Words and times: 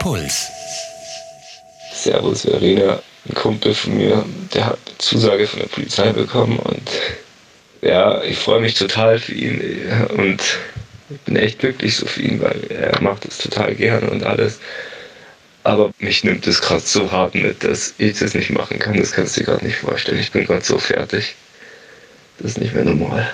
Puls. 0.00 0.48
Servus 1.92 2.42
Verena, 2.42 3.02
ein 3.28 3.34
Kumpel 3.34 3.74
von 3.74 3.96
mir, 3.96 4.24
der 4.54 4.66
hat 4.66 4.78
eine 4.86 4.98
Zusage 4.98 5.46
von 5.46 5.60
der 5.60 5.66
Polizei 5.66 6.12
bekommen 6.12 6.58
und 6.58 6.88
ja, 7.82 8.22
ich 8.22 8.38
freue 8.38 8.60
mich 8.60 8.74
total 8.74 9.18
für 9.18 9.34
ihn 9.34 9.60
und 10.16 10.40
ich 11.10 11.20
bin 11.20 11.36
echt 11.36 11.58
glücklich 11.58 11.96
so 11.96 12.06
für 12.06 12.22
ihn, 12.22 12.40
weil 12.40 12.64
er 12.70 13.00
macht 13.00 13.24
es 13.24 13.38
total 13.38 13.74
gerne 13.74 14.10
und 14.10 14.24
alles. 14.24 14.58
Aber 15.64 15.90
mich 15.98 16.24
nimmt 16.24 16.46
es 16.46 16.60
gerade 16.60 16.80
so 16.80 17.10
hart 17.10 17.34
mit, 17.34 17.64
dass 17.64 17.94
ich 17.98 18.18
das 18.18 18.34
nicht 18.34 18.50
machen 18.50 18.78
kann. 18.78 18.96
Das 18.96 19.12
kannst 19.12 19.36
du 19.36 19.40
dir 19.40 19.46
gerade 19.46 19.66
nicht 19.66 19.78
vorstellen. 19.78 20.18
Ich 20.18 20.32
bin 20.32 20.46
gerade 20.46 20.64
so 20.64 20.78
fertig. 20.78 21.34
Das 22.38 22.52
ist 22.52 22.58
nicht 22.58 22.74
mehr 22.74 22.84
normal. 22.84 23.28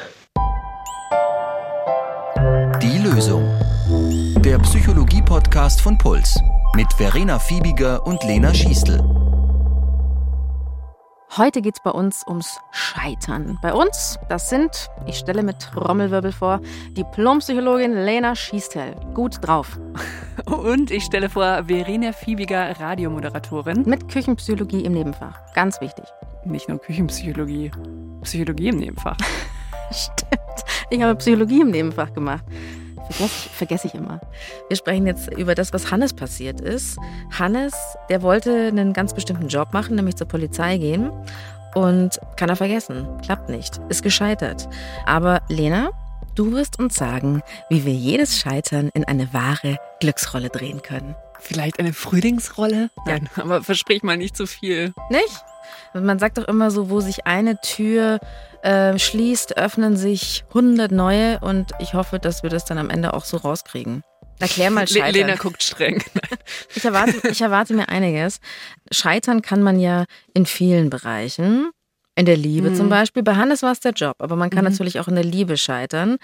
Die 2.83 2.99
Lösung. 2.99 3.45
Der 4.43 4.59
Psychologie-Podcast 4.59 5.81
von 5.81 5.96
Puls 5.99 6.39
mit 6.75 6.93
Verena 6.93 7.39
Fiebiger 7.39 8.05
und 8.05 8.25
Lena 8.25 8.53
Schiestel. 8.53 8.99
Heute 11.37 11.63
geht 11.63 11.77
es 11.77 11.82
bei 11.82 11.91
uns 11.91 12.25
ums 12.27 12.59
Scheitern. 12.73 13.59
Bei 13.63 13.73
uns, 13.73 14.19
das 14.29 14.49
sind, 14.49 14.89
ich 15.07 15.17
stelle 15.17 15.45
mit 15.45 15.61
Trommelwirbel 15.61 16.32
vor, 16.32 16.61
Diplompsychologin 16.91 17.93
Lena 17.93 18.35
Schiestel. 18.35 18.96
Gut 19.15 19.39
drauf. 19.41 19.79
Und 20.46 20.91
ich 20.91 21.05
stelle 21.05 21.29
vor, 21.29 21.65
Verena 21.67 22.13
Fiebiger, 22.13 22.81
Radiomoderatorin. 22.81 23.85
Mit 23.87 24.09
Küchenpsychologie 24.09 24.85
im 24.85 24.95
Nebenfach. 24.95 25.39
Ganz 25.54 25.81
wichtig. 25.81 26.07
Nicht 26.45 26.68
nur 26.68 26.79
Küchenpsychologie, 26.79 27.71
Psychologie 28.23 28.68
im 28.68 28.79
Nebenfach. 28.79 29.17
Stimmt. 29.93 30.65
Ich 30.91 31.01
habe 31.01 31.15
Psychologie 31.17 31.61
im 31.61 31.71
Nebenfach 31.71 32.12
gemacht. 32.12 32.45
Vergesse, 33.11 33.48
vergesse 33.50 33.86
ich 33.89 33.94
immer. 33.94 34.20
Wir 34.69 34.77
sprechen 34.77 35.06
jetzt 35.06 35.33
über 35.33 35.55
das, 35.55 35.72
was 35.72 35.91
Hannes 35.91 36.14
passiert 36.14 36.61
ist. 36.61 36.98
Hannes, 37.39 37.75
der 38.08 38.22
wollte 38.22 38.69
einen 38.69 38.92
ganz 38.92 39.15
bestimmten 39.15 39.48
Job 39.48 39.73
machen, 39.73 39.97
nämlich 39.97 40.17
zur 40.17 40.29
Polizei 40.29 40.79
gehen. 40.79 41.11
Und 41.75 42.20
kann 42.37 42.48
er 42.48 42.56
vergessen. 42.56 43.06
Klappt 43.23 43.48
nicht. 43.48 43.81
Ist 43.89 44.03
gescheitert. 44.03 44.69
Aber 45.06 45.42
Lena, 45.48 45.91
du 46.34 46.53
wirst 46.53 46.79
uns 46.79 46.95
sagen, 46.95 47.42
wie 47.69 47.84
wir 47.84 47.92
jedes 47.92 48.39
Scheitern 48.39 48.91
in 48.95 49.05
eine 49.05 49.33
wahre 49.33 49.79
Glücksrolle 50.01 50.51
drehen 50.51 50.83
können. 50.83 51.17
Vielleicht 51.41 51.79
eine 51.79 51.92
Frühlingsrolle? 51.92 52.91
Nein, 53.07 53.29
aber 53.36 53.62
versprich 53.62 54.03
mal 54.03 54.17
nicht 54.17 54.36
zu 54.36 54.47
viel. 54.47 54.95
Nicht? 55.11 55.45
Man 55.93 56.19
sagt 56.19 56.39
doch 56.39 56.48
immer 56.48 56.70
so, 56.70 56.91
wo 56.91 57.01
sich 57.01 57.27
eine 57.27 57.61
Tür 57.61 58.19
äh, 58.62 58.98
schließt, 58.98 59.57
öffnen 59.57 59.97
sich 59.97 60.45
hundert 60.53 60.93
neue 60.93 61.39
und 61.41 61.73
ich 61.79 61.95
hoffe, 61.95 62.19
dass 62.19 62.43
wir 62.43 62.51
das 62.51 62.65
dann 62.65 62.79
am 62.79 62.91
Ende 62.91 63.15
auch 63.15 63.25
so 63.25 63.37
rauskriegen. 63.37 64.03
Erklär 64.41 64.70
mal 64.70 64.89
Scheitern. 64.89 65.12
Lena 65.12 65.35
guckt 65.37 65.62
streng. 65.62 66.03
ich, 66.75 66.85
erwarte, 66.85 67.29
ich 67.29 67.41
erwarte 67.41 67.75
mir 67.75 67.89
einiges. 67.89 68.41
Scheitern 68.91 69.42
kann 69.42 69.62
man 69.62 69.79
ja 69.79 70.05
in 70.33 70.47
vielen 70.47 70.91
Bereichen. 70.91 71.70
In 72.17 72.27
der 72.27 72.37
Liebe 72.37 72.70
mhm. 72.70 72.77
zum 72.77 72.89
Beispiel. 72.89 73.25
Bei 73.25 73.35
Hannes 73.35 73.62
war 73.62 73.73
es 73.73 73.81
der 73.81 73.91
Job, 73.91 74.15
aber 74.20 74.37
man 74.37 74.48
kann 74.48 74.65
mhm. 74.65 74.70
natürlich 74.70 75.01
auch 75.01 75.09
in 75.09 75.17
der 75.17 75.25
Liebe 75.25 75.57
scheitern. 75.57 76.19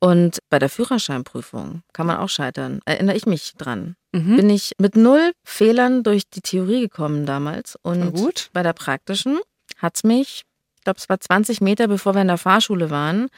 Und 0.00 0.38
bei 0.48 0.58
der 0.58 0.68
Führerscheinprüfung 0.68 1.82
kann 1.92 2.06
man 2.06 2.18
auch 2.18 2.28
scheitern. 2.28 2.80
Erinnere 2.84 3.16
ich 3.16 3.26
mich 3.26 3.54
dran. 3.58 3.96
Mhm. 4.12 4.36
Bin 4.36 4.50
ich 4.50 4.72
mit 4.78 4.96
null 4.96 5.32
Fehlern 5.44 6.02
durch 6.02 6.22
die 6.30 6.40
Theorie 6.40 6.82
gekommen 6.82 7.26
damals. 7.26 7.76
Und 7.82 8.12
gut. 8.14 8.50
bei 8.52 8.62
der 8.62 8.72
praktischen 8.72 9.40
hat 9.76 9.96
es 9.96 10.04
mich, 10.04 10.44
ich 10.76 10.84
glaube, 10.84 10.98
es 10.98 11.08
war 11.08 11.18
20 11.18 11.60
Meter, 11.60 11.88
bevor 11.88 12.14
wir 12.14 12.22
in 12.22 12.28
der 12.28 12.38
Fahrschule 12.38 12.90
waren, 12.90 13.28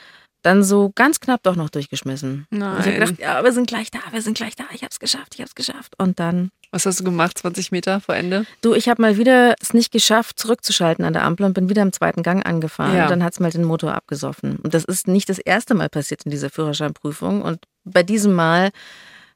dann 0.43 0.63
so 0.63 0.91
ganz 0.95 1.21
knapp 1.21 1.43
doch 1.43 1.57
noch 1.57 1.71
durchgeschmissen. 1.71 2.47
Nein. 2.51 2.77
Und 2.77 2.81
ich 2.81 2.87
habe 2.87 2.99
gedacht, 2.99 3.19
ja, 3.19 3.45
wir 3.45 3.53
sind 3.53 3.67
gleich 3.67 3.91
da, 3.91 4.01
wir 4.11 4.23
sind 4.23 4.37
gleich 4.37 4.57
da, 4.57 4.65
ich 4.73 4.83
habe 4.83 4.91
es 4.91 4.99
geschafft, 4.99 5.35
ich 5.35 5.41
habe 5.41 5.49
es 5.49 5.55
geschafft. 5.55 5.95
Und 5.99 6.19
dann. 6.19 6.51
Was 6.73 6.87
hast 6.87 7.01
du 7.01 7.05
gemacht, 7.05 7.39
20 7.39 7.73
Meter 7.73 8.01
vor 8.01 8.15
Ende? 8.15 8.47
Du, 8.61 8.75
ich 8.75 8.89
habe 8.89 9.03
mal 9.03 9.17
wieder 9.17 9.57
es 9.61 9.75
nicht 9.75 9.91
geschafft, 9.91 10.39
zurückzuschalten 10.39 11.05
an 11.05 11.13
der 11.13 11.25
Ampel 11.25 11.45
und 11.47 11.55
bin 11.55 11.69
wieder 11.69 11.83
im 11.83 11.93
zweiten 11.93 12.23
Gang 12.23 12.47
angefahren. 12.47 12.97
Ja. 12.97 13.05
Und 13.05 13.11
dann 13.11 13.25
hat 13.25 13.33
es 13.33 13.41
mal 13.41 13.51
den 13.51 13.65
Motor 13.65 13.95
abgesoffen. 13.95 14.57
Und 14.57 14.73
das 14.73 14.85
ist 14.85 15.09
nicht 15.09 15.29
das 15.29 15.39
erste 15.39 15.75
Mal 15.75 15.89
passiert 15.89 16.23
in 16.25 16.31
dieser 16.31 16.49
Führerscheinprüfung. 16.49 17.43
Und 17.43 17.67
bei 17.85 18.05
diesem 18.05 18.35
Mal 18.35 18.71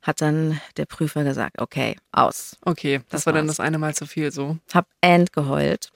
hat 0.03 0.21
dann 0.21 0.61
der 0.77 0.85
Prüfer 0.85 1.25
gesagt, 1.25 1.61
okay, 1.61 1.97
aus. 2.13 2.57
Okay, 2.65 2.99
das, 2.99 3.23
das 3.23 3.27
war 3.27 3.33
dann 3.33 3.49
das 3.49 3.59
eine 3.59 3.79
Mal 3.79 3.95
zu 3.95 4.07
viel 4.07 4.31
so. 4.31 4.59
Hab 4.73 4.87
end 5.01 5.33
geheult. 5.33 5.91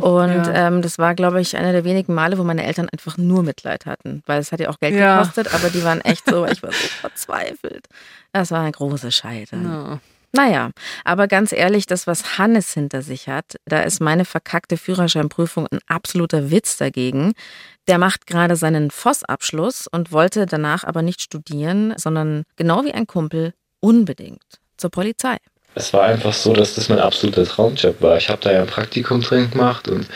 Und 0.00 0.46
ja. 0.46 0.68
ähm, 0.68 0.80
das 0.80 0.98
war, 0.98 1.14
glaube 1.14 1.40
ich, 1.40 1.56
einer 1.56 1.72
der 1.72 1.84
wenigen 1.84 2.14
Male, 2.14 2.38
wo 2.38 2.44
meine 2.44 2.64
Eltern 2.64 2.88
einfach 2.88 3.18
nur 3.18 3.42
Mitleid 3.42 3.84
hatten. 3.84 4.22
Weil 4.26 4.40
es 4.40 4.52
hat 4.52 4.60
ja 4.60 4.70
auch 4.70 4.78
Geld 4.78 4.94
ja. 4.94 5.18
gekostet, 5.18 5.52
aber 5.52 5.70
die 5.70 5.84
waren 5.84 6.00
echt 6.00 6.24
so, 6.30 6.46
ich 6.46 6.62
war 6.62 6.72
so 6.72 6.88
verzweifelt. 7.00 7.88
Das 8.32 8.52
war 8.52 8.62
ein 8.62 8.72
großes 8.72 9.14
Scheitern. 9.14 9.64
Ja. 9.64 10.00
Naja, 10.38 10.70
aber 11.04 11.26
ganz 11.26 11.50
ehrlich, 11.50 11.86
das, 11.86 12.06
was 12.06 12.38
Hannes 12.38 12.72
hinter 12.72 13.02
sich 13.02 13.28
hat, 13.28 13.56
da 13.64 13.80
ist 13.80 14.00
meine 14.00 14.24
verkackte 14.24 14.76
Führerscheinprüfung 14.76 15.66
ein 15.66 15.80
absoluter 15.88 16.52
Witz 16.52 16.76
dagegen. 16.76 17.32
Der 17.88 17.98
macht 17.98 18.28
gerade 18.28 18.54
seinen 18.54 18.92
Voss-Abschluss 18.92 19.88
und 19.90 20.12
wollte 20.12 20.46
danach 20.46 20.84
aber 20.84 21.02
nicht 21.02 21.20
studieren, 21.22 21.92
sondern 21.96 22.44
genau 22.54 22.84
wie 22.84 22.92
ein 22.92 23.08
Kumpel 23.08 23.52
unbedingt 23.80 24.44
zur 24.76 24.90
Polizei. 24.90 25.38
Es 25.74 25.92
war 25.92 26.04
einfach 26.04 26.32
so, 26.32 26.52
dass 26.52 26.76
das 26.76 26.88
mein 26.88 27.00
absoluter 27.00 27.44
Traumjob 27.44 28.00
war. 28.00 28.16
Ich 28.16 28.28
habe 28.28 28.40
da 28.40 28.52
ja 28.52 28.60
ein 28.60 28.68
Praktikum 28.68 29.20
drin 29.22 29.50
gemacht 29.50 29.88
und 29.88 30.06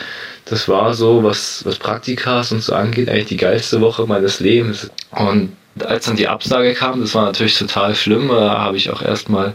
das 0.45 0.69
war 0.69 0.93
so, 0.93 1.21
was, 1.21 1.65
was 1.65 1.77
Praktikas 1.77 2.53
und 2.53 2.63
so 2.63 2.73
angeht, 2.73 3.09
eigentlich 3.09 3.25
die 3.25 3.35
geilste 3.35 3.81
Woche 3.81 4.07
meines 4.07 4.39
Lebens. 4.39 4.89
Und 5.11 5.57
als 5.83 6.05
dann 6.05 6.15
die 6.15 6.29
Absage 6.29 6.75
kam, 6.75 7.01
das 7.01 7.13
war 7.13 7.25
natürlich 7.25 7.59
total 7.59 7.93
schlimm. 7.93 8.29
Da 8.29 8.59
habe 8.59 8.77
ich 8.77 8.89
auch 8.89 9.01
erstmal 9.01 9.53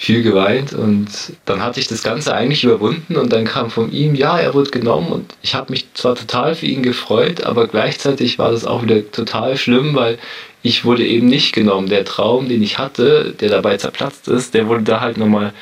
viel 0.00 0.22
geweint 0.22 0.72
und 0.72 1.10
dann 1.44 1.62
hatte 1.62 1.78
ich 1.78 1.86
das 1.86 2.02
Ganze 2.02 2.34
eigentlich 2.34 2.64
überwunden 2.64 3.16
und 3.16 3.30
dann 3.34 3.44
kam 3.44 3.68
von 3.68 3.92
ihm, 3.92 4.14
ja, 4.14 4.38
er 4.38 4.54
wurde 4.54 4.70
genommen 4.70 5.12
und 5.12 5.34
ich 5.42 5.54
habe 5.54 5.70
mich 5.70 5.92
zwar 5.92 6.14
total 6.14 6.54
für 6.54 6.64
ihn 6.64 6.82
gefreut, 6.82 7.44
aber 7.44 7.68
gleichzeitig 7.68 8.38
war 8.38 8.50
das 8.50 8.64
auch 8.64 8.82
wieder 8.82 9.10
total 9.10 9.58
schlimm, 9.58 9.94
weil 9.94 10.18
ich 10.62 10.86
wurde 10.86 11.06
eben 11.06 11.26
nicht 11.26 11.52
genommen. 11.52 11.90
Der 11.90 12.06
Traum, 12.06 12.48
den 12.48 12.62
ich 12.62 12.78
hatte, 12.78 13.34
der 13.38 13.50
dabei 13.50 13.76
zerplatzt 13.76 14.26
ist, 14.28 14.54
der 14.54 14.68
wurde 14.68 14.84
da 14.84 15.02
halt 15.02 15.18
nochmal, 15.18 15.52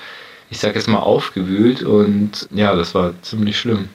ich 0.51 0.61
sag 0.61 0.77
jetzt 0.77 0.87
mal, 0.87 1.01
aufgewühlt 1.01 1.83
und 1.83 2.49
ja, 2.55 2.77
das 2.77 2.95
war 2.95 3.21
ziemlich 3.23 3.59
schlimm. 3.59 3.89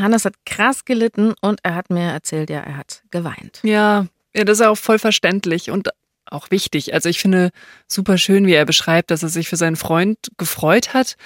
Hannes 0.00 0.24
hat 0.24 0.36
krass 0.46 0.86
gelitten 0.86 1.34
und 1.42 1.60
er 1.64 1.74
hat 1.74 1.90
mir 1.90 2.12
erzählt, 2.12 2.48
ja, 2.48 2.60
er 2.60 2.78
hat 2.78 3.02
geweint. 3.10 3.60
Ja, 3.62 4.06
ja, 4.34 4.44
das 4.44 4.58
ist 4.60 4.66
auch 4.66 4.78
voll 4.78 4.98
verständlich 4.98 5.70
und 5.70 5.90
auch 6.32 6.50
wichtig. 6.50 6.94
Also 6.94 7.08
ich 7.08 7.20
finde 7.20 7.50
super 7.86 8.18
schön, 8.18 8.46
wie 8.46 8.54
er 8.54 8.64
beschreibt, 8.64 9.10
dass 9.10 9.22
er 9.22 9.28
sich 9.28 9.48
für 9.48 9.56
seinen 9.56 9.76
Freund 9.76 10.18
gefreut 10.38 10.94
hat, 10.94 11.16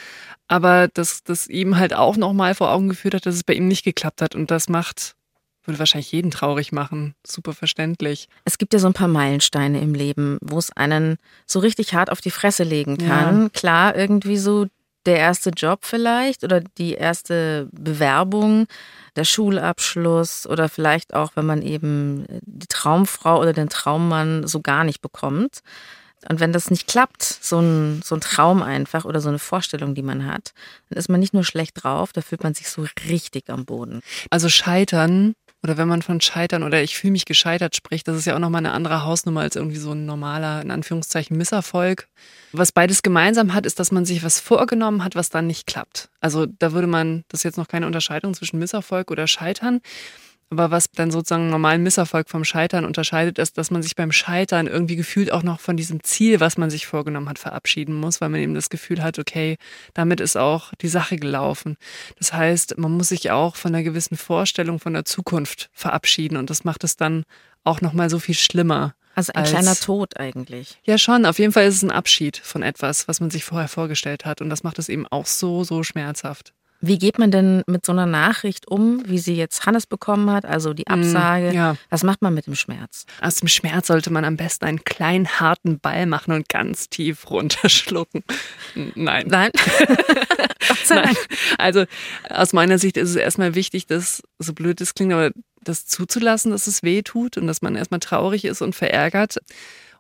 aber 0.49 0.89
dass 0.89 1.23
das 1.25 1.49
ihm 1.49 1.77
halt 1.77 1.95
auch 1.95 2.17
nochmal 2.17 2.55
vor 2.55 2.71
Augen 2.71 2.89
geführt 2.89 3.15
hat, 3.15 3.27
dass 3.27 3.35
es 3.35 3.45
bei 3.45 3.55
ihm 3.55 3.69
nicht 3.69 3.85
geklappt 3.85 4.23
hat. 4.23 4.35
Und 4.35 4.51
das 4.51 4.69
macht, 4.69 5.15
würde 5.65 5.79
wahrscheinlich 5.79 6.13
jeden 6.13 6.31
traurig 6.31 6.73
machen. 6.73 7.15
Super 7.27 7.53
verständlich. 7.53 8.29
Es 8.45 8.59
gibt 8.59 8.73
ja 8.73 8.79
so 8.79 8.87
ein 8.87 8.95
paar 8.95 9.09
Meilensteine 9.09 9.81
im 9.81 9.95
Leben, 9.95 10.39
wo 10.41 10.59
es 10.59 10.73
einen 10.73 11.17
so 11.47 11.59
richtig 11.59 11.95
hart 11.95 12.11
auf 12.11 12.21
die 12.21 12.31
Fresse 12.31 12.63
legen 12.63 12.99
kann. 12.99 13.43
Ja. 13.43 13.49
Klar, 13.51 13.97
irgendwie 13.97 14.37
so 14.37 14.67
der 15.07 15.19
erste 15.19 15.51
Job 15.51 15.81
vielleicht 15.83 16.45
oder 16.45 16.61
die 16.61 16.95
erste 16.95 17.69
Bewerbung, 17.73 18.67
der 19.15 19.25
Schulabschluss 19.25 20.47
oder 20.47 20.69
vielleicht 20.69 21.15
auch, 21.15 21.33
wenn 21.35 21.47
man 21.47 21.63
eben 21.63 22.27
die 22.43 22.67
Traumfrau 22.67 23.41
oder 23.41 23.53
den 23.53 23.69
Traummann 23.69 24.47
so 24.47 24.61
gar 24.61 24.85
nicht 24.85 25.01
bekommt. 25.01 25.61
Und 26.29 26.41
wenn 26.41 26.53
das 26.53 26.71
nicht 26.71 26.89
klappt, 26.89 27.23
so 27.23 27.61
ein, 27.61 28.03
so 28.03 28.17
ein 28.17 28.21
Traum 28.21 28.63
einfach 28.63 29.05
oder 29.05 29.21
so 29.21 29.29
eine 29.29 29.39
Vorstellung, 29.39 29.95
die 29.95 30.03
man 30.03 30.27
hat, 30.27 30.55
dann 30.89 30.99
ist 30.99 31.09
man 31.09 31.21
nicht 31.21 31.35
nur 31.35 31.45
schlecht 31.45 31.83
drauf, 31.83 32.13
da 32.13 32.21
fühlt 32.21 32.43
man 32.43 32.55
sich 32.55 32.69
so 32.69 32.85
richtig 33.09 33.49
am 33.49 33.65
Boden. 33.65 34.01
Also 34.31 34.49
scheitern 34.49 35.35
oder 35.67 35.77
wenn 35.77 35.89
man 35.89 36.01
von 36.01 36.21
Scheitern 36.21 36.63
oder 36.63 36.81
ich 36.81 36.97
fühle 36.97 37.11
mich 37.11 37.25
gescheitert 37.25 37.75
spricht, 37.75 38.07
das 38.07 38.17
ist 38.17 38.25
ja 38.25 38.37
auch 38.37 38.39
nochmal 38.39 38.61
eine 38.61 38.71
andere 38.71 39.03
Hausnummer 39.03 39.41
als 39.41 39.57
irgendwie 39.57 39.79
so 39.79 39.91
ein 39.91 40.07
normaler, 40.07 40.63
in 40.63 40.71
Anführungszeichen, 40.71 41.37
Misserfolg. 41.37 42.07
Was 42.53 42.71
beides 42.71 43.03
gemeinsam 43.03 43.53
hat, 43.53 43.67
ist, 43.67 43.81
dass 43.81 43.91
man 43.91 44.05
sich 44.05 44.23
was 44.23 44.39
vorgenommen 44.39 45.03
hat, 45.03 45.17
was 45.17 45.29
dann 45.29 45.49
nicht 45.49 45.67
klappt. 45.67 46.09
Also 46.21 46.47
da 46.47 46.71
würde 46.71 46.87
man, 46.87 47.25
das 47.29 47.41
ist 47.41 47.45
jetzt 47.45 47.57
noch 47.57 47.67
keine 47.67 47.87
Unterscheidung 47.87 48.33
zwischen 48.35 48.61
Misserfolg 48.61 49.11
oder 49.11 49.27
Scheitern. 49.27 49.81
Aber 50.49 50.71
was 50.71 50.91
dann 50.93 51.11
sozusagen 51.11 51.51
normalen 51.51 51.83
Misserfolg 51.83 52.29
vom 52.29 52.45
Scheitern 52.45 52.85
unterscheidet, 52.85 53.39
ist, 53.39 53.59
dass 53.59 53.73
man 53.73 53.83
sich 53.83 53.97
beim 53.97 54.13
Scheitern 54.13 54.69
irgendwie 54.69 54.95
gefühlt 54.95 55.33
auch 55.33 55.43
noch 55.43 55.59
von 55.59 55.77
diesem 55.77 56.05
Ziel, 56.05 56.39
was 56.39 56.57
man 56.57 56.71
sich 56.71 56.87
vorgenommen 56.87 57.29
hat, 57.29 57.41
verabschieden 57.41 57.95
muss, 57.95 58.21
weil 58.21 58.29
man 58.29 58.41
eben 58.41 58.55
das 58.55 58.71
Gefühl 58.71 59.03
hat, 59.03 59.19
okay, 59.19 59.57
damit 59.95 60.21
ist 60.21 60.37
auch 60.37 60.73
die 60.81 60.89
Sache 60.89 61.17
gelaufen. 61.17 61.77
Das 62.19 62.33
heißt, 62.33 62.79
man 62.79 62.93
muss 62.93 63.09
sich 63.09 63.33
auch 63.33 63.57
von 63.57 63.75
einer 63.75 63.83
gewissen 63.83 64.17
Vorstellung 64.17 64.79
von 64.79 64.93
der 64.93 65.05
Zukunft 65.05 65.69
verabschieden 65.73 66.37
und 66.37 66.49
das 66.49 66.63
macht 66.63 66.85
es 66.85 66.97
dann 66.97 67.25
auch 67.65 67.81
nochmal 67.81 68.09
so 68.09 68.21
viel 68.21 68.37
schlimmer. 68.37 68.95
Also 69.17 69.33
ein 69.33 69.41
als, 69.41 69.51
kleiner 69.51 69.75
Tod 69.75 70.21
eigentlich. 70.21 70.79
Ja, 70.85 70.99
schon. 70.99 71.25
Auf 71.25 71.39
jeden 71.39 71.53
Fall 71.53 71.67
ist 71.67 71.77
es 71.77 71.83
ein 71.83 71.91
Abschied 71.91 72.37
von 72.37 72.63
etwas, 72.63 73.09
was 73.09 73.19
man 73.19 73.31
sich 73.31 73.45
vorher 73.45 73.69
vorgestellt 73.69 74.27
hat. 74.27 74.43
Und 74.43 74.51
das 74.51 74.63
macht 74.63 74.79
es 74.79 74.91
eben 74.91 75.07
auch 75.07 75.25
so, 75.25 75.65
so 75.65 75.83
schmerzhaft. 75.83 76.53
Wie 76.87 76.99
geht 76.99 77.19
man 77.19 77.31
denn 77.31 77.63
mit 77.67 77.85
so 77.85 77.93
einer 77.93 78.07
Nachricht 78.07 78.69
um, 78.69 79.03
wie 79.07 79.19
sie 79.19 79.35
jetzt 79.35 79.67
Hannes 79.67 79.87
bekommen 79.87 80.31
hat, 80.31 80.45
also 80.45 80.73
die 80.73 80.85
hm, 80.89 81.01
Absage? 81.01 81.53
Ja. 81.53 81.77
Was 81.91 82.03
macht 82.03 82.23
man 82.23 82.35
mit 82.35 82.47
dem 82.47 82.55
Schmerz? 82.55 83.07
Aus 83.21 83.37
dem 83.37 83.49
Schmerz 83.49 83.89
sollte 83.89 84.11
man 84.11 84.25
am 84.25 84.37
besten 84.37 84.65
einen 84.65 84.85
kleinen 84.85 85.29
harten 85.41 85.79
Ball 85.79 86.07
machen 86.07 86.33
und 86.33 86.49
ganz 86.49 86.89
tief 86.89 87.31
runterschlucken. 87.31 88.23
Nein. 88.95 89.27
Nein. 89.29 89.51
Nein. 90.89 91.17
Also 91.59 91.85
aus 92.29 92.53
meiner 92.53 92.79
Sicht 92.79 92.97
ist 92.97 93.11
es 93.11 93.17
erstmal 93.17 93.55
wichtig, 93.55 93.87
dass, 93.87 94.23
so 94.39 94.53
blöd 94.53 94.81
es 94.81 94.95
klingt, 94.95 95.13
aber 95.13 95.31
das 95.63 95.87
zuzulassen, 95.87 96.53
dass 96.53 96.67
es 96.67 96.83
weh 96.83 97.03
tut 97.03 97.37
und 97.37 97.47
dass 97.47 97.63
man 97.63 97.75
erstmal 97.75 98.01
traurig 98.01 98.45
ist 98.45 98.63
und 98.63 98.75
verärgert. 98.75 99.39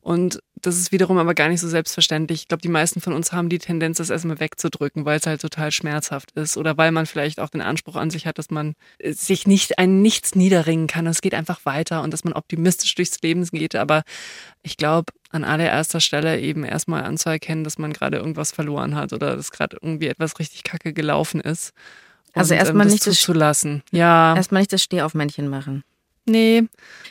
Und 0.06 0.38
das 0.54 0.76
ist 0.76 0.92
wiederum 0.92 1.18
aber 1.18 1.34
gar 1.34 1.48
nicht 1.48 1.58
so 1.58 1.66
selbstverständlich. 1.66 2.42
Ich 2.42 2.46
glaube, 2.46 2.62
die 2.62 2.68
meisten 2.68 3.00
von 3.00 3.12
uns 3.12 3.32
haben 3.32 3.48
die 3.48 3.58
Tendenz, 3.58 3.98
das 3.98 4.08
erstmal 4.08 4.38
wegzudrücken, 4.38 5.04
weil 5.04 5.18
es 5.18 5.26
halt 5.26 5.40
total 5.40 5.72
schmerzhaft 5.72 6.30
ist 6.36 6.56
oder 6.56 6.76
weil 6.76 6.92
man 6.92 7.06
vielleicht 7.06 7.40
auch 7.40 7.48
den 7.48 7.60
Anspruch 7.60 7.96
an 7.96 8.10
sich 8.10 8.24
hat, 8.24 8.38
dass 8.38 8.48
man 8.48 8.74
äh, 8.98 9.12
sich 9.12 9.48
nicht 9.48 9.80
ein 9.80 10.02
Nichts 10.02 10.36
niederringen 10.36 10.86
kann. 10.86 11.08
Es 11.08 11.22
geht 11.22 11.34
einfach 11.34 11.66
weiter 11.66 12.04
und 12.04 12.12
dass 12.12 12.22
man 12.22 12.34
optimistisch 12.34 12.94
durchs 12.94 13.20
Leben 13.20 13.44
geht. 13.46 13.74
Aber 13.74 14.04
ich 14.62 14.76
glaube, 14.76 15.12
an 15.30 15.42
allererster 15.42 15.98
Stelle 15.98 16.38
eben 16.38 16.62
erstmal 16.62 17.02
anzuerkennen, 17.02 17.64
dass 17.64 17.76
man 17.76 17.92
gerade 17.92 18.18
irgendwas 18.18 18.52
verloren 18.52 18.94
hat 18.94 19.12
oder 19.12 19.34
dass 19.34 19.50
gerade 19.50 19.76
irgendwie 19.82 20.06
etwas 20.06 20.38
richtig 20.38 20.62
kacke 20.62 20.92
gelaufen 20.92 21.40
ist. 21.40 21.72
Also 22.32 22.54
erstmal 22.54 22.86
ähm, 22.86 22.92
nicht 22.92 23.04
das 23.04 23.16
zuzulassen. 23.16 23.82
Ja. 23.90 24.36
Erstmal 24.36 24.60
nicht 24.60 24.72
das 24.72 24.84
Stehaufmännchen 24.84 25.48
machen. 25.48 25.82
Nee. 26.26 26.64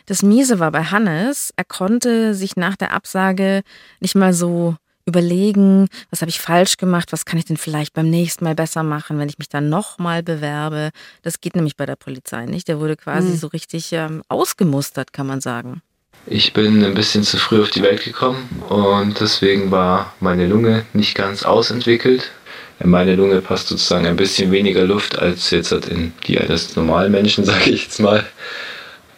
Das 0.05 0.21
Miese 0.21 0.59
war 0.59 0.71
bei 0.71 0.83
Hannes, 0.83 1.53
er 1.55 1.63
konnte 1.63 2.35
sich 2.35 2.55
nach 2.55 2.75
der 2.75 2.91
Absage 2.91 3.63
nicht 3.99 4.15
mal 4.15 4.33
so 4.33 4.75
überlegen, 5.05 5.87
was 6.09 6.21
habe 6.21 6.29
ich 6.29 6.39
falsch 6.39 6.77
gemacht, 6.77 7.11
was 7.11 7.25
kann 7.25 7.37
ich 7.37 7.45
denn 7.45 7.57
vielleicht 7.57 7.93
beim 7.93 8.09
nächsten 8.09 8.43
Mal 8.43 8.55
besser 8.55 8.83
machen, 8.83 9.19
wenn 9.19 9.29
ich 9.29 9.37
mich 9.37 9.49
dann 9.49 9.69
nochmal 9.69 10.23
bewerbe. 10.23 10.89
Das 11.21 11.41
geht 11.41 11.55
nämlich 11.55 11.77
bei 11.77 11.85
der 11.85 11.95
Polizei 11.95 12.45
nicht. 12.45 12.67
Der 12.67 12.79
wurde 12.79 12.95
quasi 12.95 13.29
mhm. 13.29 13.37
so 13.37 13.47
richtig 13.47 13.93
ähm, 13.93 14.23
ausgemustert, 14.29 15.13
kann 15.13 15.27
man 15.27 15.41
sagen. 15.41 15.81
Ich 16.27 16.53
bin 16.53 16.83
ein 16.83 16.95
bisschen 16.95 17.23
zu 17.23 17.37
früh 17.37 17.61
auf 17.61 17.69
die 17.69 17.83
Welt 17.83 18.03
gekommen 18.03 18.63
und 18.69 19.19
deswegen 19.19 19.69
war 19.69 20.13
meine 20.19 20.47
Lunge 20.47 20.85
nicht 20.93 21.13
ganz 21.13 21.43
ausentwickelt. 21.43 22.31
In 22.79 22.89
meine 22.89 23.15
Lunge 23.15 23.41
passt 23.41 23.67
sozusagen 23.67 24.07
ein 24.07 24.15
bisschen 24.15 24.51
weniger 24.51 24.83
Luft 24.83 25.19
als 25.19 25.51
jetzt 25.51 25.71
in 25.71 26.13
die 26.25 26.39
eines 26.39 26.75
normalen 26.75 27.11
Menschen, 27.11 27.45
sage 27.45 27.69
ich 27.69 27.83
jetzt 27.83 27.99
mal. 27.99 28.25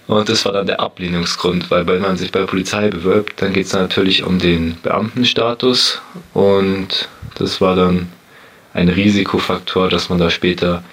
Und 0.08 0.30
das 0.30 0.46
war 0.46 0.54
dann 0.54 0.68
der 0.68 0.80
Ablehnungsgrund, 0.80 1.70
weil 1.70 1.86
wenn 1.86 2.02
man 2.02 2.16
sich 2.18 2.32
bei 2.32 2.40
der 2.40 2.48
Polizei 2.48 2.90
bewirbt, 2.90 3.42
dann 3.42 3.52
geht 3.52 3.66
es 3.66 3.74
natürlich 3.74 4.24
um 4.24 4.40
den 4.40 4.78
Beamtenstatus 4.82 6.02
und 6.34 7.10
das 7.36 7.60
war 7.60 7.76
dann 7.76 8.08
ein 8.74 8.88
Risikofaktor, 8.90 9.90
dass 9.90 10.10
man 10.10 10.18
da 10.18 10.30
später 10.30 10.84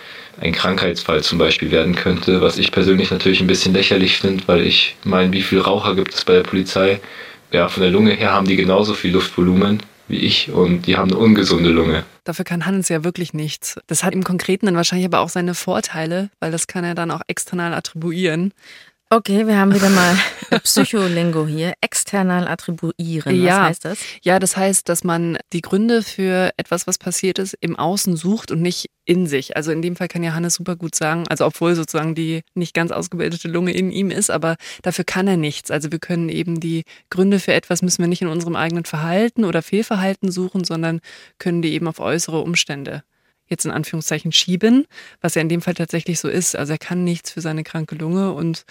ein 0.40 0.52
Krankheitsfall 0.52 1.22
zum 1.22 1.38
Beispiel 1.38 1.70
werden 1.70 1.94
könnte, 1.94 2.40
was 2.40 2.58
ich 2.58 2.72
persönlich 2.72 3.12
natürlich 3.12 3.40
ein 3.40 3.46
bisschen 3.46 3.72
lächerlich 3.72 4.18
finde, 4.18 4.42
weil 4.46 4.62
ich 4.62 4.96
meine, 5.04 5.32
wie 5.32 5.42
viele 5.42 5.62
Raucher 5.62 5.94
gibt 5.94 6.12
es 6.12 6.24
bei 6.24 6.34
der 6.34 6.42
Polizei? 6.42 7.00
Ja, 7.52 7.68
von 7.68 7.82
der 7.82 7.92
Lunge 7.92 8.12
her 8.12 8.32
haben 8.32 8.48
die 8.48 8.56
genauso 8.56 8.94
viel 8.94 9.12
Luftvolumen 9.12 9.80
wie 10.08 10.18
ich 10.18 10.50
und 10.50 10.86
die 10.86 10.96
haben 10.96 11.10
eine 11.10 11.18
ungesunde 11.18 11.70
Lunge. 11.70 12.04
Dafür 12.24 12.44
kann 12.44 12.66
Hannes 12.66 12.88
ja 12.88 13.04
wirklich 13.04 13.32
nichts. 13.32 13.78
Das 13.86 14.04
hat 14.04 14.12
im 14.12 14.24
Konkreten 14.24 14.66
dann 14.66 14.76
wahrscheinlich 14.76 15.06
aber 15.06 15.20
auch 15.20 15.28
seine 15.28 15.54
Vorteile, 15.54 16.30
weil 16.40 16.50
das 16.50 16.66
kann 16.66 16.84
er 16.84 16.94
dann 16.94 17.10
auch 17.10 17.22
external 17.26 17.72
attribuieren. 17.72 18.52
Okay, 19.16 19.46
wir 19.46 19.58
haben 19.58 19.72
wieder 19.72 19.90
mal 19.90 20.18
Psycholingo 20.64 21.46
hier. 21.46 21.74
External 21.80 22.48
attribuieren. 22.48 23.32
Was 23.32 23.46
ja. 23.46 23.62
heißt 23.66 23.84
das? 23.84 23.98
Ja, 24.22 24.40
das 24.40 24.56
heißt, 24.56 24.88
dass 24.88 25.04
man 25.04 25.38
die 25.52 25.60
Gründe 25.60 26.02
für 26.02 26.50
etwas, 26.56 26.88
was 26.88 26.98
passiert 26.98 27.38
ist, 27.38 27.54
im 27.60 27.76
Außen 27.76 28.16
sucht 28.16 28.50
und 28.50 28.60
nicht 28.60 28.90
in 29.04 29.28
sich. 29.28 29.56
Also 29.56 29.70
in 29.70 29.82
dem 29.82 29.94
Fall 29.94 30.08
kann 30.08 30.24
ja 30.24 30.34
Hannes 30.34 30.54
super 30.54 30.74
gut 30.74 30.96
sagen, 30.96 31.28
also 31.28 31.46
obwohl 31.46 31.76
sozusagen 31.76 32.16
die 32.16 32.42
nicht 32.54 32.74
ganz 32.74 32.90
ausgebildete 32.90 33.46
Lunge 33.46 33.70
in 33.70 33.92
ihm 33.92 34.10
ist, 34.10 34.32
aber 34.32 34.56
dafür 34.82 35.04
kann 35.04 35.28
er 35.28 35.36
nichts. 35.36 35.70
Also 35.70 35.92
wir 35.92 36.00
können 36.00 36.28
eben 36.28 36.58
die 36.58 36.82
Gründe 37.08 37.38
für 37.38 37.52
etwas 37.52 37.82
müssen 37.82 38.02
wir 38.02 38.08
nicht 38.08 38.22
in 38.22 38.28
unserem 38.28 38.56
eigenen 38.56 38.84
Verhalten 38.84 39.44
oder 39.44 39.62
Fehlverhalten 39.62 40.32
suchen, 40.32 40.64
sondern 40.64 40.98
können 41.38 41.62
die 41.62 41.72
eben 41.72 41.86
auf 41.86 42.00
äußere 42.00 42.40
Umstände 42.40 43.04
jetzt 43.46 43.64
in 43.64 43.70
Anführungszeichen 43.70 44.32
schieben, 44.32 44.86
was 45.20 45.34
ja 45.34 45.42
in 45.42 45.48
dem 45.48 45.60
Fall 45.60 45.74
tatsächlich 45.74 46.18
so 46.18 46.28
ist. 46.28 46.56
Also 46.56 46.72
er 46.72 46.78
kann 46.78 47.04
nichts 47.04 47.30
für 47.30 47.40
seine 47.40 47.62
kranke 47.62 47.94
Lunge 47.94 48.32
und 48.32 48.64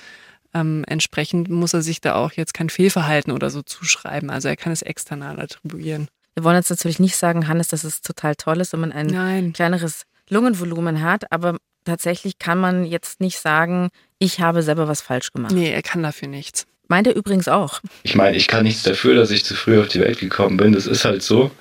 ähm, 0.53 0.83
entsprechend 0.88 1.50
muss 1.50 1.73
er 1.73 1.81
sich 1.81 2.01
da 2.01 2.15
auch 2.15 2.31
jetzt 2.33 2.53
kein 2.53 2.69
Fehlverhalten 2.69 3.31
oder 3.31 3.50
so 3.50 3.61
zuschreiben. 3.61 4.29
Also 4.29 4.47
er 4.47 4.55
kann 4.55 4.71
es 4.71 4.81
external 4.81 5.39
attribuieren. 5.39 6.07
Wir 6.35 6.44
wollen 6.44 6.55
jetzt 6.55 6.69
natürlich 6.69 7.00
nicht 7.00 7.15
sagen, 7.15 7.47
Hannes, 7.47 7.67
dass 7.67 7.83
es 7.83 8.01
total 8.01 8.35
toll 8.35 8.59
ist, 8.61 8.73
wenn 8.73 8.79
man 8.79 8.91
ein 8.91 9.07
Nein. 9.07 9.53
kleineres 9.53 10.03
Lungenvolumen 10.29 11.01
hat, 11.01 11.31
aber 11.31 11.57
tatsächlich 11.85 12.39
kann 12.39 12.59
man 12.59 12.85
jetzt 12.85 13.19
nicht 13.19 13.39
sagen, 13.39 13.89
ich 14.19 14.39
habe 14.39 14.63
selber 14.63 14.88
was 14.88 15.01
falsch 15.01 15.31
gemacht. 15.31 15.53
Nee, 15.53 15.71
er 15.71 15.81
kann 15.81 16.01
dafür 16.01 16.27
nichts. 16.27 16.65
Meint 16.88 17.07
er 17.07 17.15
übrigens 17.15 17.47
auch. 17.47 17.81
Ich 18.03 18.15
meine, 18.15 18.35
ich 18.35 18.47
kann 18.47 18.63
nichts 18.63 18.83
dafür, 18.83 19.15
dass 19.15 19.31
ich 19.31 19.45
zu 19.45 19.55
früh 19.55 19.79
auf 19.79 19.88
die 19.88 20.00
Welt 20.00 20.19
gekommen 20.19 20.57
bin. 20.57 20.73
Das 20.73 20.85
ist 20.85 21.05
halt 21.05 21.23
so. 21.23 21.51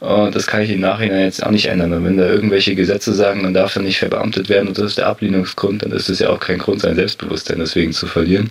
Und 0.00 0.34
das 0.34 0.46
kann 0.46 0.62
ich 0.62 0.70
im 0.70 0.80
Nachhinein 0.80 1.24
jetzt 1.24 1.44
auch 1.44 1.50
nicht 1.50 1.66
ändern. 1.66 1.92
Und 1.92 2.04
wenn 2.04 2.16
da 2.16 2.26
irgendwelche 2.26 2.74
Gesetze 2.74 3.12
sagen, 3.12 3.42
man 3.42 3.52
darf 3.52 3.74
dann 3.74 3.84
nicht 3.84 3.98
verbeamtet 3.98 4.48
werden 4.48 4.68
und 4.68 4.78
das 4.78 4.86
ist 4.86 4.98
der 4.98 5.06
Ablehnungsgrund, 5.06 5.82
dann 5.82 5.92
ist 5.92 6.08
es 6.08 6.20
ja 6.20 6.30
auch 6.30 6.40
kein 6.40 6.58
Grund, 6.58 6.80
sein 6.80 6.96
Selbstbewusstsein 6.96 7.58
deswegen 7.58 7.92
zu 7.92 8.06
verlieren. 8.06 8.50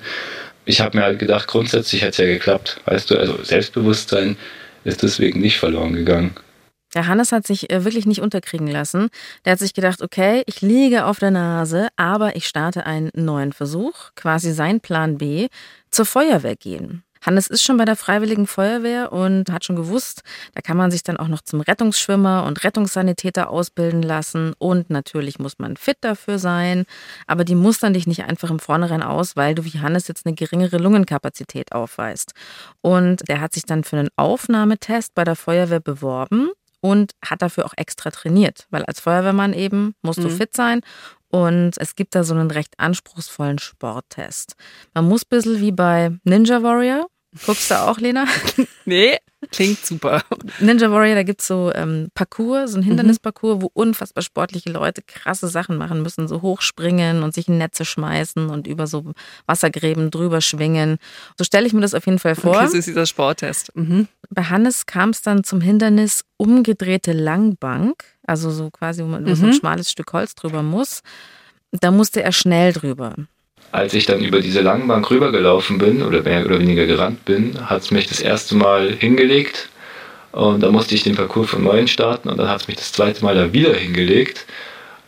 Ich 0.66 0.80
habe 0.80 0.98
mir 0.98 1.04
halt 1.04 1.18
gedacht, 1.18 1.48
grundsätzlich 1.48 2.04
hat 2.04 2.12
es 2.12 2.18
ja 2.18 2.25
geklappt. 2.25 2.80
Weißt 2.86 3.10
du, 3.10 3.18
also 3.18 3.44
Selbstbewusstsein 3.44 4.38
ist 4.84 5.01
deswegen 5.01 5.42
nicht 5.42 5.57
verloren 5.57 5.94
gegangen. 5.94 6.36
Der 6.94 7.07
Hannes 7.07 7.31
hat 7.31 7.46
sich 7.46 7.72
äh, 7.72 7.84
wirklich 7.84 8.06
nicht 8.06 8.22
unterkriegen 8.22 8.68
lassen. 8.68 9.10
Der 9.46 9.54
hat 9.54 9.60
sich 9.60 9.74
gedacht, 9.74 10.01
okay, 10.01 10.44
ich 10.46 10.62
liege 10.62 11.06
auf 11.06 11.19
der 11.19 11.31
Nase, 11.31 11.88
aber 11.98 12.36
ich 12.36 12.48
starte 12.48 12.86
einen 12.86 13.10
neuen 13.13 13.54
Versuch, 13.54 14.12
quasi 14.16 14.51
sein 14.54 14.80
Plan 14.80 15.18
B, 15.18 15.48
zur 15.92 16.06
Feuerwehr 16.06 16.56
gehen. 16.56 17.04
Hannes 17.25 17.48
ist 17.48 17.63
schon 17.63 17.77
bei 17.77 17.86
der 17.86 17.95
Freiwilligen 17.95 18.48
Feuerwehr 18.48 19.12
und 19.12 19.51
hat 19.51 19.66
schon 19.66 19.75
gewusst, 19.75 20.21
da 20.54 20.62
kann 20.62 20.77
man 20.77 20.92
sich 20.92 21.04
dann 21.04 21.18
auch 21.18 21.27
noch 21.27 21.42
zum 21.42 21.62
Rettungsschwimmer 21.62 22.45
und 22.45 22.63
Rettungssanitäter 22.63 23.50
ausbilden 23.50 24.01
lassen. 24.01 24.54
Und 24.57 24.89
natürlich 24.89 25.39
muss 25.39 25.60
man 25.60 25.77
fit 25.77 25.98
dafür 26.01 26.39
sein. 26.39 26.86
Aber 27.27 27.44
die 27.44 27.56
mustern 27.56 27.94
dich 27.94 28.07
nicht 28.07 28.24
einfach 28.24 28.50
im 28.50 28.60
Vornherein 28.60 29.04
aus, 29.04 29.36
weil 29.36 29.56
du 29.56 29.66
wie 29.66 29.80
Hannes 29.80 30.07
jetzt 30.07 30.25
eine 30.25 30.36
geringere 30.36 30.77
Lungenkapazität 30.77 31.74
aufweist. 31.74 32.33
Und 32.81 33.27
der 33.27 33.42
hat 33.42 33.54
sich 33.54 33.63
dann 33.63 33.83
für 33.83 33.98
einen 33.98 34.10
Aufnahmetest 34.15 35.13
bei 35.13 35.24
der 35.24 35.36
Feuerwehr 35.36 35.80
beworben 35.81 36.50
und 36.81 37.12
hat 37.24 37.42
dafür 37.42 37.65
auch 37.65 37.74
extra 37.75 38.10
trainiert, 38.10 38.68
weil 38.69 38.83
als 38.86 39.01
Feuerwehrmann 39.01 39.54
eben 39.54 39.95
musst 40.01 40.19
du 40.19 40.30
mhm. 40.30 40.38
fit 40.38 40.56
sein 40.56 40.81
und 41.29 41.73
es 41.77 41.95
gibt 41.95 42.15
da 42.15 42.23
so 42.23 42.33
einen 42.33 42.51
recht 42.51 42.73
anspruchsvollen 42.77 43.59
Sporttest. 43.59 44.55
Man 44.93 45.07
muss 45.07 45.23
ein 45.23 45.29
bisschen 45.29 45.61
wie 45.61 45.71
bei 45.71 46.11
Ninja 46.23 46.63
Warrior. 46.63 47.07
Guckst 47.45 47.69
du 47.69 47.79
auch, 47.79 47.99
Lena? 47.99 48.25
nee, 48.85 49.17
klingt 49.51 49.85
super. 49.85 50.23
Ninja 50.59 50.89
Warrior, 50.89 51.13
da 51.13 51.21
gibt 51.21 51.41
es 51.41 51.47
so 51.47 51.71
ähm, 51.75 52.07
Parcours, 52.15 52.71
so 52.71 52.79
ein 52.79 52.83
Hindernisparcours, 52.83 53.62
wo 53.62 53.69
unfassbar 53.71 54.24
sportliche 54.24 54.71
Leute 54.71 55.03
krasse 55.03 55.48
Sachen 55.48 55.77
machen 55.77 56.01
müssen, 56.01 56.27
so 56.27 56.41
hochspringen 56.41 57.21
und 57.21 57.36
sich 57.36 57.48
in 57.48 57.59
Netze 57.59 57.86
schmeißen 57.86 58.50
und 58.50 58.65
über 58.65 58.88
so 58.88 59.13
Wassergräben 59.45 60.09
drüber 60.09 60.41
schwingen. 60.41 60.98
So 61.38 61.43
stelle 61.43 61.67
ich 61.67 61.74
mir 61.74 61.81
das 61.81 61.93
auf 61.93 62.07
jeden 62.07 62.19
Fall 62.19 62.33
vor. 62.33 62.55
Okay, 62.55 62.67
so 62.67 62.77
ist 62.77 62.88
dieser 62.88 63.05
Sporttest. 63.05 63.75
Mhm. 63.75 64.07
Bei 64.31 64.43
Hannes 64.45 64.88
kam 64.88 65.12
es 65.12 65.21
dann 65.21 65.43
zum 65.43 65.62
Hindernis 65.62 66.25
umgedrehte 66.38 67.13
Langbank 67.13 68.05
also 68.29 68.51
so 68.51 68.69
quasi, 68.69 69.01
wo 69.01 69.07
man 69.07 69.24
mhm. 69.24 69.36
so 69.36 69.45
ein 69.45 69.50
mhm. 69.50 69.55
schmales 69.55 69.91
Stück 69.91 70.13
Holz 70.13 70.36
drüber 70.36 70.62
muss. 70.62 71.01
Da 71.71 71.91
musste 71.91 72.24
er 72.24 72.31
schnell 72.31 72.74
drüber. 72.74 73.15
Als 73.71 73.93
ich 73.93 74.05
dann 74.05 74.21
über 74.21 74.39
diese 74.39 74.62
Langbank 74.62 75.09
rübergelaufen 75.12 75.77
bin 75.77 76.01
oder 76.01 76.24
mehr 76.24 76.45
oder 76.45 76.59
weniger 76.59 76.86
gerannt 76.86 77.25
bin, 77.25 77.69
hat 77.69 77.81
es 77.81 77.91
mich 77.91 78.07
das 78.07 78.19
erste 78.19 78.55
Mal 78.55 78.91
hingelegt 78.91 79.69
und 80.31 80.62
da 80.62 80.71
musste 80.71 80.95
ich 80.95 81.03
den 81.03 81.15
Parcours 81.15 81.50
von 81.50 81.63
neuem 81.63 81.88
starten 81.88 82.29
und 82.29 82.38
dann 82.38 82.50
hat 82.50 82.62
es 82.62 82.67
mich 82.67 82.77
das 82.77 82.91
zweite 82.91 83.24
Mal 83.24 83.36
da 83.36 83.53
wieder 83.53 83.74
hingelegt 83.75 84.45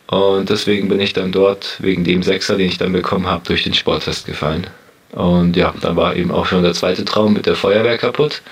und 0.06 0.48
deswegen 0.50 0.88
bin 0.88 1.00
ich 1.00 1.12
dann 1.12 1.32
dort 1.32 1.76
wegen 1.80 2.04
dem 2.04 2.22
Sechser, 2.22 2.56
den 2.56 2.68
ich 2.68 2.78
dann 2.78 2.92
bekommen 2.92 3.26
habe, 3.26 3.44
durch 3.46 3.64
den 3.64 3.74
Sporttest 3.74 4.26
gefallen. 4.26 4.66
Und 5.12 5.56
ja, 5.56 5.74
dann 5.80 5.96
war 5.96 6.14
eben 6.16 6.30
auch 6.30 6.46
schon 6.46 6.62
der 6.62 6.74
zweite 6.74 7.04
Traum 7.04 7.32
mit 7.32 7.46
der 7.46 7.56
Feuerwehr 7.56 7.98
kaputt 7.98 8.42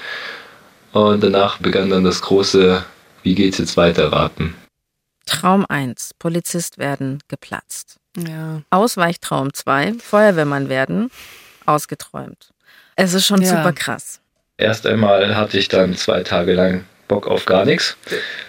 und 0.93 1.23
danach 1.23 1.59
begann 1.59 1.91
dann 1.91 2.03
das 2.03 2.21
große 2.21 2.85
wie 3.23 3.35
geht's 3.35 3.59
jetzt 3.59 3.77
weiter 3.77 4.13
raten? 4.13 4.55
Traum 5.27 5.65
1, 5.69 6.15
Polizist 6.19 6.79
werden, 6.79 7.23
geplatzt. 7.29 7.99
Ja. 8.17 8.63
Ausweichtraum 8.71 9.53
2, 9.53 9.95
Feuerwehrmann 9.95 10.69
werden, 10.69 11.11
ausgeträumt. 11.67 12.51
Es 12.97 13.15
ist 13.15 13.27
schon 13.27 13.43
ja. 13.43 13.49
super 13.49 13.73
krass. 13.73 14.21
Erst 14.57 14.87
einmal 14.87 15.37
hatte 15.37 15.59
ich 15.59 15.69
dann 15.69 15.97
zwei 15.97 16.23
Tage 16.23 16.53
lang 16.55 16.85
Bock 17.09 17.27
auf 17.27 17.47
gar 17.47 17.65
nichts. 17.65 17.97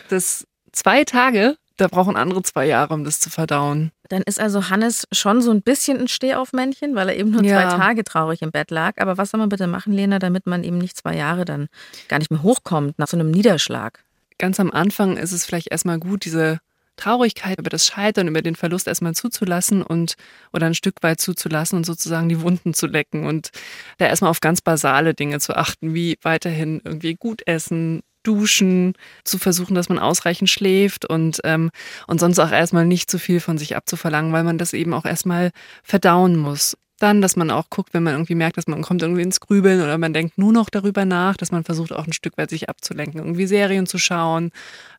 Das 0.10 0.46
zwei 0.72 1.04
Tage? 1.04 1.56
Da 1.78 1.88
brauchen 1.88 2.16
andere 2.16 2.44
zwei 2.44 2.66
Jahre, 2.66 2.94
um 2.94 3.04
das 3.04 3.20
zu 3.20 3.30
verdauen. 3.30 3.92
Dann 4.10 4.22
ist 4.24 4.40
also 4.40 4.70
Hannes 4.70 5.08
schon 5.12 5.42
so 5.42 5.52
ein 5.52 5.62
bisschen 5.62 6.00
ein 6.00 6.08
Stehaufmännchen, 6.08 6.96
weil 6.96 7.10
er 7.10 7.16
eben 7.16 7.32
nur 7.32 7.44
ja. 7.44 7.70
zwei 7.70 7.78
Tage 7.78 8.04
traurig 8.04 8.42
im 8.42 8.52
Bett 8.52 8.72
lag. 8.72 8.98
Aber 8.98 9.18
was 9.18 9.32
soll 9.32 9.40
man 9.40 9.50
bitte 9.50 9.68
machen, 9.68 9.94
Lena, 9.94 10.20
damit 10.20 10.46
man 10.46 10.64
eben 10.64 10.78
nicht 10.78 10.98
zwei 10.98 11.16
Jahre 11.16 11.46
dann 11.46 11.70
gar 12.08 12.20
nicht 12.20 12.30
mehr 12.30 12.44
hochkommt 12.44 13.00
nach 13.00 13.08
so 13.08 13.18
einem 13.18 13.32
Niederschlag? 13.32 14.04
Ganz 14.38 14.60
am 14.60 14.72
Anfang 14.72 15.18
ist 15.18 15.32
es 15.32 15.46
vielleicht 15.46 15.72
erstmal 15.72 16.00
gut, 16.00 16.26
diese 16.26 16.60
Traurigkeit, 16.98 17.60
über 17.60 17.70
das 17.70 17.88
Scheitern, 17.88 18.28
über 18.28 18.42
den 18.42 18.56
Verlust 18.56 18.88
erstmal 18.88 19.16
zuzulassen 19.16 19.82
und 19.82 20.16
oder 20.54 20.68
ein 20.68 20.76
Stück 20.76 20.96
weit 21.02 21.20
zuzulassen 21.20 21.78
und 21.78 21.86
sozusagen 21.86 22.30
die 22.30 22.42
Wunden 22.42 22.74
zu 22.74 22.88
lecken 22.88 23.26
und 23.26 23.50
da 23.98 24.06
erstmal 24.08 24.30
auf 24.30 24.42
ganz 24.42 24.62
basale 24.62 25.14
Dinge 25.14 25.40
zu 25.40 25.56
achten, 25.56 25.94
wie 25.96 26.18
weiterhin 26.22 26.82
irgendwie 26.84 27.16
gut 27.16 27.42
essen, 27.48 28.02
duschen, 28.24 28.94
zu 29.24 29.40
versuchen, 29.40 29.74
dass 29.74 29.90
man 29.90 29.98
ausreichend 30.00 30.50
schläft 30.50 31.06
und, 31.06 31.40
ähm, 31.44 31.72
und 32.08 32.20
sonst 32.20 32.40
auch 32.40 32.52
erstmal 32.52 32.86
nicht 32.86 33.10
zu 33.10 33.18
viel 33.18 33.40
von 33.40 33.58
sich 33.58 33.76
abzuverlangen, 33.76 34.32
weil 34.32 34.44
man 34.44 34.60
das 34.60 34.74
eben 34.74 34.94
auch 34.94 35.06
erstmal 35.06 35.52
verdauen 35.84 36.36
muss. 36.36 36.78
Dann, 37.02 37.22
dass 37.22 37.36
man 37.36 37.50
auch 37.50 37.70
guckt, 37.70 37.94
wenn 37.94 38.04
man 38.04 38.14
irgendwie 38.14 38.36
merkt, 38.36 38.58
dass 38.58 38.68
man 38.68 38.82
kommt 38.82 39.02
irgendwie 39.02 39.24
ins 39.24 39.40
Grübeln 39.40 39.82
oder 39.82 39.98
man 39.98 40.14
denkt 40.14 40.38
nur 40.38 40.54
noch 40.54 40.70
darüber 40.70 41.04
nach, 41.04 41.36
dass 41.36 41.52
man 41.52 41.64
versucht 41.64 41.94
auch 41.94 42.06
ein 42.06 42.14
Stück 42.14 42.38
weit 42.38 42.52
sich 42.52 42.70
abzulenken, 42.70 43.20
irgendwie 43.20 43.48
Serien 43.48 43.88
zu 43.88 43.98
schauen, 43.98 44.52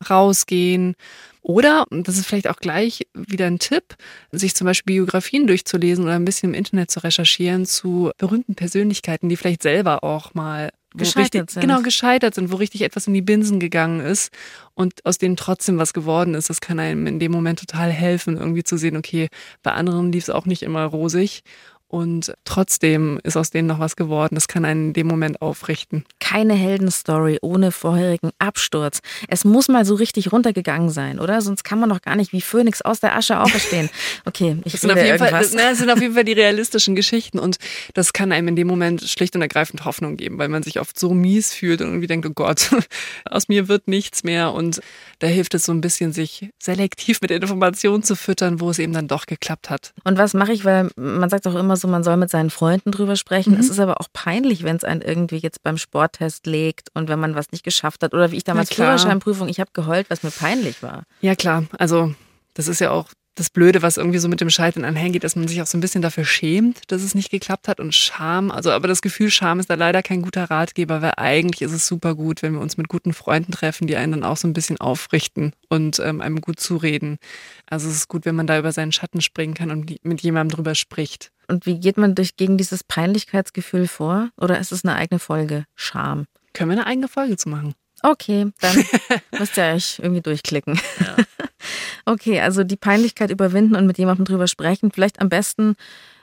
rausgehen 0.09 0.95
oder, 1.43 1.85
das 1.89 2.17
ist 2.17 2.25
vielleicht 2.25 2.49
auch 2.49 2.55
gleich 2.55 3.05
wieder 3.13 3.47
ein 3.47 3.59
Tipp, 3.59 3.95
sich 4.31 4.55
zum 4.55 4.65
Beispiel 4.65 4.95
Biografien 4.95 5.45
durchzulesen 5.45 6.05
oder 6.05 6.15
ein 6.15 6.23
bisschen 6.23 6.51
im 6.51 6.53
Internet 6.53 6.89
zu 6.89 7.03
recherchieren 7.03 7.65
zu 7.65 8.11
berühmten 8.17 8.55
Persönlichkeiten, 8.55 9.27
die 9.27 9.35
vielleicht 9.35 9.61
selber 9.61 10.05
auch 10.05 10.33
mal 10.33 10.71
gescheitert 10.95 11.33
richtig, 11.33 11.51
sind. 11.51 11.61
Genau, 11.61 11.81
gescheitert 11.81 12.35
sind, 12.35 12.51
wo 12.51 12.55
richtig 12.55 12.81
etwas 12.81 13.07
in 13.07 13.13
die 13.13 13.21
Binsen 13.21 13.59
gegangen 13.59 13.99
ist 13.99 14.31
und 14.73 15.05
aus 15.05 15.17
denen 15.17 15.35
trotzdem 15.35 15.77
was 15.77 15.93
geworden 15.93 16.33
ist. 16.33 16.49
Das 16.49 16.61
kann 16.61 16.79
einem 16.79 17.07
in 17.07 17.19
dem 17.19 17.31
Moment 17.31 17.59
total 17.59 17.91
helfen, 17.91 18.37
irgendwie 18.37 18.63
zu 18.63 18.77
sehen, 18.77 18.95
okay, 18.95 19.27
bei 19.63 19.71
anderen 19.71 20.11
lief 20.13 20.23
es 20.23 20.29
auch 20.29 20.45
nicht 20.45 20.63
immer 20.63 20.85
rosig 20.85 21.43
und 21.93 22.33
trotzdem 22.43 23.19
ist 23.21 23.37
aus 23.37 23.51
denen 23.51 23.67
noch 23.67 23.77
was 23.77 23.95
geworden. 23.95 24.33
Das 24.33 24.47
kann 24.47 24.65
einen 24.65 24.87
in 24.87 24.93
dem 24.93 25.05
Moment 25.05 25.43
aufrichten. 25.43 26.05
Keine 26.19 26.55
Heldenstory 26.55 27.37
ohne 27.43 27.71
vorherigen 27.71 28.31
Absturz. 28.39 28.99
Es 29.27 29.45
muss 29.45 29.67
mal 29.67 29.85
so 29.85 29.93
richtig 29.93 30.31
runtergegangen 30.31 30.89
sein, 30.89 31.19
oder? 31.19 31.39
Sonst 31.41 31.63
kann 31.63 31.79
man 31.79 31.89
doch 31.89 32.01
gar 32.01 32.15
nicht 32.15 32.33
wie 32.33 32.41
Phönix 32.41 32.81
aus 32.81 32.99
der 32.99 33.15
Asche 33.15 33.39
auferstehen. 33.39 33.91
Okay, 34.25 34.57
ich 34.63 34.73
das 34.73 34.81
sind, 34.81 34.91
auf 34.91 34.97
jeden 34.97 35.17
Fall, 35.17 35.31
das, 35.31 35.53
ne, 35.53 35.61
das 35.69 35.79
sind 35.79 35.89
auf 35.89 35.99
jeden 35.99 36.13
Fall 36.13 36.23
die 36.23 36.33
realistischen 36.33 36.95
Geschichten 36.95 37.39
und 37.39 37.57
das 37.93 38.13
kann 38.13 38.31
einem 38.31 38.47
in 38.49 38.55
dem 38.55 38.67
Moment 38.67 39.01
schlicht 39.01 39.35
und 39.35 39.41
ergreifend 39.41 39.85
Hoffnung 39.85 40.17
geben, 40.17 40.37
weil 40.37 40.47
man 40.47 40.63
sich 40.63 40.79
oft 40.79 40.97
so 40.97 41.13
mies 41.13 41.53
fühlt 41.53 41.81
und 41.81 41.87
irgendwie 41.87 42.07
denkt, 42.07 42.25
oh 42.25 42.31
Gott, 42.33 42.69
aus 43.25 43.49
mir 43.49 43.67
wird 43.67 43.87
nichts 43.87 44.23
mehr 44.23 44.53
und 44.53 44.81
da 45.19 45.27
hilft 45.27 45.55
es 45.55 45.65
so 45.65 45.73
ein 45.73 45.81
bisschen, 45.81 46.13
sich 46.13 46.49
selektiv 46.57 47.21
mit 47.21 47.31
Informationen 47.31 48.03
zu 48.03 48.15
füttern, 48.15 48.61
wo 48.61 48.69
es 48.69 48.79
eben 48.79 48.93
dann 48.93 49.07
doch 49.07 49.25
geklappt 49.25 49.69
hat. 49.69 49.93
Und 50.03 50.17
was 50.17 50.33
mache 50.33 50.53
ich, 50.53 50.63
weil 50.63 50.89
man 50.95 51.29
sagt 51.29 51.45
auch 51.47 51.55
immer 51.55 51.75
so, 51.75 51.82
man 51.87 52.03
soll 52.03 52.17
mit 52.17 52.29
seinen 52.29 52.49
Freunden 52.49 52.91
drüber 52.91 53.15
sprechen. 53.15 53.53
Mhm. 53.53 53.59
Es 53.59 53.69
ist 53.69 53.79
aber 53.79 54.01
auch 54.01 54.07
peinlich, 54.13 54.63
wenn 54.63 54.75
es 54.75 54.83
einen 54.83 55.01
irgendwie 55.01 55.37
jetzt 55.37 55.63
beim 55.63 55.77
Sporttest 55.77 56.45
legt 56.45 56.89
und 56.93 57.09
wenn 57.09 57.19
man 57.19 57.35
was 57.35 57.51
nicht 57.51 57.63
geschafft 57.63 58.03
hat. 58.03 58.13
Oder 58.13 58.31
wie 58.31 58.37
ich 58.37 58.43
damals 58.43 58.73
Führerscheinprüfung, 58.73 59.47
ich 59.47 59.59
habe 59.59 59.71
geheult, 59.73 60.09
was 60.09 60.23
mir 60.23 60.31
peinlich 60.31 60.83
war. 60.83 61.03
Ja 61.21 61.35
klar, 61.35 61.65
also 61.77 62.13
das 62.53 62.67
ist 62.67 62.79
ja 62.79 62.91
auch 62.91 63.09
das 63.35 63.49
Blöde, 63.49 63.81
was 63.81 63.97
irgendwie 63.97 64.19
so 64.19 64.27
mit 64.27 64.41
dem 64.41 64.49
Scheitern 64.49 64.85
einhergeht, 64.85 65.23
dass 65.23 65.35
man 65.35 65.47
sich 65.47 65.61
auch 65.61 65.65
so 65.65 65.77
ein 65.77 65.81
bisschen 65.81 66.03
dafür 66.03 66.25
schämt, 66.25 66.91
dass 66.91 67.01
es 67.01 67.15
nicht 67.15 67.31
geklappt 67.31 67.67
hat 67.67 67.79
und 67.79 67.95
Scham. 67.95 68.51
Also, 68.51 68.71
aber 68.71 68.87
das 68.87 69.01
Gefühl 69.01 69.31
Scham 69.31 69.59
ist 69.59 69.69
da 69.69 69.73
leider 69.73 70.03
kein 70.03 70.21
guter 70.21 70.45
Ratgeber, 70.45 71.01
weil 71.01 71.13
eigentlich 71.17 71.63
ist 71.63 71.71
es 71.71 71.87
super 71.87 72.15
gut, 72.15 72.43
wenn 72.43 72.53
wir 72.53 72.61
uns 72.61 72.77
mit 72.77 72.89
guten 72.89 73.13
Freunden 73.13 73.51
treffen, 73.51 73.87
die 73.87 73.95
einen 73.95 74.11
dann 74.11 74.23
auch 74.23 74.37
so 74.37 74.47
ein 74.47 74.53
bisschen 74.53 74.79
aufrichten 74.79 75.53
und 75.67 75.99
ähm, 75.99 76.21
einem 76.21 76.41
gut 76.41 76.59
zureden. 76.59 77.17
Also 77.65 77.89
es 77.89 77.95
ist 77.95 78.07
gut, 78.07 78.25
wenn 78.25 78.35
man 78.35 78.47
da 78.47 78.59
über 78.59 78.71
seinen 78.71 78.91
Schatten 78.91 79.21
springen 79.21 79.55
kann 79.55 79.71
und 79.71 79.95
mit 80.03 80.21
jemandem 80.21 80.55
drüber 80.55 80.75
spricht. 80.75 81.31
Und 81.47 81.65
wie 81.65 81.79
geht 81.79 81.97
man 81.97 82.15
durch 82.15 82.35
gegen 82.35 82.57
dieses 82.57 82.83
Peinlichkeitsgefühl 82.83 83.87
vor? 83.87 84.29
Oder 84.37 84.59
ist 84.59 84.71
es 84.71 84.83
eine 84.83 84.95
eigene 84.95 85.19
Folge 85.19 85.65
Scham? 85.75 86.25
Können 86.53 86.71
wir 86.71 86.77
eine 86.77 86.87
eigene 86.87 87.07
Folge 87.07 87.37
zu 87.37 87.49
machen? 87.49 87.73
Okay, 88.03 88.51
dann 88.59 88.85
müsst 89.39 89.57
ihr 89.57 89.63
euch 89.63 89.99
irgendwie 89.99 90.21
durchklicken. 90.21 90.79
Ja. 90.99 91.15
Okay, 92.05 92.41
also 92.41 92.65
die 92.65 92.75
Peinlichkeit 92.75 93.31
überwinden 93.31 93.75
und 93.75 93.87
mit 93.87 93.97
jemandem 93.97 94.25
drüber 94.25 94.47
sprechen. 94.47 94.91
Vielleicht 94.91 95.21
am 95.21 95.29
besten 95.29 95.75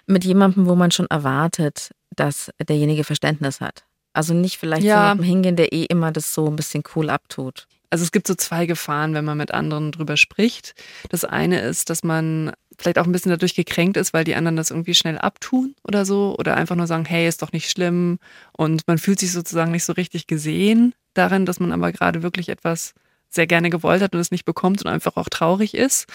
mit 0.06 0.24
jemandem, 0.24 0.66
wo 0.66 0.74
man 0.74 0.90
schon 0.90 1.06
erwartet, 1.06 1.92
dass 2.14 2.50
derjenige 2.68 3.04
Verständnis 3.04 3.62
hat. 3.62 3.84
Also 4.12 4.34
nicht 4.34 4.58
vielleicht 4.58 4.82
ja. 4.82 4.96
zu 4.96 5.00
jemandem 5.00 5.26
hingehen, 5.26 5.56
der 5.56 5.72
eh 5.72 5.84
immer 5.84 6.12
das 6.12 6.34
so 6.34 6.46
ein 6.48 6.56
bisschen 6.56 6.82
cool 6.94 7.08
abtut. 7.08 7.66
Also 7.90 8.04
es 8.04 8.12
gibt 8.12 8.26
so 8.26 8.34
zwei 8.34 8.66
Gefahren, 8.66 9.14
wenn 9.14 9.24
man 9.24 9.38
mit 9.38 9.52
anderen 9.52 9.90
drüber 9.90 10.16
spricht. 10.16 10.74
Das 11.08 11.24
eine 11.24 11.60
ist, 11.60 11.90
dass 11.90 12.04
man 12.04 12.52
vielleicht 12.80 12.98
auch 12.98 13.04
ein 13.04 13.12
bisschen 13.12 13.30
dadurch 13.30 13.54
gekränkt 13.54 13.96
ist, 13.96 14.12
weil 14.12 14.24
die 14.24 14.34
anderen 14.34 14.56
das 14.56 14.70
irgendwie 14.70 14.94
schnell 14.94 15.18
abtun 15.18 15.74
oder 15.84 16.04
so 16.04 16.34
oder 16.38 16.56
einfach 16.56 16.76
nur 16.76 16.86
sagen, 16.86 17.04
hey, 17.04 17.28
ist 17.28 17.42
doch 17.42 17.52
nicht 17.52 17.70
schlimm 17.70 18.18
und 18.52 18.86
man 18.86 18.98
fühlt 18.98 19.20
sich 19.20 19.32
sozusagen 19.32 19.70
nicht 19.70 19.84
so 19.84 19.92
richtig 19.92 20.26
gesehen 20.26 20.94
darin, 21.14 21.46
dass 21.46 21.60
man 21.60 21.72
aber 21.72 21.92
gerade 21.92 22.22
wirklich 22.22 22.48
etwas 22.48 22.94
sehr 23.28 23.46
gerne 23.46 23.70
gewollt 23.70 24.02
hat 24.02 24.14
und 24.14 24.20
es 24.20 24.30
nicht 24.30 24.44
bekommt 24.44 24.84
und 24.84 24.90
einfach 24.90 25.16
auch 25.16 25.28
traurig 25.28 25.74
ist. 25.74 26.06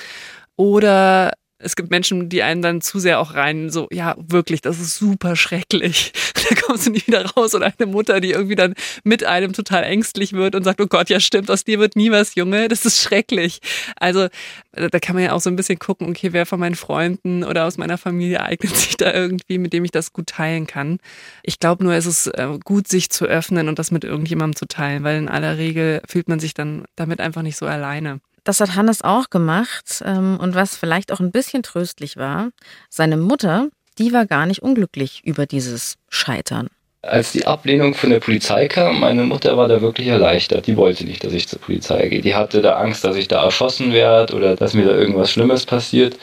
Oder 0.57 1.33
es 1.57 1.75
gibt 1.75 1.89
Menschen, 1.89 2.27
die 2.27 2.43
einen 2.43 2.61
dann 2.61 2.81
zu 2.81 2.99
sehr 2.99 3.19
auch 3.19 3.33
rein, 3.33 3.69
so, 3.69 3.87
ja, 3.91 4.15
wirklich, 4.17 4.61
das 4.61 4.79
ist 4.79 4.97
super 4.97 5.35
schrecklich. 5.35 6.13
Da 6.47 6.53
kommst 6.61 6.85
du 6.85 6.91
nie 6.91 7.01
wieder 7.07 7.25
raus. 7.25 7.55
Oder 7.55 7.73
eine 7.75 7.91
Mutter, 7.91 8.21
die 8.21 8.29
irgendwie 8.29 8.53
dann 8.53 8.75
mit 9.03 9.23
einem 9.23 9.53
total 9.53 9.83
ängstlich 9.83 10.33
wird 10.33 10.53
und 10.53 10.63
sagt, 10.63 10.79
oh 10.79 10.85
Gott, 10.85 11.09
ja 11.09 11.19
stimmt, 11.19 11.49
aus 11.49 11.63
dir 11.63 11.79
wird 11.79 11.95
nie 11.95 12.11
was, 12.11 12.35
Junge, 12.35 12.67
das 12.67 12.85
ist 12.85 13.01
schrecklich. 13.01 13.61
Also 13.95 14.27
da 14.73 14.99
kann 14.99 15.15
man 15.15 15.23
ja 15.23 15.31
auch 15.31 15.41
so 15.41 15.49
ein 15.49 15.55
bisschen 15.55 15.79
gucken, 15.79 16.07
okay, 16.07 16.33
wer 16.33 16.45
von 16.45 16.59
meinen 16.59 16.75
Freunden 16.75 17.43
oder 17.43 17.65
aus 17.65 17.79
meiner 17.79 17.97
Familie 17.97 18.43
eignet 18.43 18.75
sich 18.75 18.95
da 18.95 19.11
irgendwie, 19.11 19.57
mit 19.57 19.73
dem 19.73 19.85
ich 19.85 19.91
das 19.91 20.13
gut 20.13 20.27
teilen 20.27 20.67
kann. 20.67 20.99
Ich 21.41 21.57
glaube 21.57 21.83
nur, 21.83 21.95
es 21.95 22.05
ist 22.05 22.27
äh, 22.27 22.59
gut, 22.63 22.87
sich 22.87 23.09
zu 23.09 23.25
öffnen 23.25 23.67
und 23.67 23.79
das 23.79 23.89
mit 23.89 24.03
irgendjemandem 24.03 24.55
zu 24.55 24.67
teilen, 24.67 25.03
weil 25.03 25.17
in 25.17 25.29
aller 25.29 25.57
Regel 25.57 26.03
fühlt 26.07 26.29
man 26.29 26.39
sich 26.39 26.53
dann 26.53 26.85
damit 26.95 27.21
einfach 27.21 27.41
nicht 27.41 27.57
so 27.57 27.65
alleine. 27.65 28.19
Das 28.45 28.61
hat 28.61 28.75
Hannes 28.75 29.01
auch 29.01 29.29
gemacht. 29.29 30.01
Ähm, 30.05 30.37
und 30.39 30.55
was 30.55 30.77
vielleicht 30.77 31.11
auch 31.11 31.19
ein 31.19 31.31
bisschen 31.31 31.63
tröstlich 31.63 32.15
war, 32.15 32.49
seine 32.89 33.17
Mutter, 33.17 33.67
die 33.97 34.13
war 34.13 34.25
gar 34.25 34.45
nicht 34.45 34.61
unglücklich 34.61 35.21
über 35.25 35.45
dieses 35.45 35.97
Scheitern. 36.07 36.69
Als 37.01 37.33
die 37.33 37.45
Ablehnung 37.45 37.93
von 37.93 38.09
der 38.09 38.19
Polizei 38.19 38.67
kam, 38.67 38.99
meine 38.99 39.23
Mutter 39.23 39.57
war 39.57 39.67
da 39.67 39.81
wirklich 39.81 40.07
erleichtert. 40.07 40.65
Die 40.65 40.77
wollte 40.77 41.05
nicht, 41.05 41.23
dass 41.23 41.33
ich 41.33 41.47
zur 41.47 41.59
Polizei 41.59 42.07
gehe. 42.07 42.21
Die 42.21 42.33
hatte 42.33 42.61
da 42.61 42.77
Angst, 42.77 43.03
dass 43.03 43.15
ich 43.15 43.27
da 43.27 43.43
erschossen 43.43 43.93
werde 43.93 44.33
oder 44.33 44.55
dass 44.55 44.73
mir 44.73 44.85
da 44.85 44.91
irgendwas 44.91 45.31
Schlimmes 45.31 45.65
passiert. 45.65 46.17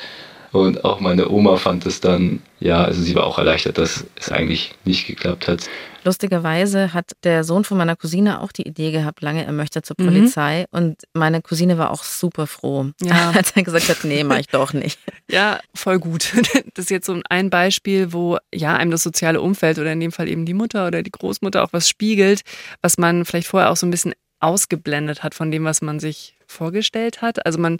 Und 0.52 0.84
auch 0.84 1.00
meine 1.00 1.30
Oma 1.30 1.56
fand 1.56 1.86
es 1.86 2.00
dann, 2.00 2.42
ja, 2.60 2.84
also 2.84 3.00
sie 3.00 3.14
war 3.14 3.24
auch 3.24 3.38
erleichtert, 3.38 3.78
dass 3.78 4.04
es 4.16 4.30
eigentlich 4.30 4.74
nicht 4.84 5.06
geklappt 5.06 5.48
hat. 5.48 5.68
Lustigerweise 6.04 6.92
hat 6.92 7.12
der 7.22 7.44
Sohn 7.44 7.64
von 7.64 7.78
meiner 7.78 7.96
Cousine 7.96 8.40
auch 8.40 8.52
die 8.52 8.66
Idee 8.66 8.90
gehabt, 8.90 9.22
lange 9.22 9.44
er 9.44 9.52
möchte 9.52 9.82
zur 9.82 9.96
mhm. 9.98 10.06
Polizei. 10.06 10.66
Mhm. 10.70 10.78
Und 10.78 11.02
meine 11.14 11.40
Cousine 11.40 11.78
war 11.78 11.90
auch 11.90 12.02
super 12.02 12.46
froh, 12.46 12.90
ja. 13.00 13.30
als 13.36 13.52
er 13.52 13.62
gesagt 13.62 13.88
hat, 13.88 14.04
nee, 14.04 14.24
mach 14.24 14.38
ich 14.38 14.48
doch 14.48 14.72
nicht. 14.72 14.98
Ja, 15.30 15.60
voll 15.74 15.98
gut. 15.98 16.32
Das 16.74 16.86
ist 16.86 16.90
jetzt 16.90 17.06
so 17.06 17.20
ein 17.28 17.50
Beispiel, 17.50 18.12
wo 18.12 18.38
ja 18.54 18.74
einem 18.74 18.90
das 18.90 19.02
soziale 19.02 19.40
Umfeld 19.42 19.78
oder 19.78 19.92
in 19.92 20.00
dem 20.00 20.10
Fall 20.10 20.28
eben 20.28 20.46
die 20.46 20.54
Mutter 20.54 20.86
oder 20.86 21.02
die 21.02 21.10
Großmutter 21.10 21.62
auch 21.62 21.72
was 21.72 21.88
spiegelt, 21.88 22.42
was 22.80 22.96
man 22.96 23.26
vielleicht 23.26 23.46
vorher 23.46 23.70
auch 23.70 23.76
so 23.76 23.86
ein 23.86 23.90
bisschen 23.90 24.14
ausgeblendet 24.42 25.22
hat 25.22 25.34
von 25.34 25.50
dem, 25.50 25.64
was 25.64 25.82
man 25.82 26.00
sich 26.00 26.36
vorgestellt 26.46 27.22
hat. 27.22 27.46
Also 27.46 27.58
man 27.58 27.78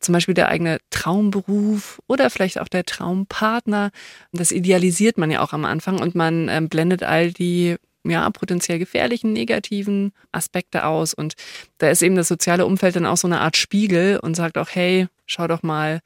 zum 0.00 0.12
Beispiel 0.12 0.34
der 0.34 0.48
eigene 0.48 0.78
Traumberuf 0.90 2.00
oder 2.06 2.30
vielleicht 2.30 2.58
auch 2.58 2.68
der 2.68 2.84
Traumpartner, 2.84 3.90
das 4.32 4.52
idealisiert 4.52 5.18
man 5.18 5.30
ja 5.30 5.42
auch 5.42 5.52
am 5.52 5.64
Anfang 5.64 6.00
und 6.00 6.14
man 6.14 6.48
ähm, 6.48 6.68
blendet 6.68 7.02
all 7.02 7.32
die 7.32 7.76
ja, 8.06 8.28
potenziell 8.30 8.78
gefährlichen, 8.78 9.32
negativen 9.32 10.12
Aspekte 10.30 10.84
aus. 10.84 11.14
Und 11.14 11.34
da 11.78 11.88
ist 11.88 12.02
eben 12.02 12.16
das 12.16 12.28
soziale 12.28 12.66
Umfeld 12.66 12.96
dann 12.96 13.06
auch 13.06 13.16
so 13.16 13.26
eine 13.26 13.40
Art 13.40 13.56
Spiegel 13.56 14.18
und 14.18 14.34
sagt 14.36 14.58
auch, 14.58 14.68
hey, 14.70 15.08
schau 15.26 15.46
doch 15.46 15.62
mal, 15.62 16.00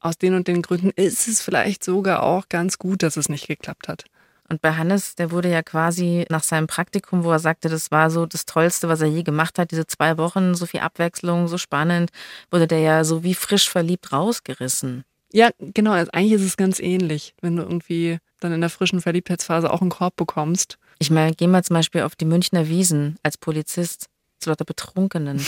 aus 0.00 0.16
den 0.16 0.34
und 0.34 0.48
den 0.48 0.62
Gründen 0.62 0.90
ist 0.96 1.28
es 1.28 1.42
vielleicht 1.42 1.84
sogar 1.84 2.22
auch 2.22 2.48
ganz 2.48 2.78
gut, 2.78 3.02
dass 3.02 3.16
es 3.16 3.28
nicht 3.28 3.46
geklappt 3.46 3.86
hat. 3.86 4.04
Und 4.50 4.60
bei 4.60 4.72
Hannes, 4.72 5.14
der 5.14 5.30
wurde 5.30 5.48
ja 5.48 5.62
quasi 5.62 6.26
nach 6.28 6.42
seinem 6.42 6.66
Praktikum, 6.66 7.22
wo 7.22 7.30
er 7.30 7.38
sagte, 7.38 7.68
das 7.68 7.92
war 7.92 8.10
so 8.10 8.26
das 8.26 8.46
Tollste, 8.46 8.88
was 8.88 9.00
er 9.00 9.06
je 9.06 9.22
gemacht 9.22 9.58
hat, 9.58 9.70
diese 9.70 9.86
zwei 9.86 10.18
Wochen, 10.18 10.56
so 10.56 10.66
viel 10.66 10.80
Abwechslung, 10.80 11.46
so 11.46 11.56
spannend, 11.56 12.10
wurde 12.50 12.66
der 12.66 12.80
ja 12.80 13.04
so 13.04 13.22
wie 13.22 13.34
frisch 13.34 13.70
verliebt 13.70 14.12
rausgerissen. 14.12 15.04
Ja, 15.32 15.50
genau. 15.60 15.92
Also 15.92 16.10
eigentlich 16.10 16.32
ist 16.32 16.44
es 16.44 16.56
ganz 16.56 16.80
ähnlich, 16.80 17.34
wenn 17.40 17.54
du 17.54 17.62
irgendwie 17.62 18.18
dann 18.40 18.52
in 18.52 18.60
der 18.60 18.70
frischen 18.70 19.00
Verliebtheitsphase 19.00 19.70
auch 19.70 19.80
einen 19.80 19.90
Korb 19.90 20.16
bekommst. 20.16 20.78
Ich 20.98 21.10
meine, 21.10 21.34
geh 21.34 21.46
mal 21.46 21.62
zum 21.62 21.74
Beispiel 21.74 22.02
auf 22.02 22.16
die 22.16 22.24
Münchner 22.24 22.68
Wiesen 22.68 23.16
als 23.22 23.38
Polizist 23.38 24.09
zu 24.40 24.50
lauter 24.50 24.64
Betrunkenen. 24.64 25.44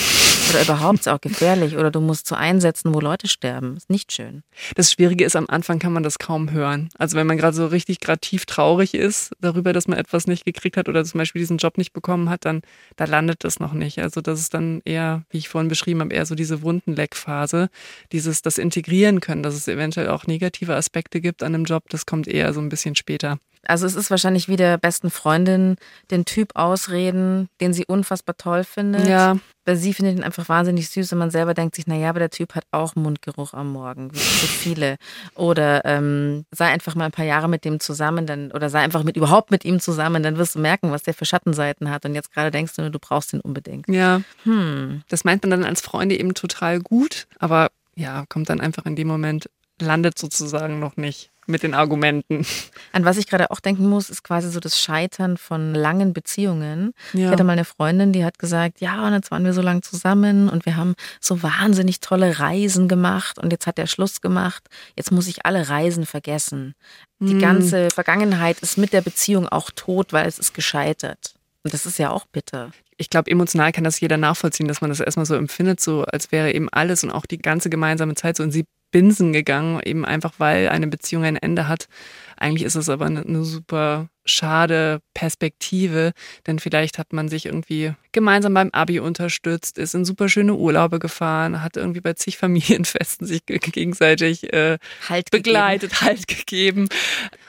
Oder 0.50 0.62
überhaupt 0.62 1.08
auch 1.08 1.20
gefährlich. 1.20 1.76
Oder 1.76 1.90
du 1.90 2.00
musst 2.00 2.26
zu 2.26 2.36
Einsätzen, 2.36 2.94
wo 2.94 3.00
Leute 3.00 3.28
sterben. 3.28 3.76
Ist 3.76 3.90
nicht 3.90 4.12
schön. 4.12 4.42
Das 4.74 4.92
Schwierige 4.92 5.24
ist, 5.24 5.34
am 5.34 5.46
Anfang 5.48 5.78
kann 5.78 5.92
man 5.92 6.02
das 6.02 6.18
kaum 6.18 6.50
hören. 6.50 6.90
Also 6.98 7.16
wenn 7.16 7.26
man 7.26 7.38
gerade 7.38 7.56
so 7.56 7.66
richtig 7.66 8.00
gerade 8.00 8.20
tief 8.20 8.46
traurig 8.46 8.94
ist 8.94 9.32
darüber, 9.40 9.72
dass 9.72 9.88
man 9.88 9.98
etwas 9.98 10.26
nicht 10.26 10.44
gekriegt 10.44 10.76
hat 10.76 10.88
oder 10.88 11.04
zum 11.04 11.18
Beispiel 11.18 11.40
diesen 11.40 11.58
Job 11.58 11.78
nicht 11.78 11.92
bekommen 11.92 12.28
hat, 12.28 12.44
dann 12.44 12.62
da 12.96 13.06
landet 13.06 13.44
das 13.44 13.60
noch 13.60 13.72
nicht. 13.72 13.98
Also 14.00 14.20
das 14.20 14.40
ist 14.40 14.54
dann 14.54 14.82
eher, 14.84 15.24
wie 15.30 15.38
ich 15.38 15.48
vorhin 15.48 15.68
beschrieben 15.68 16.00
habe, 16.00 16.14
eher 16.14 16.26
so 16.26 16.34
diese 16.34 16.62
Wundenleckphase. 16.62 17.70
Dieses, 18.12 18.42
das 18.42 18.58
integrieren 18.58 19.20
können, 19.20 19.42
dass 19.42 19.54
es 19.54 19.68
eventuell 19.68 20.08
auch 20.08 20.26
negative 20.26 20.76
Aspekte 20.76 21.20
gibt 21.20 21.42
an 21.42 21.54
einem 21.54 21.64
Job, 21.64 21.84
das 21.88 22.06
kommt 22.06 22.28
eher 22.28 22.52
so 22.52 22.60
ein 22.60 22.68
bisschen 22.68 22.94
später. 22.94 23.38
Also 23.66 23.86
es 23.86 23.94
ist 23.94 24.10
wahrscheinlich 24.10 24.48
wie 24.48 24.56
der 24.56 24.76
besten 24.78 25.10
Freundin 25.10 25.76
den 26.10 26.24
Typ 26.24 26.56
ausreden, 26.56 27.48
den 27.60 27.72
sie 27.72 27.86
unfassbar 27.86 28.36
toll 28.36 28.64
findet. 28.64 29.06
Ja. 29.06 29.36
Weil 29.64 29.76
sie 29.76 29.94
findet 29.94 30.16
ihn 30.16 30.24
einfach 30.24 30.48
wahnsinnig 30.48 30.88
süß 30.88 31.12
und 31.12 31.20
man 31.20 31.30
selber 31.30 31.54
denkt 31.54 31.76
sich, 31.76 31.86
naja, 31.86 32.08
aber 32.08 32.18
der 32.18 32.30
Typ 32.30 32.56
hat 32.56 32.64
auch 32.72 32.96
Mundgeruch 32.96 33.54
am 33.54 33.70
Morgen, 33.72 34.12
wie 34.12 34.18
so 34.18 34.46
viele. 34.46 34.96
Oder 35.36 35.84
ähm, 35.84 36.44
sei 36.50 36.66
einfach 36.66 36.96
mal 36.96 37.04
ein 37.04 37.12
paar 37.12 37.24
Jahre 37.24 37.48
mit 37.48 37.64
dem 37.64 37.78
zusammen, 37.78 38.26
dann, 38.26 38.50
oder 38.50 38.68
sei 38.70 38.80
einfach 38.80 39.04
mit 39.04 39.16
überhaupt 39.16 39.52
mit 39.52 39.64
ihm 39.64 39.78
zusammen, 39.78 40.24
dann 40.24 40.36
wirst 40.36 40.56
du 40.56 40.58
merken, 40.58 40.90
was 40.90 41.04
der 41.04 41.14
für 41.14 41.26
Schattenseiten 41.26 41.90
hat. 41.90 42.04
Und 42.04 42.16
jetzt 42.16 42.32
gerade 42.32 42.50
denkst 42.50 42.74
du 42.74 42.82
nur, 42.82 42.90
du 42.90 42.98
brauchst 42.98 43.32
ihn 43.32 43.40
unbedingt. 43.40 43.86
Ja. 43.88 44.22
Hm. 44.42 45.02
Das 45.08 45.22
meint 45.22 45.44
man 45.44 45.50
dann 45.50 45.64
als 45.64 45.80
Freunde 45.80 46.18
eben 46.18 46.34
total 46.34 46.80
gut, 46.80 47.28
aber 47.38 47.70
ja, 47.94 48.24
kommt 48.28 48.48
dann 48.48 48.60
einfach 48.60 48.86
in 48.86 48.96
dem 48.96 49.06
Moment, 49.06 49.48
landet 49.80 50.18
sozusagen 50.18 50.80
noch 50.80 50.96
nicht 50.96 51.31
mit 51.46 51.62
den 51.62 51.74
Argumenten. 51.74 52.46
An 52.92 53.04
was 53.04 53.16
ich 53.16 53.26
gerade 53.26 53.50
auch 53.50 53.60
denken 53.60 53.88
muss, 53.88 54.10
ist 54.10 54.22
quasi 54.22 54.50
so 54.50 54.60
das 54.60 54.78
Scheitern 54.80 55.36
von 55.36 55.74
langen 55.74 56.12
Beziehungen. 56.12 56.92
Ja. 57.12 57.26
Ich 57.26 57.32
hatte 57.32 57.44
mal 57.44 57.52
eine 57.54 57.64
Freundin, 57.64 58.12
die 58.12 58.24
hat 58.24 58.38
gesagt, 58.38 58.80
ja, 58.80 59.06
und 59.06 59.12
jetzt 59.12 59.30
waren 59.30 59.44
wir 59.44 59.52
so 59.52 59.62
lange 59.62 59.80
zusammen 59.80 60.48
und 60.48 60.66
wir 60.66 60.76
haben 60.76 60.94
so 61.20 61.42
wahnsinnig 61.42 62.00
tolle 62.00 62.38
Reisen 62.38 62.88
gemacht 62.88 63.38
und 63.38 63.52
jetzt 63.52 63.66
hat 63.66 63.78
er 63.78 63.86
Schluss 63.86 64.20
gemacht. 64.20 64.68
Jetzt 64.96 65.10
muss 65.10 65.26
ich 65.26 65.44
alle 65.44 65.68
Reisen 65.68 66.06
vergessen. 66.06 66.74
Die 67.20 67.34
Mhm. 67.34 67.40
ganze 67.40 67.90
Vergangenheit 67.90 68.60
ist 68.60 68.78
mit 68.78 68.92
der 68.92 69.00
Beziehung 69.00 69.48
auch 69.48 69.70
tot, 69.74 70.12
weil 70.12 70.26
es 70.26 70.38
ist 70.38 70.54
gescheitert. 70.54 71.34
Und 71.64 71.72
das 71.74 71.86
ist 71.86 71.98
ja 71.98 72.10
auch 72.10 72.26
bitter. 72.26 72.72
Ich 72.96 73.10
glaube, 73.10 73.30
emotional 73.30 73.72
kann 73.72 73.84
das 73.84 74.00
jeder 74.00 74.16
nachvollziehen, 74.16 74.68
dass 74.68 74.80
man 74.80 74.90
das 74.90 75.00
erstmal 75.00 75.26
so 75.26 75.34
empfindet, 75.34 75.80
so 75.80 76.04
als 76.04 76.30
wäre 76.30 76.52
eben 76.52 76.68
alles 76.68 77.02
und 77.04 77.10
auch 77.10 77.26
die 77.26 77.38
ganze 77.38 77.70
gemeinsame 77.70 78.14
Zeit 78.14 78.36
so 78.36 78.42
in 78.42 78.50
sie 78.52 78.64
Binsen 78.92 79.32
gegangen, 79.32 79.80
eben 79.84 80.04
einfach 80.04 80.34
weil 80.38 80.68
eine 80.68 80.86
Beziehung 80.86 81.24
ein 81.24 81.36
Ende 81.36 81.66
hat. 81.66 81.88
Eigentlich 82.36 82.64
ist 82.64 82.76
es 82.76 82.88
aber 82.88 83.06
eine, 83.06 83.22
eine 83.22 83.44
super 83.44 84.08
schade 84.24 85.00
Perspektive, 85.14 86.12
denn 86.46 86.60
vielleicht 86.60 86.98
hat 86.98 87.12
man 87.12 87.28
sich 87.28 87.46
irgendwie 87.46 87.92
gemeinsam 88.12 88.54
beim 88.54 88.70
Abi 88.70 89.00
unterstützt, 89.00 89.78
ist 89.78 89.94
in 89.94 90.04
super 90.04 90.28
schöne 90.28 90.54
Urlaube 90.54 91.00
gefahren, 91.00 91.62
hat 91.62 91.76
irgendwie 91.76 92.00
bei 92.00 92.12
zig 92.12 92.36
Familienfesten 92.36 93.26
sich 93.26 93.46
ge- 93.46 93.58
gegenseitig 93.58 94.52
äh, 94.52 94.78
Halt 95.08 95.30
begleitet, 95.32 96.02
Halt 96.02 96.28
gegeben. 96.28 96.88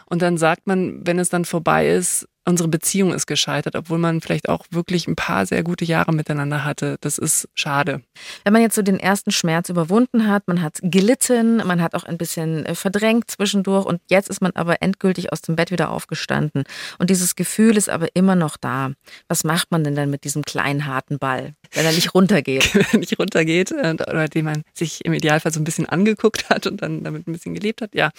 Und 0.06 0.22
dann 0.24 0.38
sagt 0.38 0.66
man, 0.66 1.06
wenn 1.06 1.20
es 1.20 1.30
dann 1.30 1.46
vorbei 1.46 1.90
ist, 1.90 2.28
unsere 2.46 2.68
Beziehung 2.68 3.14
ist 3.14 3.28
gescheitert, 3.28 3.76
obwohl 3.76 3.98
man 3.98 4.22
vielleicht 4.22 4.50
auch 4.50 4.66
wirklich 4.72 5.08
ein 5.08 5.16
paar 5.16 5.46
sehr 5.46 5.64
gute 5.64 5.86
Jahre 5.86 6.14
miteinander 6.14 6.64
hatte. 6.64 6.98
Das 7.02 7.18
ist 7.18 7.48
schade. 7.56 8.02
Wenn 8.44 8.54
man 8.54 8.62
jetzt 8.62 8.76
so 8.76 8.82
den 8.82 9.00
ersten 9.00 9.32
Schmerz 9.32 9.70
überwunden 9.70 10.28
hat, 10.28 10.48
man 10.48 10.62
hat 10.62 10.80
gelitten, 10.82 11.58
man 11.58 11.82
hat 11.82 11.96
auch 11.96 12.04
ein 12.04 12.18
bisschen 12.18 12.66
äh, 12.66 12.76
verdrängt 12.76 13.32
zwischendurch 13.32 13.86
und 13.86 14.02
jetzt 14.10 14.30
ist 14.30 14.42
man 14.42 14.52
aber 14.56 14.82
endgültig 14.82 15.32
aus 15.32 15.42
dem 15.42 15.56
Bett 15.56 15.72
wieder 15.72 15.90
aufgestanden. 15.90 16.64
Und 17.00 17.10
dieses 17.10 17.36
Gefühl 17.36 17.78
ist 17.78 17.90
aber 17.90 18.08
immer 18.16 18.36
noch 18.36 18.58
da. 18.58 18.92
Was 19.28 19.44
macht 19.44 19.72
man 19.72 19.84
denn 19.84 19.96
dann 19.96 20.10
mit 20.10 20.24
diesem 20.24 20.44
kleinen 20.44 20.86
harten 20.86 21.20
Ball, 21.20 21.54
wenn 21.74 21.86
er 21.86 21.94
nicht 21.94 22.14
runtergeht? 22.14 22.74
Wenn 22.84 22.86
er 22.92 23.00
nicht 23.00 23.20
runtergeht 23.20 23.72
äh, 23.72 23.94
oder 23.94 24.28
den 24.28 24.46
man 24.46 24.64
sich 24.74 25.06
im 25.06 25.14
Idealfall 25.14 25.54
so 25.54 25.60
ein 25.60 25.64
bisschen 25.64 25.88
angeguckt 25.88 26.50
hat 26.50 26.68
und 26.68 26.82
dann 26.82 27.04
damit 27.04 27.28
ein 27.28 27.34
bisschen 27.34 27.54
gelebt 27.54 27.82
hat. 27.82 27.94
Ja, 27.94 28.12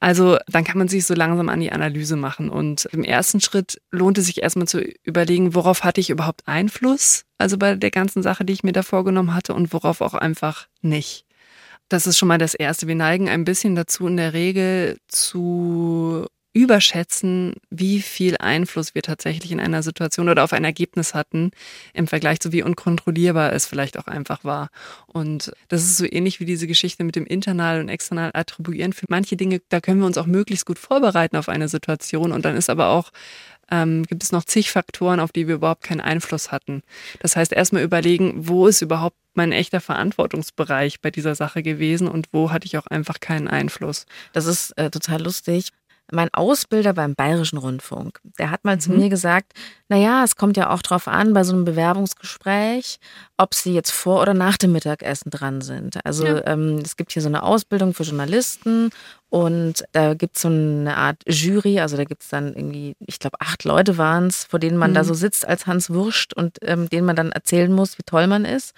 also 0.00 0.38
dann 0.48 0.64
kann 0.64 0.78
man 0.78 0.88
sich 0.88 1.04
so 1.04 1.14
langsam 1.14 1.48
an 1.48 1.60
die 1.60 1.72
Analyse 1.72 2.16
machen. 2.16 2.48
Und 2.48 2.86
im 2.92 3.04
ersten 3.04 3.40
Schritt 3.66 3.80
lohnt 3.90 4.18
es 4.18 4.26
sich 4.26 4.42
erstmal 4.42 4.68
zu 4.68 4.80
überlegen, 5.02 5.54
worauf 5.54 5.84
hatte 5.84 6.00
ich 6.00 6.10
überhaupt 6.10 6.46
Einfluss? 6.46 7.24
Also 7.38 7.58
bei 7.58 7.74
der 7.74 7.90
ganzen 7.90 8.22
Sache, 8.22 8.44
die 8.44 8.52
ich 8.52 8.62
mir 8.62 8.72
da 8.72 8.82
vorgenommen 8.82 9.34
hatte 9.34 9.54
und 9.54 9.72
worauf 9.72 10.00
auch 10.00 10.14
einfach 10.14 10.68
nicht. 10.82 11.24
Das 11.88 12.06
ist 12.06 12.18
schon 12.18 12.28
mal 12.28 12.38
das 12.38 12.54
Erste. 12.54 12.88
Wir 12.88 12.94
neigen 12.94 13.28
ein 13.28 13.44
bisschen 13.44 13.74
dazu, 13.76 14.06
in 14.06 14.16
der 14.16 14.32
Regel 14.32 14.98
zu 15.08 16.26
überschätzen, 16.52 17.52
wie 17.68 18.00
viel 18.00 18.38
Einfluss 18.38 18.94
wir 18.94 19.02
tatsächlich 19.02 19.52
in 19.52 19.60
einer 19.60 19.82
Situation 19.82 20.30
oder 20.30 20.42
auf 20.42 20.54
ein 20.54 20.64
Ergebnis 20.64 21.12
hatten, 21.12 21.50
im 21.92 22.06
Vergleich 22.06 22.40
zu 22.40 22.50
wie 22.50 22.62
unkontrollierbar 22.62 23.52
es 23.52 23.66
vielleicht 23.66 23.98
auch 23.98 24.06
einfach 24.06 24.42
war. 24.42 24.70
Und 25.06 25.52
das 25.68 25.82
ist 25.82 25.98
so 25.98 26.06
ähnlich 26.10 26.40
wie 26.40 26.46
diese 26.46 26.66
Geschichte 26.66 27.04
mit 27.04 27.14
dem 27.14 27.26
internal 27.26 27.80
und 27.80 27.90
external 27.90 28.30
attribuieren. 28.32 28.94
Für 28.94 29.04
manche 29.10 29.36
Dinge, 29.36 29.60
da 29.68 29.82
können 29.82 30.00
wir 30.00 30.06
uns 30.06 30.16
auch 30.16 30.24
möglichst 30.24 30.64
gut 30.64 30.78
vorbereiten 30.78 31.36
auf 31.36 31.50
eine 31.50 31.68
Situation 31.68 32.32
und 32.32 32.46
dann 32.46 32.56
ist 32.56 32.70
aber 32.70 32.88
auch 32.88 33.10
ähm, 33.70 34.04
gibt 34.04 34.22
es 34.22 34.32
noch 34.32 34.44
zig 34.44 34.70
Faktoren, 34.70 35.20
auf 35.20 35.32
die 35.32 35.48
wir 35.48 35.56
überhaupt 35.56 35.82
keinen 35.82 36.00
Einfluss 36.00 36.52
hatten. 36.52 36.82
Das 37.20 37.36
heißt, 37.36 37.52
erstmal 37.52 37.82
überlegen, 37.82 38.48
wo 38.48 38.66
ist 38.66 38.82
überhaupt 38.82 39.16
mein 39.34 39.52
echter 39.52 39.80
Verantwortungsbereich 39.80 41.00
bei 41.00 41.10
dieser 41.10 41.34
Sache 41.34 41.62
gewesen 41.62 42.08
und 42.08 42.28
wo 42.32 42.50
hatte 42.50 42.66
ich 42.66 42.78
auch 42.78 42.86
einfach 42.86 43.20
keinen 43.20 43.48
Einfluss. 43.48 44.06
Das 44.32 44.46
ist 44.46 44.70
äh, 44.78 44.90
total 44.90 45.22
lustig. 45.22 45.70
Mein 46.12 46.28
Ausbilder 46.32 46.92
beim 46.92 47.14
Bayerischen 47.14 47.58
Rundfunk, 47.58 48.20
der 48.38 48.50
hat 48.50 48.64
mal 48.64 48.78
zu 48.78 48.92
Mhm. 48.92 48.98
mir 48.98 49.08
gesagt, 49.08 49.52
naja, 49.88 50.22
es 50.24 50.36
kommt 50.36 50.56
ja 50.56 50.70
auch 50.70 50.82
drauf 50.82 51.08
an, 51.08 51.32
bei 51.32 51.42
so 51.44 51.52
einem 51.52 51.64
Bewerbungsgespräch, 51.64 52.98
ob 53.36 53.54
sie 53.54 53.74
jetzt 53.74 53.90
vor 53.90 54.22
oder 54.22 54.34
nach 54.34 54.56
dem 54.56 54.72
Mittagessen 54.72 55.30
dran 55.30 55.60
sind. 55.60 55.98
Also 56.04 56.26
Ja. 56.26 56.46
ähm, 56.46 56.78
es 56.84 56.96
gibt 56.96 57.12
hier 57.12 57.22
so 57.22 57.28
eine 57.28 57.42
Ausbildung 57.42 57.92
für 57.94 58.04
Journalisten 58.04 58.90
und 59.30 59.84
da 59.92 60.14
gibt 60.14 60.36
es 60.36 60.42
so 60.42 60.48
eine 60.48 60.96
Art 60.96 61.22
Jury, 61.26 61.80
also 61.80 61.96
da 61.96 62.04
gibt 62.04 62.22
es 62.22 62.28
dann 62.28 62.54
irgendwie, 62.54 62.94
ich 63.00 63.18
glaube, 63.18 63.40
acht 63.40 63.64
Leute 63.64 63.98
waren 63.98 64.28
es, 64.28 64.44
vor 64.44 64.58
denen 64.60 64.76
man 64.78 64.94
da 64.94 65.02
Mhm. 65.02 65.06
so 65.08 65.14
sitzt 65.14 65.46
als 65.46 65.66
Hans 65.66 65.90
Wurscht 65.90 66.32
und 66.34 66.58
ähm, 66.62 66.88
denen 66.88 67.06
man 67.06 67.16
dann 67.16 67.32
erzählen 67.32 67.72
muss, 67.72 67.98
wie 67.98 68.02
toll 68.04 68.26
man 68.28 68.44
ist. 68.44 68.74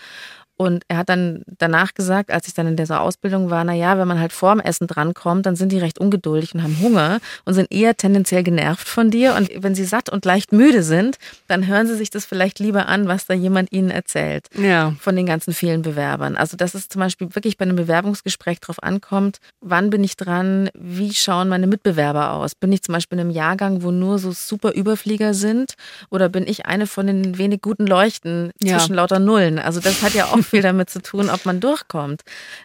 Und 0.59 0.83
er 0.89 0.99
hat 0.99 1.09
dann 1.09 1.43
danach 1.59 1.95
gesagt, 1.95 2.31
als 2.31 2.47
ich 2.49 2.53
dann 2.55 2.67
in 2.67 2.77
dieser 2.77 3.01
Ausbildung 3.01 3.49
war, 3.49 3.63
na 3.65 3.73
ja, 3.73 3.97
wenn 3.97 4.09
man 4.09 4.19
halt 4.21 4.33
vorm 4.33 4.59
Essen 4.61 4.87
drankommt, 4.89 5.47
dann 5.47 5.57
sind 5.57 5.71
die 5.73 5.79
recht 5.79 5.99
ungeduldig 5.99 6.53
und 6.55 6.63
haben 6.65 6.79
Hunger 6.83 7.21
und 7.47 7.55
sind 7.55 7.73
eher 7.73 7.97
tendenziell 7.97 8.43
genervt 8.43 8.87
von 8.89 9.11
dir. 9.11 9.35
Und 9.37 9.49
wenn 9.57 9.75
sie 9.77 9.85
satt 9.85 10.11
und 10.11 10.25
leicht 10.25 10.53
müde 10.53 10.83
sind, 10.83 11.17
dann 11.47 11.67
hören 11.69 11.87
sie 11.87 11.95
sich 11.97 12.11
das 12.11 12.25
vielleicht 12.27 12.59
lieber 12.59 12.89
an, 12.89 13.07
was 13.09 13.25
da 13.27 13.35
jemand 13.35 13.73
ihnen 13.73 13.91
erzählt 13.91 14.49
Ja. 14.55 14.95
von 15.01 15.15
den 15.17 15.27
ganzen 15.27 15.55
vielen 15.55 15.83
Bewerbern. 15.83 16.37
Also 16.37 16.57
dass 16.57 16.75
es 16.75 16.89
zum 16.89 17.01
Beispiel 17.01 17.35
wirklich 17.37 17.57
bei 17.57 17.65
einem 17.65 17.77
Bewerbungsgespräch 17.77 18.61
drauf 18.61 18.83
ankommt, 18.83 19.39
wann 19.61 19.91
bin 19.91 20.03
ich 20.03 20.17
dran, 20.17 20.71
wie 20.75 21.15
schauen 21.15 21.49
meine 21.49 21.69
Mitbewerber 21.69 22.33
aus? 22.33 22.57
Bin 22.57 22.73
ich 22.73 22.83
zum 22.83 22.95
Beispiel 22.95 23.17
in 23.17 23.21
einem 23.21 23.31
Jahrgang, 23.31 23.83
wo 23.85 23.93
nur 23.93 24.19
so 24.19 24.33
super 24.33 24.73
Überflieger 24.73 25.35
sind 25.35 25.75
oder 26.11 26.29
bin 26.29 26.47
ich 26.49 26.67
eine 26.67 26.89
von 26.89 27.07
den 27.07 27.39
wenig 27.39 27.63
guten 27.63 27.87
Leuchten 27.87 28.51
Ja. 28.61 28.79
zwischen 28.79 28.95
lauter 28.97 29.21
Nullen? 29.21 29.61
Also 29.61 29.79
das 29.79 30.03
hat 30.03 30.15
ja 30.15 30.25
auch 30.27 30.48
viel 30.49 30.63
damit 30.63 30.91
zu 30.91 31.01
tun, 31.03 31.31
ob 31.31 31.45
man 31.47 31.61
durchkommt. 31.61 32.23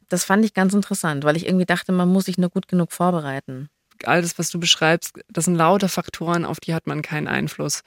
Das 0.09 0.23
fand 0.23 0.45
ich 0.45 0.53
ganz 0.53 0.73
interessant, 0.73 1.23
weil 1.23 1.37
ich 1.37 1.45
irgendwie 1.45 1.65
dachte, 1.65 1.91
man 1.91 2.09
muss 2.09 2.25
sich 2.25 2.37
nur 2.37 2.49
gut 2.49 2.67
genug 2.67 2.91
vorbereiten. 2.91 3.69
all 4.05 4.21
das, 4.21 4.37
was 4.37 4.49
du 4.49 4.59
beschreibst, 4.59 5.19
das 5.29 5.45
sind 5.45 5.55
lauter 5.55 5.89
Faktoren, 5.89 6.45
auf 6.45 6.59
die 6.59 6.73
hat 6.73 6.87
man 6.87 7.01
keinen 7.01 7.27
Einfluss. 7.27 7.83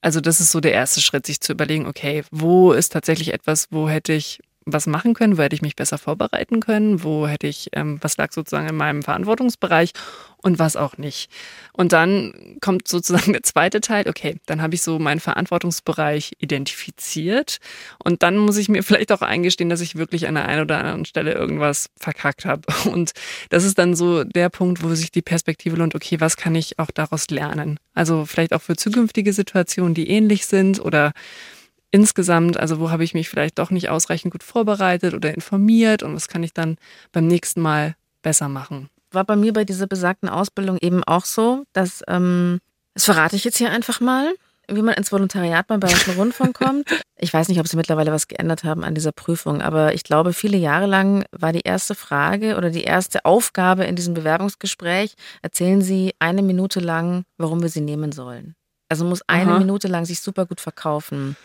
Also 0.00 0.20
das 0.20 0.40
ist 0.40 0.52
so 0.52 0.60
der 0.60 0.72
erste 0.72 1.00
Schritt, 1.00 1.26
sich 1.26 1.40
zu 1.40 1.52
überlegen, 1.52 1.86
okay, 1.86 2.24
wo 2.30 2.72
ist 2.72 2.92
tatsächlich 2.92 3.32
etwas, 3.34 3.66
wo 3.70 3.88
hätte 3.88 4.12
ich 4.12 4.40
was 4.72 4.86
machen 4.86 5.14
können, 5.14 5.38
wo 5.38 5.42
hätte 5.42 5.54
ich 5.54 5.62
mich 5.62 5.76
besser 5.76 5.98
vorbereiten 5.98 6.60
können, 6.60 7.02
wo 7.02 7.26
hätte 7.26 7.46
ich, 7.46 7.68
ähm, 7.72 7.98
was 8.00 8.16
lag 8.16 8.32
sozusagen 8.32 8.68
in 8.68 8.76
meinem 8.76 9.02
Verantwortungsbereich 9.02 9.92
und 10.40 10.58
was 10.58 10.76
auch 10.76 10.98
nicht. 10.98 11.30
Und 11.72 11.92
dann 11.92 12.56
kommt 12.60 12.88
sozusagen 12.88 13.32
der 13.32 13.42
zweite 13.42 13.80
Teil, 13.80 14.08
okay, 14.08 14.36
dann 14.46 14.62
habe 14.62 14.74
ich 14.74 14.82
so 14.82 14.98
meinen 14.98 15.20
Verantwortungsbereich 15.20 16.32
identifiziert 16.38 17.58
und 18.02 18.22
dann 18.22 18.38
muss 18.38 18.56
ich 18.56 18.68
mir 18.68 18.82
vielleicht 18.84 19.12
auch 19.12 19.22
eingestehen, 19.22 19.70
dass 19.70 19.80
ich 19.80 19.96
wirklich 19.96 20.28
an 20.28 20.34
der 20.34 20.46
einen 20.46 20.62
oder 20.62 20.78
anderen 20.78 21.04
Stelle 21.04 21.32
irgendwas 21.32 21.90
verkackt 21.96 22.44
habe. 22.44 22.62
Und 22.88 23.12
das 23.50 23.64
ist 23.64 23.78
dann 23.78 23.94
so 23.94 24.24
der 24.24 24.48
Punkt, 24.48 24.82
wo 24.82 24.94
sich 24.94 25.10
die 25.10 25.22
Perspektive 25.22 25.76
lohnt, 25.76 25.94
okay, 25.94 26.20
was 26.20 26.36
kann 26.36 26.54
ich 26.54 26.78
auch 26.78 26.90
daraus 26.90 27.28
lernen? 27.30 27.78
Also 27.94 28.24
vielleicht 28.24 28.52
auch 28.52 28.62
für 28.62 28.76
zukünftige 28.76 29.32
Situationen, 29.32 29.94
die 29.94 30.08
ähnlich 30.08 30.46
sind 30.46 30.80
oder 30.80 31.12
insgesamt, 31.90 32.58
also 32.58 32.80
wo 32.80 32.90
habe 32.90 33.04
ich 33.04 33.14
mich 33.14 33.28
vielleicht 33.28 33.58
doch 33.58 33.70
nicht 33.70 33.88
ausreichend 33.88 34.32
gut 34.32 34.42
vorbereitet 34.42 35.14
oder 35.14 35.34
informiert 35.34 36.02
und 36.02 36.14
was 36.14 36.28
kann 36.28 36.42
ich 36.42 36.52
dann 36.52 36.76
beim 37.12 37.26
nächsten 37.26 37.60
Mal 37.60 37.94
besser 38.22 38.48
machen? 38.48 38.88
War 39.10 39.24
bei 39.24 39.36
mir 39.36 39.52
bei 39.52 39.64
dieser 39.64 39.86
besagten 39.86 40.28
Ausbildung 40.28 40.78
eben 40.78 41.02
auch 41.04 41.24
so, 41.24 41.64
dass, 41.72 42.02
ähm, 42.08 42.60
das 42.94 43.04
verrate 43.04 43.36
ich 43.36 43.44
jetzt 43.44 43.56
hier 43.56 43.70
einfach 43.70 44.00
mal, 44.00 44.34
wie 44.70 44.82
man 44.82 44.94
ins 44.94 45.10
Volontariat 45.10 45.66
beim 45.66 45.80
Bayerischen 45.80 46.14
Rundfunk 46.18 46.54
kommt. 46.58 46.88
Ich 47.16 47.32
weiß 47.32 47.48
nicht, 47.48 47.58
ob 47.58 47.66
sie 47.66 47.76
mittlerweile 47.76 48.12
was 48.12 48.28
geändert 48.28 48.64
haben 48.64 48.84
an 48.84 48.94
dieser 48.94 49.12
Prüfung, 49.12 49.62
aber 49.62 49.94
ich 49.94 50.04
glaube, 50.04 50.34
viele 50.34 50.58
Jahre 50.58 50.86
lang 50.86 51.24
war 51.32 51.52
die 51.52 51.62
erste 51.62 51.94
Frage 51.94 52.56
oder 52.56 52.68
die 52.68 52.84
erste 52.84 53.24
Aufgabe 53.24 53.84
in 53.84 53.96
diesem 53.96 54.12
Bewerbungsgespräch, 54.12 55.14
erzählen 55.40 55.80
Sie 55.80 56.14
eine 56.18 56.42
Minute 56.42 56.80
lang, 56.80 57.24
warum 57.38 57.62
wir 57.62 57.70
Sie 57.70 57.80
nehmen 57.80 58.12
sollen. 58.12 58.54
Also 58.90 59.04
muss 59.04 59.22
eine 59.26 59.52
Aha. 59.52 59.58
Minute 59.58 59.88
lang 59.88 60.04
sich 60.04 60.20
super 60.20 60.46
gut 60.46 60.60
verkaufen. 60.60 61.36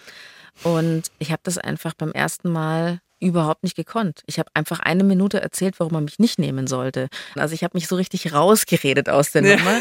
Und 0.64 1.04
ich 1.20 1.32
habe 1.32 1.42
das 1.44 1.58
einfach 1.58 1.94
beim 1.96 2.12
ersten 2.12 2.52
Mal 2.52 3.00
überhaupt 3.20 3.64
nicht 3.64 3.78
gekonnt. 3.78 4.22
Ich 4.26 4.38
habe 4.38 4.50
einfach 4.54 4.82
eine 4.82 5.06
Minute 5.06 5.42
erzählt, 5.42 5.80
warum 5.80 5.94
man 5.94 6.04
mich 6.04 6.20
nicht 6.20 6.40
nehmen 6.40 6.68
sollte. 6.68 7.08
Also 7.36 7.56
ich 7.56 7.64
habe 7.64 7.78
mich 7.78 7.88
so 7.88 7.96
richtig 7.96 8.34
rausgeredet 8.34 9.08
aus 9.08 9.32
der 9.32 9.44
Ja. 9.46 9.56
Nummer. 9.56 9.80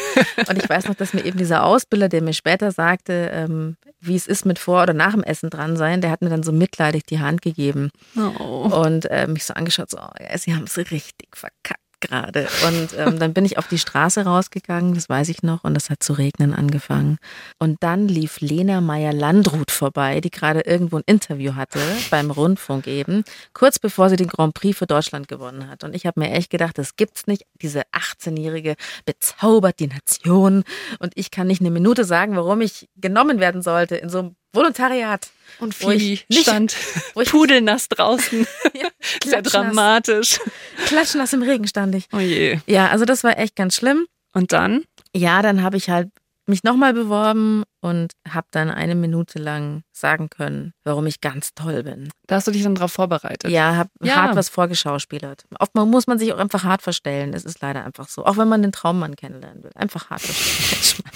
Und 0.48 0.62
ich 0.62 0.68
weiß 0.68 0.86
noch, 0.86 0.94
dass 0.94 1.12
mir 1.12 1.24
eben 1.24 1.38
dieser 1.38 1.64
Ausbilder, 1.64 2.08
der 2.08 2.22
mir 2.22 2.34
später 2.34 2.70
sagte, 2.70 3.30
ähm, 3.32 3.76
wie 4.00 4.14
es 4.14 4.28
ist 4.28 4.46
mit 4.46 4.60
vor 4.60 4.84
oder 4.84 4.94
nach 4.94 5.10
dem 5.12 5.24
Essen 5.24 5.50
dran 5.50 5.76
sein, 5.76 6.00
der 6.00 6.12
hat 6.12 6.22
mir 6.22 6.28
dann 6.30 6.44
so 6.44 6.52
mitleidig 6.52 7.04
die 7.06 7.18
Hand 7.18 7.42
gegeben 7.42 7.90
Oh. 8.16 8.70
und 8.86 9.06
äh, 9.10 9.26
mich 9.26 9.44
so 9.44 9.54
angeschaut, 9.54 9.90
so, 9.90 9.98
oh, 9.98 10.10
ja, 10.20 10.38
sie 10.38 10.54
haben 10.54 10.64
es 10.64 10.76
richtig 10.78 11.28
verkackt. 11.34 11.80
Gerade. 12.02 12.48
Und 12.66 12.90
ähm, 12.98 13.18
dann 13.18 13.32
bin 13.32 13.46
ich 13.46 13.56
auf 13.56 13.68
die 13.68 13.78
Straße 13.78 14.24
rausgegangen, 14.24 14.94
das 14.94 15.08
weiß 15.08 15.30
ich 15.30 15.42
noch, 15.42 15.64
und 15.64 15.76
es 15.76 15.88
hat 15.88 16.02
zu 16.02 16.12
regnen 16.12 16.52
angefangen. 16.52 17.16
Und 17.58 17.82
dann 17.82 18.08
lief 18.08 18.40
Lena 18.40 18.82
Meyer-Landrut 18.82 19.70
vorbei, 19.70 20.20
die 20.20 20.30
gerade 20.30 20.60
irgendwo 20.60 20.98
ein 20.98 21.04
Interview 21.06 21.54
hatte 21.54 21.80
beim 22.10 22.30
Rundfunk 22.30 22.86
eben, 22.86 23.24
kurz 23.54 23.78
bevor 23.78 24.10
sie 24.10 24.16
den 24.16 24.28
Grand 24.28 24.52
Prix 24.52 24.76
für 24.76 24.86
Deutschland 24.86 25.28
gewonnen 25.28 25.70
hat. 25.70 25.84
Und 25.84 25.94
ich 25.94 26.04
habe 26.04 26.20
mir 26.20 26.32
echt 26.32 26.50
gedacht, 26.50 26.76
das 26.76 26.96
gibt's 26.96 27.26
nicht. 27.26 27.46
Diese 27.62 27.82
18-Jährige 27.92 28.74
bezaubert 29.06 29.78
die 29.80 29.86
Nation. 29.86 30.64
Und 30.98 31.12
ich 31.14 31.30
kann 31.30 31.46
nicht 31.46 31.60
eine 31.60 31.70
Minute 31.70 32.04
sagen, 32.04 32.36
warum 32.36 32.60
ich 32.60 32.88
genommen 32.96 33.40
werden 33.40 33.62
sollte 33.62 33.96
in 33.96 34.10
so 34.10 34.18
einem 34.18 34.36
Volontariat. 34.52 35.30
Und 35.58 35.74
Phoebe 35.74 36.18
stand 36.30 36.74
pudelnass 37.14 37.88
draußen. 37.88 38.46
ja, 38.74 38.88
Sehr 39.24 39.42
dramatisch. 39.42 40.40
Klatschnass 40.86 41.32
im 41.32 41.42
Regen 41.42 41.68
stand 41.68 41.94
ich. 41.94 42.08
Oh 42.12 42.18
je. 42.18 42.58
Ja, 42.66 42.88
also 42.88 43.04
das 43.04 43.22
war 43.22 43.38
echt 43.38 43.54
ganz 43.54 43.76
schlimm. 43.76 44.06
Und 44.32 44.52
dann? 44.52 44.84
Ja, 45.14 45.42
dann 45.42 45.62
habe 45.62 45.76
ich 45.76 45.90
halt 45.90 46.08
mich 46.46 46.64
nochmal 46.64 46.92
beworben 46.92 47.62
und 47.80 48.12
habe 48.28 48.46
dann 48.50 48.70
eine 48.70 48.94
Minute 48.94 49.38
lang 49.38 49.82
sagen 49.92 50.28
können, 50.28 50.72
warum 50.84 51.06
ich 51.06 51.20
ganz 51.20 51.54
toll 51.54 51.82
bin. 51.82 52.10
Da 52.26 52.36
hast 52.36 52.46
du 52.46 52.52
dich 52.52 52.62
dann 52.62 52.74
darauf 52.74 52.92
vorbereitet? 52.92 53.50
Ja, 53.50 53.76
habe 53.76 53.90
ja. 54.02 54.16
hart 54.16 54.36
was 54.36 54.48
vorgeschauspielert. 54.48 55.44
Oftmal 55.58 55.86
muss 55.86 56.06
man 56.06 56.18
sich 56.18 56.32
auch 56.32 56.38
einfach 56.38 56.64
hart 56.64 56.82
verstellen. 56.82 57.34
Es 57.34 57.44
ist 57.44 57.60
leider 57.60 57.84
einfach 57.84 58.08
so. 58.08 58.24
Auch 58.24 58.36
wenn 58.36 58.48
man 58.48 58.62
den 58.62 58.72
Traummann 58.72 59.16
kennenlernen 59.16 59.62
will. 59.62 59.72
Einfach 59.74 60.10
hart 60.10 60.20
verstellen. 60.20 61.10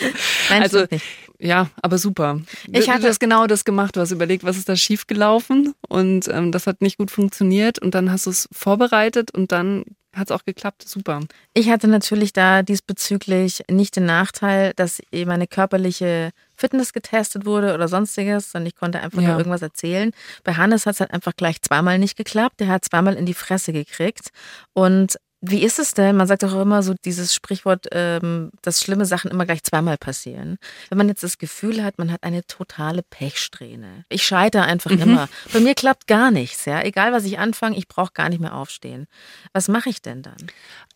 Nein, 0.50 0.62
also, 0.62 0.84
ja, 1.38 1.68
aber 1.82 1.98
super. 1.98 2.40
Ich 2.72 2.90
hatte 2.90 3.02
das 3.02 3.18
genau 3.18 3.46
das 3.46 3.64
gemacht. 3.64 3.96
Du 3.96 4.00
hast 4.00 4.10
überlegt, 4.10 4.44
was 4.44 4.56
ist 4.56 4.68
da 4.68 4.76
schiefgelaufen 4.76 5.74
und 5.88 6.28
ähm, 6.28 6.52
das 6.52 6.66
hat 6.66 6.80
nicht 6.80 6.98
gut 6.98 7.10
funktioniert 7.10 7.78
und 7.78 7.94
dann 7.94 8.10
hast 8.10 8.26
du 8.26 8.30
es 8.30 8.48
vorbereitet 8.52 9.32
und 9.32 9.52
dann 9.52 9.84
hat 10.14 10.30
es 10.30 10.32
auch 10.32 10.44
geklappt. 10.44 10.86
Super. 10.86 11.20
Ich 11.54 11.70
hatte 11.70 11.88
natürlich 11.88 12.32
da 12.32 12.62
diesbezüglich 12.62 13.62
nicht 13.70 13.96
den 13.96 14.06
Nachteil, 14.06 14.72
dass 14.74 15.00
meine 15.12 15.46
körperliche 15.46 16.30
Fitness 16.56 16.92
getestet 16.92 17.46
wurde 17.46 17.74
oder 17.74 17.88
sonstiges, 17.88 18.52
sondern 18.52 18.66
ich 18.66 18.76
konnte 18.76 19.00
einfach 19.00 19.22
ja. 19.22 19.28
nur 19.28 19.38
irgendwas 19.38 19.62
erzählen. 19.62 20.10
Bei 20.44 20.54
Hannes 20.54 20.86
hat 20.86 20.94
es 20.94 21.00
halt 21.00 21.12
einfach 21.12 21.34
gleich 21.36 21.62
zweimal 21.62 21.98
nicht 21.98 22.16
geklappt. 22.16 22.60
Der 22.60 22.68
hat 22.68 22.84
zweimal 22.84 23.14
in 23.14 23.26
die 23.26 23.34
Fresse 23.34 23.72
gekriegt. 23.72 24.30
Und 24.72 25.16
wie 25.42 25.62
ist 25.62 25.78
es 25.78 25.94
denn? 25.94 26.16
Man 26.16 26.26
sagt 26.26 26.42
doch 26.42 26.54
immer 26.60 26.82
so 26.82 26.94
dieses 27.04 27.34
Sprichwort, 27.34 27.88
ähm, 27.92 28.50
dass 28.60 28.82
schlimme 28.82 29.06
Sachen 29.06 29.30
immer 29.30 29.46
gleich 29.46 29.62
zweimal 29.62 29.96
passieren. 29.96 30.58
Wenn 30.90 30.98
man 30.98 31.08
jetzt 31.08 31.22
das 31.22 31.38
Gefühl 31.38 31.82
hat, 31.82 31.98
man 31.98 32.12
hat 32.12 32.22
eine 32.24 32.44
totale 32.44 33.02
Pechsträhne. 33.02 34.04
Ich 34.10 34.22
scheitere 34.22 34.64
einfach 34.64 34.90
mhm. 34.90 35.00
immer. 35.00 35.28
Bei 35.52 35.60
mir 35.60 35.74
klappt 35.74 36.06
gar 36.06 36.30
nichts, 36.30 36.66
ja. 36.66 36.82
Egal 36.82 37.12
was 37.12 37.24
ich 37.24 37.38
anfange, 37.38 37.78
ich 37.78 37.88
brauche 37.88 38.12
gar 38.12 38.28
nicht 38.28 38.40
mehr 38.40 38.54
aufstehen. 38.54 39.06
Was 39.54 39.68
mache 39.68 39.88
ich 39.88 40.02
denn 40.02 40.22
dann? 40.22 40.36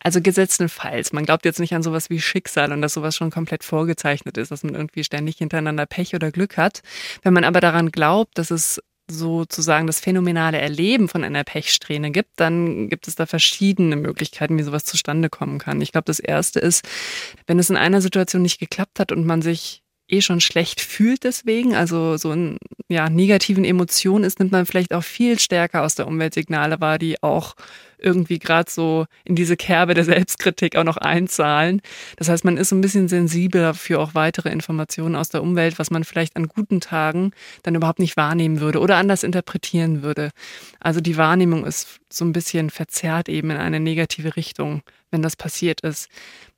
Also 0.03 0.21
gesetztenfalls. 0.21 1.15
Man 1.15 1.25
glaubt 1.25 1.47
jetzt 1.47 1.61
nicht 1.61 1.75
an 1.75 1.83
sowas 1.83 2.11
wie 2.11 2.21
Schicksal 2.21 2.71
und 2.73 2.83
dass 2.83 2.93
sowas 2.93 3.17
schon 3.17 3.31
komplett 3.31 3.65
vorgezeichnet 3.65 4.37
ist, 4.37 4.51
dass 4.51 4.63
man 4.63 4.75
irgendwie 4.75 5.05
ständig 5.05 5.39
hintereinander 5.39 5.87
Pech 5.87 6.15
oder 6.15 6.31
Glück 6.31 6.59
hat. 6.59 6.83
Wenn 7.23 7.33
man 7.33 7.45
aber 7.45 7.61
daran 7.61 7.91
glaubt, 7.91 8.37
dass 8.37 8.51
es 8.51 8.81
sozusagen 9.11 9.87
das 9.87 10.01
phänomenale 10.01 10.59
Erleben 10.59 11.09
von 11.09 11.25
einer 11.25 11.45
Pechsträhne 11.45 12.11
gibt, 12.11 12.31
dann 12.37 12.89
gibt 12.89 13.07
es 13.07 13.15
da 13.15 13.27
verschiedene 13.27 13.97
Möglichkeiten, 13.97 14.59
wie 14.59 14.63
sowas 14.63 14.85
zustande 14.85 15.29
kommen 15.29 15.59
kann. 15.59 15.81
Ich 15.81 15.93
glaube, 15.93 16.07
das 16.07 16.21
erste 16.21 16.61
ist, 16.61 16.85
wenn 17.47 17.59
es 17.59 17.71
in 17.71 17.77
einer 17.77 18.01
Situation 18.01 18.43
nicht 18.43 18.59
geklappt 18.59 18.99
hat 18.99 19.13
und 19.13 19.27
man 19.27 19.43
sich 19.43 19.84
eh 20.09 20.21
schon 20.21 20.41
schlecht 20.41 20.81
fühlt 20.81 21.25
deswegen, 21.25 21.75
also 21.75 22.17
so 22.17 22.33
in 22.33 22.59
ja, 22.89 23.09
negativen 23.09 23.65
Emotionen 23.65 24.25
ist, 24.25 24.39
nimmt 24.39 24.53
man 24.53 24.67
vielleicht 24.67 24.93
auch 24.93 25.03
viel 25.03 25.39
stärker 25.39 25.83
aus 25.83 25.95
der 25.95 26.07
Umweltsignale 26.07 26.81
wahr, 26.81 26.99
die 26.99 27.23
auch 27.23 27.55
irgendwie 27.99 28.39
gerade 28.39 28.71
so 28.71 29.07
in 29.25 29.35
diese 29.35 29.57
Kerbe 29.57 29.95
der 29.95 30.05
Selbstkritik 30.05 30.77
auch 30.77 30.85
noch 30.85 30.99
einzahlen. 30.99 31.81
Das 32.17 32.29
heißt, 32.29 32.45
man 32.45 32.59
ist 32.59 32.69
so 32.69 32.77
ein 32.77 32.83
bisschen 32.83 33.09
sensibler 33.09 33.73
für 33.73 33.99
auch 33.99 34.15
weitere 34.15 34.51
Informationen 34.51 35.17
aus 35.17 35.31
der 35.31 35.43
Umwelt, 35.43 35.79
was 35.79 35.91
man 35.91 36.05
vielleicht 36.05 36.37
an 36.37 36.49
guten 36.49 36.81
Tagen 36.81 37.33
dann 37.63 37.75
überhaupt 37.75 37.99
nicht 37.99 38.17
wahrnehmen 38.17 38.61
würde 38.61 38.81
oder 38.81 38.97
anders 38.97 39.23
interpretieren 39.23 40.03
würde. 40.03 40.31
Also 40.81 41.01
die 41.01 41.17
Wahrnehmung 41.17 41.65
ist 41.65 42.01
so 42.11 42.25
ein 42.25 42.33
bisschen 42.33 42.69
verzerrt 42.69 43.29
eben 43.29 43.51
in 43.51 43.57
eine 43.57 43.81
negative 43.81 44.37
Richtung, 44.37 44.83
wenn 45.15 45.23
das 45.23 45.37
passiert 45.37 45.81
ist. 45.81 46.09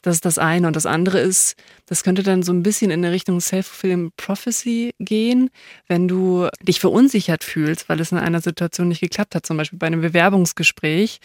Das 0.02 0.16
ist 0.16 0.24
das 0.24 0.38
eine. 0.38 0.66
Und 0.66 0.74
das 0.74 0.86
andere 0.86 1.20
ist, 1.20 1.56
das 1.86 2.02
könnte 2.02 2.22
dann 2.22 2.42
so 2.42 2.52
ein 2.52 2.62
bisschen 2.62 2.90
in 2.90 3.02
der 3.02 3.12
Richtung 3.12 3.40
Self-Fulfilling 3.40 4.10
Prophecy 4.16 4.94
gehen, 4.98 5.50
wenn 5.86 6.08
du 6.08 6.48
dich 6.62 6.80
verunsichert 6.80 7.44
fühlst, 7.44 7.88
weil 7.88 8.00
es 8.00 8.12
in 8.12 8.18
einer 8.18 8.40
Situation 8.40 8.88
nicht 8.88 9.00
geklappt 9.00 9.34
hat, 9.34 9.46
zum 9.46 9.56
Beispiel 9.56 9.78
bei 9.78 9.86
einem 9.86 10.00
Bewerbungsgespräch 10.00 11.20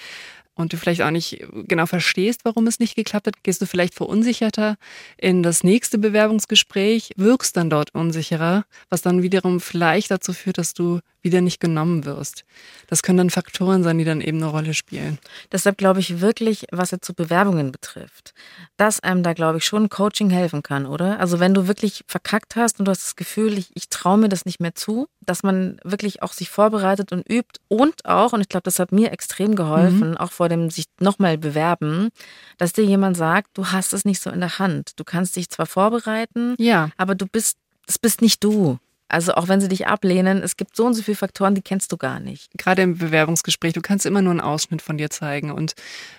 und 0.56 0.74
du 0.74 0.78
vielleicht 0.78 1.02
auch 1.02 1.12
nicht 1.12 1.46
genau 1.68 1.86
verstehst, 1.86 2.42
warum 2.44 2.68
es 2.68 2.80
nicht 2.80 2.96
geklappt 2.96 3.28
hat, 3.28 3.44
gehst 3.44 3.62
du 3.62 3.66
vielleicht 3.66 3.94
verunsicherter 3.96 4.78
in 5.18 5.44
das 5.44 5.64
nächste 5.64 5.98
Bewerbungsgespräch, 5.98 7.12
wirkst 7.16 7.58
dann 7.58 7.70
dort 7.70 7.94
unsicherer, 7.94 8.66
was 8.90 9.02
dann 9.02 9.24
wiederum 9.24 9.60
vielleicht 9.60 10.12
dazu 10.12 10.34
führt, 10.34 10.58
dass 10.58 10.74
du 10.74 11.00
wieder 11.22 11.42
nicht 11.42 11.60
genommen 11.60 12.06
wirst. 12.06 12.46
Das 12.88 13.04
können 13.04 13.18
dann 13.18 13.30
Faktoren 13.30 13.84
sein, 13.84 13.98
die 13.98 14.04
dann 14.04 14.22
eben 14.22 14.38
eine 14.38 14.48
Rolle 14.48 14.74
spielen. 14.74 15.20
Deshalb 15.52 15.78
glaube 15.78 16.00
ich 16.00 16.20
wirklich, 16.20 16.66
was 16.72 16.92
jetzt 16.92 17.06
zu 17.06 17.14
Bewerbungen 17.14 17.72
betrifft, 17.72 18.34
dass 18.78 19.02
einem 19.02 19.24
da, 19.24 19.34
glaube 19.34 19.60
ich, 19.60 19.66
schon 19.66 19.90
Coaching 19.90 20.30
helfen 20.30 20.64
kann, 20.64 20.86
oder? 20.86 21.20
Also 21.20 21.40
wenn 21.40 21.54
du 21.54 21.68
wirklich 21.68 22.04
verkackt 22.08 22.56
hast 22.56 22.80
und 22.80 22.86
du 22.86 22.92
hast 22.92 23.04
das 23.04 23.16
Gefühl, 23.16 23.58
ich, 23.58 23.72
ich 23.76 23.90
traue 23.90 24.18
mir 24.18 24.30
das 24.30 24.46
nicht 24.46 24.60
mehr 24.60 24.74
zu, 24.74 25.08
dass 25.22 25.44
man 25.44 25.80
wirklich 25.84 26.24
auch 26.24 26.34
sich 26.34 26.50
vorbereitet 26.50 27.12
und 27.12 27.30
übt 27.30 27.60
und 27.68 28.06
auch, 28.06 28.34
und 28.34 28.42
ich 28.42 28.50
glaube, 28.50 28.64
das 28.64 28.80
hat 28.80 28.92
mir 28.92 29.12
extrem 29.12 29.56
geholfen, 29.56 30.12
mhm. 30.12 30.18
auch 30.18 30.32
vor 30.42 30.50
dem 30.50 30.72
sich 30.72 30.86
nochmal 31.00 31.38
bewerben, 31.38 32.10
dass 32.58 32.74
dir 32.74 32.84
jemand 32.84 33.16
sagt, 33.16 33.50
du 33.54 33.68
hast 33.68 33.94
es 33.94 34.06
nicht 34.06 34.20
so 34.20 34.32
in 34.32 34.40
der 34.40 34.58
Hand. 34.58 34.94
Du 34.96 35.04
kannst 35.04 35.36
dich 35.36 35.52
zwar 35.52 35.68
vorbereiten, 35.68 36.56
ja. 36.58 36.90
aber 36.98 37.14
du 37.14 37.28
bist, 37.28 37.60
das 37.86 38.00
bist 38.00 38.24
nicht 38.24 38.44
du. 38.44 38.80
Also 39.08 39.36
auch 39.36 39.48
wenn 39.48 39.62
sie 39.62 39.68
dich 39.68 39.86
ablehnen, 39.86 40.42
es 40.42 40.58
gibt 40.58 40.76
so 40.76 40.88
und 40.88 40.96
so 40.96 41.04
viele 41.04 41.16
Faktoren, 41.16 41.54
die 41.54 41.62
kennst 41.62 41.92
du 41.92 41.98
gar 41.98 42.20
nicht. 42.20 42.50
Gerade 42.58 42.82
im 42.82 42.98
Bewerbungsgespräch, 42.98 43.74
du 43.74 43.82
kannst 43.82 44.08
immer 44.08 44.24
nur 44.24 44.32
einen 44.32 44.42
Ausschnitt 44.42 44.82
von 44.82 44.98
dir 44.98 45.12
zeigen 45.12 45.52
und 45.52 45.76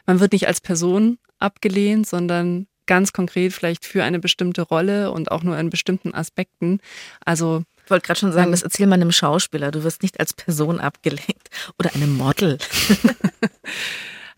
man 0.06 0.20
wird 0.20 0.30
nicht 0.30 0.46
als 0.46 0.60
Person 0.60 1.18
abgelehnt, 1.40 2.06
sondern 2.06 2.68
ganz 2.86 3.12
konkret 3.12 3.52
vielleicht 3.52 3.84
für 3.84 4.04
eine 4.04 4.20
bestimmte 4.20 4.62
Rolle 4.62 5.10
und 5.10 5.32
auch 5.32 5.42
nur 5.42 5.58
in 5.58 5.68
bestimmten 5.68 6.14
Aspekten. 6.14 6.78
Also 7.24 7.64
ich 7.84 7.90
wollte 7.90 8.06
gerade 8.06 8.20
schon 8.20 8.32
sagen, 8.32 8.52
das 8.52 8.62
erzähl 8.62 8.86
mal 8.86 8.94
einem 8.94 9.10
Schauspieler. 9.10 9.72
Du 9.72 9.82
wirst 9.82 10.02
nicht 10.02 10.20
als 10.20 10.32
Person 10.32 10.78
abgelehnt 10.78 11.48
oder 11.76 11.92
einem 11.94 12.16
Model. 12.16 12.58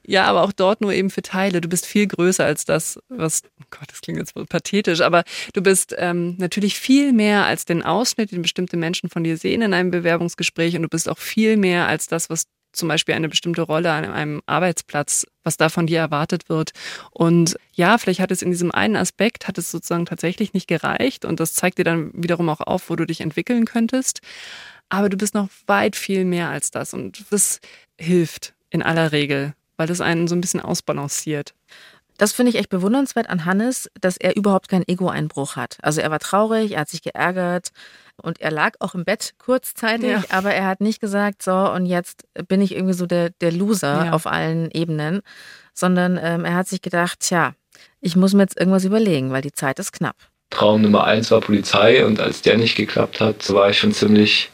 Ja, 0.06 0.24
aber 0.24 0.42
auch 0.42 0.52
dort 0.52 0.80
nur 0.80 0.92
eben 0.92 1.10
für 1.10 1.22
Teile. 1.22 1.60
Du 1.60 1.68
bist 1.68 1.86
viel 1.86 2.06
größer 2.06 2.44
als 2.44 2.64
das, 2.64 2.98
was, 3.08 3.42
oh 3.60 3.64
Gott, 3.70 3.90
das 3.90 4.02
klingt 4.02 4.18
jetzt 4.18 4.36
wohl 4.36 4.44
pathetisch, 4.44 5.00
aber 5.00 5.24
du 5.54 5.62
bist 5.62 5.94
ähm, 5.98 6.36
natürlich 6.38 6.78
viel 6.78 7.12
mehr 7.12 7.46
als 7.46 7.64
den 7.64 7.82
Ausschnitt, 7.82 8.30
den 8.30 8.42
bestimmte 8.42 8.76
Menschen 8.76 9.08
von 9.08 9.24
dir 9.24 9.38
sehen 9.38 9.62
in 9.62 9.72
einem 9.72 9.90
Bewerbungsgespräch 9.90 10.76
und 10.76 10.82
du 10.82 10.88
bist 10.88 11.08
auch 11.08 11.18
viel 11.18 11.56
mehr 11.56 11.88
als 11.88 12.06
das, 12.06 12.28
was 12.28 12.44
zum 12.72 12.88
Beispiel 12.88 13.14
eine 13.14 13.28
bestimmte 13.28 13.62
Rolle 13.62 13.92
an 13.92 14.04
einem 14.04 14.42
Arbeitsplatz, 14.46 15.26
was 15.42 15.56
da 15.56 15.68
von 15.68 15.86
dir 15.86 16.00
erwartet 16.00 16.48
wird. 16.48 16.72
Und 17.10 17.56
ja, 17.72 17.98
vielleicht 17.98 18.20
hat 18.20 18.30
es 18.30 18.42
in 18.42 18.50
diesem 18.50 18.72
einen 18.72 18.96
Aspekt, 18.96 19.48
hat 19.48 19.58
es 19.58 19.70
sozusagen 19.70 20.06
tatsächlich 20.06 20.52
nicht 20.52 20.66
gereicht 20.66 21.24
und 21.24 21.40
das 21.40 21.54
zeigt 21.54 21.78
dir 21.78 21.84
dann 21.84 22.10
wiederum 22.12 22.48
auch 22.48 22.60
auf, 22.60 22.90
wo 22.90 22.96
du 22.96 23.06
dich 23.06 23.20
entwickeln 23.20 23.64
könntest. 23.64 24.20
Aber 24.88 25.08
du 25.08 25.16
bist 25.16 25.34
noch 25.34 25.48
weit 25.66 25.96
viel 25.96 26.24
mehr 26.24 26.50
als 26.50 26.70
das 26.70 26.92
und 26.92 27.24
das 27.30 27.60
hilft 27.98 28.54
in 28.70 28.82
aller 28.82 29.12
Regel 29.12 29.54
weil 29.76 29.86
das 29.86 30.00
einen 30.00 30.28
so 30.28 30.34
ein 30.34 30.40
bisschen 30.40 30.60
ausbalanciert. 30.60 31.54
Das 32.16 32.32
finde 32.32 32.50
ich 32.50 32.58
echt 32.58 32.68
bewundernswert 32.68 33.28
an 33.28 33.44
Hannes, 33.44 33.90
dass 34.00 34.16
er 34.16 34.36
überhaupt 34.36 34.68
keinen 34.68 34.86
Ego-Einbruch 34.86 35.56
hat. 35.56 35.78
Also 35.82 36.00
er 36.00 36.10
war 36.10 36.20
traurig, 36.20 36.72
er 36.72 36.80
hat 36.80 36.88
sich 36.88 37.02
geärgert 37.02 37.70
und 38.16 38.40
er 38.40 38.52
lag 38.52 38.74
auch 38.78 38.94
im 38.94 39.04
Bett 39.04 39.34
kurzzeitig, 39.38 40.10
ja. 40.10 40.22
aber 40.28 40.54
er 40.54 40.66
hat 40.66 40.80
nicht 40.80 41.00
gesagt, 41.00 41.42
so 41.42 41.52
und 41.72 41.86
jetzt 41.86 42.24
bin 42.48 42.60
ich 42.60 42.74
irgendwie 42.74 42.94
so 42.94 43.06
der, 43.06 43.30
der 43.30 43.50
Loser 43.50 44.06
ja. 44.06 44.12
auf 44.12 44.26
allen 44.26 44.70
Ebenen, 44.70 45.22
sondern 45.72 46.18
ähm, 46.22 46.44
er 46.44 46.54
hat 46.54 46.68
sich 46.68 46.82
gedacht, 46.82 47.18
tja, 47.20 47.54
ich 48.00 48.14
muss 48.14 48.32
mir 48.32 48.42
jetzt 48.42 48.58
irgendwas 48.58 48.84
überlegen, 48.84 49.32
weil 49.32 49.42
die 49.42 49.52
Zeit 49.52 49.80
ist 49.80 49.92
knapp. 49.92 50.16
Traum 50.50 50.82
Nummer 50.82 51.04
eins 51.04 51.32
war 51.32 51.40
Polizei 51.40 52.06
und 52.06 52.20
als 52.20 52.42
der 52.42 52.56
nicht 52.56 52.76
geklappt 52.76 53.20
hat, 53.20 53.52
war 53.52 53.70
ich 53.70 53.78
schon 53.78 53.92
ziemlich 53.92 54.50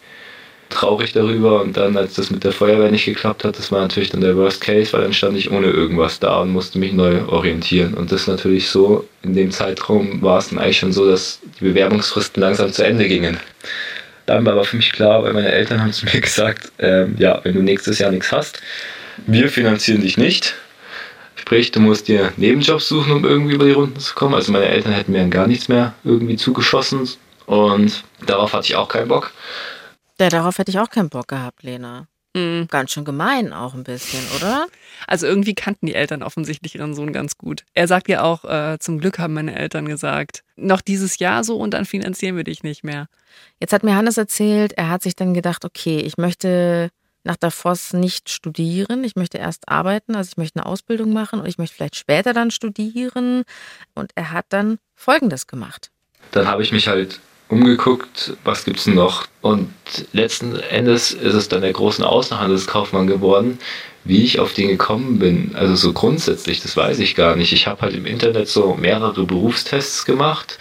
traurig 0.71 1.13
darüber. 1.13 1.61
Und 1.61 1.77
dann, 1.77 1.97
als 1.97 2.15
das 2.15 2.31
mit 2.31 2.45
der 2.45 2.53
Feuerwehr 2.53 2.91
nicht 2.91 3.05
geklappt 3.05 3.45
hat, 3.45 3.59
das 3.59 3.71
war 3.71 3.81
natürlich 3.81 4.11
dann 4.11 4.21
der 4.21 4.37
Worst 4.37 4.61
Case, 4.61 4.93
weil 4.93 5.03
dann 5.03 5.13
stand 5.13 5.37
ich 5.37 5.51
ohne 5.51 5.67
irgendwas 5.67 6.21
da 6.21 6.39
und 6.41 6.51
musste 6.51 6.79
mich 6.79 6.93
neu 6.93 7.25
orientieren. 7.27 7.95
Und 7.95 8.13
das 8.13 8.27
natürlich 8.27 8.69
so, 8.69 9.07
in 9.23 9.35
dem 9.35 9.51
Zeitraum 9.51 10.23
war 10.23 10.39
es 10.39 10.49
dann 10.49 10.59
eigentlich 10.59 10.79
schon 10.79 10.93
so, 10.93 11.09
dass 11.09 11.41
die 11.59 11.65
Bewerbungsfristen 11.65 12.41
langsam 12.41 12.73
zu 12.73 12.85
Ende 12.85 13.07
gingen. 13.07 13.39
Dann 14.27 14.47
war 14.47 14.53
aber 14.53 14.65
für 14.65 14.77
mich 14.77 14.93
klar, 14.93 15.23
weil 15.23 15.33
meine 15.33 15.51
Eltern 15.51 15.83
haben 15.83 15.93
zu 15.93 16.07
mir 16.07 16.21
gesagt, 16.21 16.71
ähm, 16.79 17.17
ja, 17.19 17.41
wenn 17.43 17.55
du 17.55 17.63
nächstes 17.63 17.99
Jahr 17.99 18.13
nichts 18.13 18.33
hast, 18.33 18.61
wir 19.27 19.49
finanzieren 19.49 20.03
dich 20.03 20.17
nicht. 20.17 20.55
Sprich, 21.35 21.73
du 21.73 21.81
musst 21.81 22.07
dir 22.07 22.33
Nebenjobs 22.37 22.89
suchen, 22.89 23.13
um 23.13 23.25
irgendwie 23.25 23.55
über 23.55 23.65
die 23.65 23.73
Runden 23.73 23.99
zu 23.99 24.15
kommen. 24.15 24.35
Also 24.35 24.53
meine 24.53 24.67
Eltern 24.67 24.93
hätten 24.93 25.13
mir 25.13 25.27
gar 25.29 25.47
nichts 25.47 25.69
mehr 25.69 25.95
irgendwie 26.05 26.37
zugeschossen 26.37 27.09
und 27.47 28.05
darauf 28.25 28.53
hatte 28.53 28.67
ich 28.67 28.77
auch 28.77 28.89
keinen 28.89 29.09
Bock. 29.09 29.33
Ja, 30.21 30.29
darauf 30.29 30.59
hätte 30.59 30.71
ich 30.71 30.79
auch 30.79 30.91
keinen 30.91 31.09
Bock 31.09 31.29
gehabt, 31.29 31.63
Lena. 31.63 32.07
Mhm. 32.35 32.69
Ganz 32.69 32.93
schön 32.93 33.05
gemein 33.05 33.53
auch 33.53 33.75
ein 33.75 33.85
bisschen, 33.85 34.21
oder? 34.37 34.67
Also 35.07 35.27
irgendwie 35.27 35.55
kannten 35.55 35.87
die 35.87 35.95
Eltern 35.95 36.23
offensichtlich 36.23 36.77
ihren 36.77 36.95
Sohn 36.95 37.13
ganz 37.13 37.37
gut. 37.39 37.65
Er 37.75 37.89
sagt 37.89 38.09
ja 38.09 38.23
auch, 38.23 38.45
äh, 38.45 38.79
zum 38.79 39.01
Glück 39.01 39.19
haben 39.19 39.35
meine 39.35 39.57
Eltern 39.57 39.87
gesagt, 39.87 40.45
noch 40.57 40.83
dieses 40.83 41.19
Jahr 41.19 41.43
so 41.43 41.57
und 41.57 41.73
dann 41.73 41.87
finanzieren 41.87 42.37
wir 42.37 42.45
dich 42.45 42.63
nicht 42.63 42.85
mehr. 42.85 43.09
Jetzt 43.61 43.73
hat 43.73 43.83
mir 43.83 43.97
Hannes 43.97 44.19
erzählt, 44.19 44.75
er 44.75 44.91
hat 44.91 45.03
sich 45.03 45.17
dann 45.17 45.35
gedacht, 45.35 45.65
okay, 45.65 46.01
ich 46.01 46.19
möchte 46.19 46.91
nach 47.25 47.37
der 47.37 47.51
Voss 47.51 47.93
nicht 47.93 48.31
studieren. 48.31 49.05
Ich 49.05 49.17
möchte 49.17 49.39
erst 49.39 49.69
arbeiten, 49.69 50.15
also 50.15 50.29
ich 50.29 50.37
möchte 50.37 50.61
eine 50.61 50.67
Ausbildung 50.67 51.13
machen 51.13 51.41
und 51.41 51.47
ich 51.47 51.59
möchte 51.59 51.77
vielleicht 51.77 51.97
später 51.97 52.33
dann 52.33 52.51
studieren. 52.51 53.45
Und 53.95 54.13
er 54.15 54.33
hat 54.33 54.47
dann 54.51 54.79
Folgendes 54.95 55.47
gemacht. 55.47 55.91
Dann 56.31 56.47
habe 56.47 56.63
ich 56.63 56.73
mich 56.73 56.89
halt 56.89 57.21
umgeguckt, 57.51 58.35
was 58.45 58.65
gibt 58.65 58.79
es 58.79 58.87
noch. 58.87 59.27
Und 59.43 59.71
letzten 60.13 60.57
Endes 60.57 61.13
ist 61.13 61.35
es 61.35 61.49
dann 61.49 61.63
der 61.63 61.73
großen 61.73 62.05
Außenhandelskaufmann 62.05 63.07
geworden. 63.07 63.59
Wie 64.05 64.25
ich 64.25 64.41
auf 64.41 64.55
den 64.55 64.69
gekommen 64.69 65.19
bin, 65.19 65.51
also 65.55 65.75
so 65.75 65.93
grundsätzlich, 65.93 66.63
das 66.63 66.75
weiß 66.75 67.01
ich 67.01 67.15
gar 67.17 67.37
nicht. 67.37 67.53
Ich 67.53 67.67
habe 67.67 67.83
halt 67.83 67.95
im 67.95 68.07
Internet 68.07 68.49
so 68.49 68.75
mehrere 68.81 69.27
Berufstests 69.27 70.07
gemacht 70.07 70.59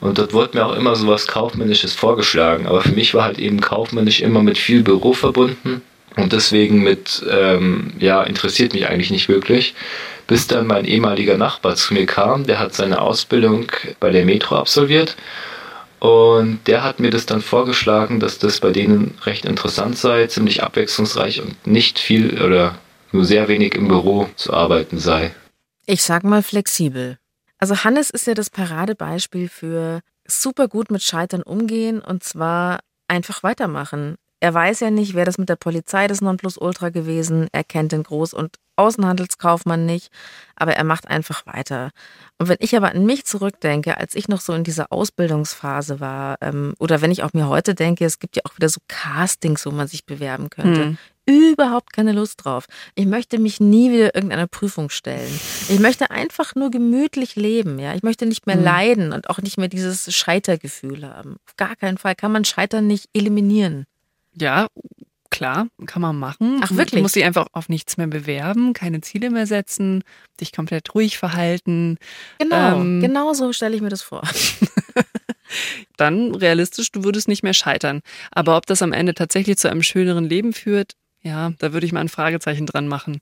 und 0.00 0.18
dort 0.18 0.34
wurde 0.34 0.58
mir 0.58 0.66
auch 0.66 0.76
immer 0.76 0.94
so 0.94 1.06
was 1.06 1.26
Kaufmännisches 1.26 1.94
vorgeschlagen. 1.94 2.66
Aber 2.66 2.82
für 2.82 2.92
mich 2.92 3.14
war 3.14 3.24
halt 3.24 3.38
eben 3.38 3.62
kaufmännisch 3.62 4.20
immer 4.20 4.42
mit 4.42 4.58
viel 4.58 4.82
Büro 4.82 5.14
verbunden 5.14 5.80
und 6.16 6.32
deswegen 6.32 6.82
mit, 6.82 7.24
ähm, 7.30 7.92
ja, 7.98 8.22
interessiert 8.22 8.74
mich 8.74 8.86
eigentlich 8.86 9.10
nicht 9.10 9.30
wirklich. 9.30 9.74
Bis 10.26 10.46
dann 10.46 10.66
mein 10.66 10.84
ehemaliger 10.84 11.38
Nachbar 11.38 11.76
zu 11.76 11.94
mir 11.94 12.04
kam, 12.04 12.46
der 12.46 12.58
hat 12.58 12.74
seine 12.74 13.00
Ausbildung 13.00 13.72
bei 13.98 14.10
der 14.10 14.26
Metro 14.26 14.56
absolviert. 14.56 15.16
Und 16.04 16.60
der 16.66 16.84
hat 16.84 17.00
mir 17.00 17.08
das 17.08 17.24
dann 17.24 17.40
vorgeschlagen, 17.40 18.20
dass 18.20 18.38
das 18.38 18.60
bei 18.60 18.72
denen 18.72 19.16
recht 19.22 19.46
interessant 19.46 19.96
sei, 19.96 20.26
ziemlich 20.26 20.62
abwechslungsreich 20.62 21.40
und 21.40 21.66
nicht 21.66 21.98
viel 21.98 22.42
oder 22.42 22.78
nur 23.10 23.24
sehr 23.24 23.48
wenig 23.48 23.74
im 23.74 23.88
Büro 23.88 24.28
zu 24.36 24.52
arbeiten 24.52 24.98
sei. 24.98 25.34
Ich 25.86 26.02
sag 26.02 26.22
mal 26.22 26.42
flexibel. 26.42 27.16
Also 27.56 27.84
Hannes 27.84 28.10
ist 28.10 28.26
ja 28.26 28.34
das 28.34 28.50
Paradebeispiel 28.50 29.48
für 29.48 30.00
super 30.26 30.68
gut 30.68 30.90
mit 30.90 31.02
Scheitern 31.02 31.42
umgehen 31.42 32.00
und 32.00 32.22
zwar 32.22 32.80
einfach 33.08 33.42
weitermachen. 33.42 34.16
Er 34.44 34.52
weiß 34.52 34.80
ja 34.80 34.90
nicht, 34.90 35.14
wer 35.14 35.24
das 35.24 35.38
mit 35.38 35.48
der 35.48 35.56
Polizei 35.56 36.06
des 36.06 36.20
Nonplusultra 36.20 36.90
gewesen. 36.90 37.48
Er 37.52 37.64
kennt 37.64 37.92
den 37.92 38.02
Groß- 38.02 38.34
und 38.34 38.56
Außenhandelskaufmann 38.76 39.86
nicht, 39.86 40.12
aber 40.54 40.74
er 40.74 40.84
macht 40.84 41.08
einfach 41.08 41.46
weiter. 41.46 41.92
Und 42.36 42.50
wenn 42.50 42.58
ich 42.60 42.76
aber 42.76 42.90
an 42.90 43.06
mich 43.06 43.24
zurückdenke, 43.24 43.96
als 43.96 44.14
ich 44.14 44.28
noch 44.28 44.42
so 44.42 44.52
in 44.52 44.62
dieser 44.62 44.92
Ausbildungsphase 44.92 45.98
war, 45.98 46.36
ähm, 46.42 46.74
oder 46.78 47.00
wenn 47.00 47.10
ich 47.10 47.22
auch 47.22 47.32
mir 47.32 47.48
heute 47.48 47.74
denke, 47.74 48.04
es 48.04 48.18
gibt 48.18 48.36
ja 48.36 48.42
auch 48.44 48.54
wieder 48.54 48.68
so 48.68 48.80
Castings, 48.86 49.64
wo 49.64 49.70
man 49.70 49.88
sich 49.88 50.04
bewerben 50.04 50.50
könnte. 50.50 50.84
Hm. 50.84 50.98
Überhaupt 51.24 51.94
keine 51.94 52.12
Lust 52.12 52.44
drauf. 52.44 52.66
Ich 52.96 53.06
möchte 53.06 53.38
mich 53.38 53.60
nie 53.60 53.90
wieder 53.90 54.14
irgendeiner 54.14 54.46
Prüfung 54.46 54.90
stellen. 54.90 55.40
Ich 55.70 55.78
möchte 55.78 56.10
einfach 56.10 56.54
nur 56.54 56.70
gemütlich 56.70 57.34
leben, 57.34 57.78
ja. 57.78 57.94
Ich 57.94 58.02
möchte 58.02 58.26
nicht 58.26 58.46
mehr 58.46 58.56
hm. 58.56 58.64
leiden 58.64 59.12
und 59.14 59.30
auch 59.30 59.38
nicht 59.40 59.56
mehr 59.56 59.68
dieses 59.68 60.14
Scheitergefühl 60.14 61.08
haben. 61.08 61.36
Auf 61.46 61.56
gar 61.56 61.76
keinen 61.76 61.96
Fall 61.96 62.14
kann 62.14 62.30
man 62.30 62.44
Scheitern 62.44 62.86
nicht 62.86 63.08
eliminieren. 63.14 63.86
Ja, 64.36 64.68
klar, 65.30 65.68
kann 65.86 66.02
man 66.02 66.18
machen. 66.18 66.60
Ach 66.62 66.70
wirklich? 66.70 66.90
Du 66.90 67.02
musst 67.02 67.16
dich 67.16 67.24
einfach 67.24 67.46
auf 67.52 67.68
nichts 67.68 67.96
mehr 67.96 68.06
bewerben, 68.06 68.72
keine 68.72 69.00
Ziele 69.00 69.30
mehr 69.30 69.46
setzen, 69.46 70.04
dich 70.40 70.52
komplett 70.52 70.94
ruhig 70.94 71.18
verhalten. 71.18 71.98
Genau, 72.38 72.80
ähm, 72.80 73.00
genau 73.00 73.32
so 73.32 73.52
stelle 73.52 73.74
ich 73.74 73.82
mir 73.82 73.88
das 73.88 74.02
vor. 74.02 74.22
dann 75.96 76.34
realistisch, 76.34 76.90
du 76.92 77.04
würdest 77.04 77.28
nicht 77.28 77.42
mehr 77.42 77.54
scheitern. 77.54 78.00
Aber 78.30 78.56
ob 78.56 78.66
das 78.66 78.82
am 78.82 78.92
Ende 78.92 79.14
tatsächlich 79.14 79.58
zu 79.58 79.70
einem 79.70 79.82
schöneren 79.82 80.24
Leben 80.24 80.52
führt, 80.52 80.92
ja, 81.22 81.52
da 81.58 81.72
würde 81.72 81.86
ich 81.86 81.92
mal 81.92 82.00
ein 82.00 82.08
Fragezeichen 82.08 82.66
dran 82.66 82.86
machen. 82.86 83.20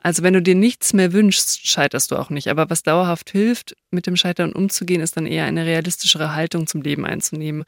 Also 0.00 0.22
wenn 0.22 0.34
du 0.34 0.40
dir 0.40 0.54
nichts 0.54 0.92
mehr 0.92 1.12
wünschst, 1.12 1.66
scheiterst 1.66 2.12
du 2.12 2.16
auch 2.16 2.30
nicht. 2.30 2.48
Aber 2.48 2.70
was 2.70 2.84
dauerhaft 2.84 3.30
hilft, 3.30 3.76
mit 3.90 4.06
dem 4.06 4.16
Scheitern 4.16 4.52
umzugehen, 4.52 5.00
ist 5.00 5.16
dann 5.16 5.26
eher 5.26 5.44
eine 5.44 5.66
realistischere 5.66 6.34
Haltung 6.34 6.68
zum 6.68 6.82
Leben 6.82 7.04
einzunehmen. 7.04 7.64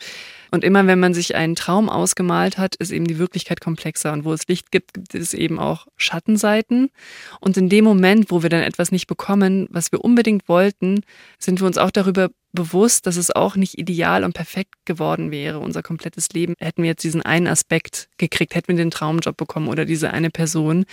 Und 0.52 0.62
immer 0.62 0.86
wenn 0.86 1.00
man 1.00 1.12
sich 1.12 1.34
einen 1.34 1.56
Traum 1.56 1.88
ausgemalt 1.88 2.56
hat, 2.56 2.76
ist 2.76 2.92
eben 2.92 3.06
die 3.06 3.18
Wirklichkeit 3.18 3.60
komplexer. 3.60 4.12
Und 4.12 4.24
wo 4.24 4.32
es 4.32 4.46
Licht 4.46 4.70
gibt, 4.70 4.94
gibt 4.94 5.14
es 5.14 5.34
eben 5.34 5.58
auch 5.58 5.88
Schattenseiten. 5.96 6.90
Und 7.40 7.56
in 7.56 7.68
dem 7.68 7.84
Moment, 7.84 8.30
wo 8.30 8.42
wir 8.42 8.50
dann 8.50 8.62
etwas 8.62 8.92
nicht 8.92 9.08
bekommen, 9.08 9.66
was 9.70 9.90
wir 9.90 10.04
unbedingt 10.04 10.48
wollten, 10.48 11.02
sind 11.38 11.60
wir 11.60 11.66
uns 11.66 11.78
auch 11.78 11.90
darüber 11.90 12.30
bewusst, 12.52 13.06
dass 13.06 13.16
es 13.16 13.30
auch 13.30 13.56
nicht 13.56 13.78
ideal 13.78 14.24
und 14.24 14.32
perfekt 14.32 14.74
geworden 14.84 15.30
wäre, 15.30 15.60
unser 15.60 15.82
komplettes 15.82 16.30
Leben. 16.30 16.54
Hätten 16.58 16.82
wir 16.82 16.90
jetzt 16.90 17.04
diesen 17.04 17.22
einen 17.22 17.46
Aspekt 17.46 18.08
gekriegt, 18.18 18.54
hätten 18.54 18.68
wir 18.68 18.76
den 18.76 18.90
Traumjob 18.90 19.36
bekommen 19.36 19.68
oder 19.68 19.84
diese 19.84 20.12
eine 20.12 20.30
Person 20.30 20.84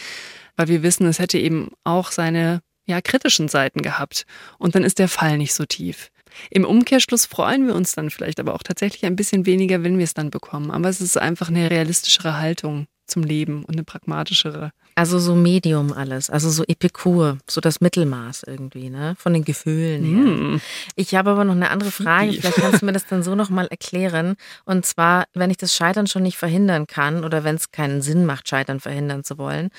weil 0.58 0.67
wir 0.67 0.84
wissen, 0.84 1.08
es 1.08 1.20
hätte 1.20 1.38
eben 1.38 1.70
auch 1.86 2.12
seine 2.12 2.62
ja, 2.86 3.00
kritischen 3.00 3.48
Seiten 3.48 3.82
gehabt. 3.82 4.26
Und 4.58 4.76
dann 4.76 4.84
ist 4.84 5.00
der 5.00 5.08
Fall 5.08 5.38
nicht 5.38 5.54
so 5.54 5.65
tief. 5.65 6.12
Im 6.50 6.65
Umkehrschluss 6.65 7.26
freuen 7.26 7.67
wir 7.67 7.76
uns 7.76 7.93
dann 7.93 8.10
vielleicht 8.10 8.39
aber 8.39 8.54
auch 8.54 8.63
tatsächlich 8.63 9.06
ein 9.06 9.15
bisschen 9.15 9.46
weniger, 9.46 9.84
wenn 9.84 9.98
wir 9.98 10.04
es 10.04 10.13
dann 10.13 10.30
bekommen. 10.30 10.72
Aber 10.72 10.89
es 10.89 11.00
ist 11.00 11.17
einfach 11.17 11.48
eine 11.48 11.70
realistischere 11.70 12.38
Haltung 12.38 12.88
zum 13.08 13.24
Leben 13.24 13.63
und 13.63 13.76
eine 13.76 13.84
pragmatischere. 13.84 14.72
Also 14.96 15.20
so 15.20 15.36
Medium 15.36 15.93
alles, 15.93 16.30
also 16.30 16.50
so 16.50 16.63
Epikur, 16.67 17.38
so 17.48 17.62
das 17.62 17.82
Mittelmaß 17.82 18.43
irgendwie, 18.43 18.89
ne? 18.89 19.15
Von 19.17 19.34
den 19.34 19.46
Gefühlen 19.46 20.04
her. 20.04 20.34
Mm. 20.34 20.62
Ich 20.96 21.15
habe 21.15 21.30
aber 21.32 21.43
noch 21.43 21.56
eine 21.56 21.70
andere 21.70 21.91
Frage, 21.91 22.34
vielleicht 22.34 22.58
kannst 22.58 22.82
du 22.82 22.86
mir 22.86 22.93
das 22.93 23.06
dann 23.06 23.24
so 23.24 23.36
nochmal 23.36 23.67
erklären. 23.67 24.36
Und 24.65 24.86
zwar, 24.86 25.26
wenn 25.34 25.52
ich 25.52 25.58
das 25.58 25.76
Scheitern 25.76 26.08
schon 26.08 26.24
nicht 26.24 26.38
verhindern 26.38 26.88
kann 26.88 27.24
oder 27.24 27.43
wenn 27.43 27.56
es 27.56 27.72
keinen 27.72 28.02
Sinn 28.02 28.26
macht, 28.26 28.50
Scheitern 28.50 28.80
verhindern 28.80 29.24
zu 29.24 29.38
wollen, 29.38 29.70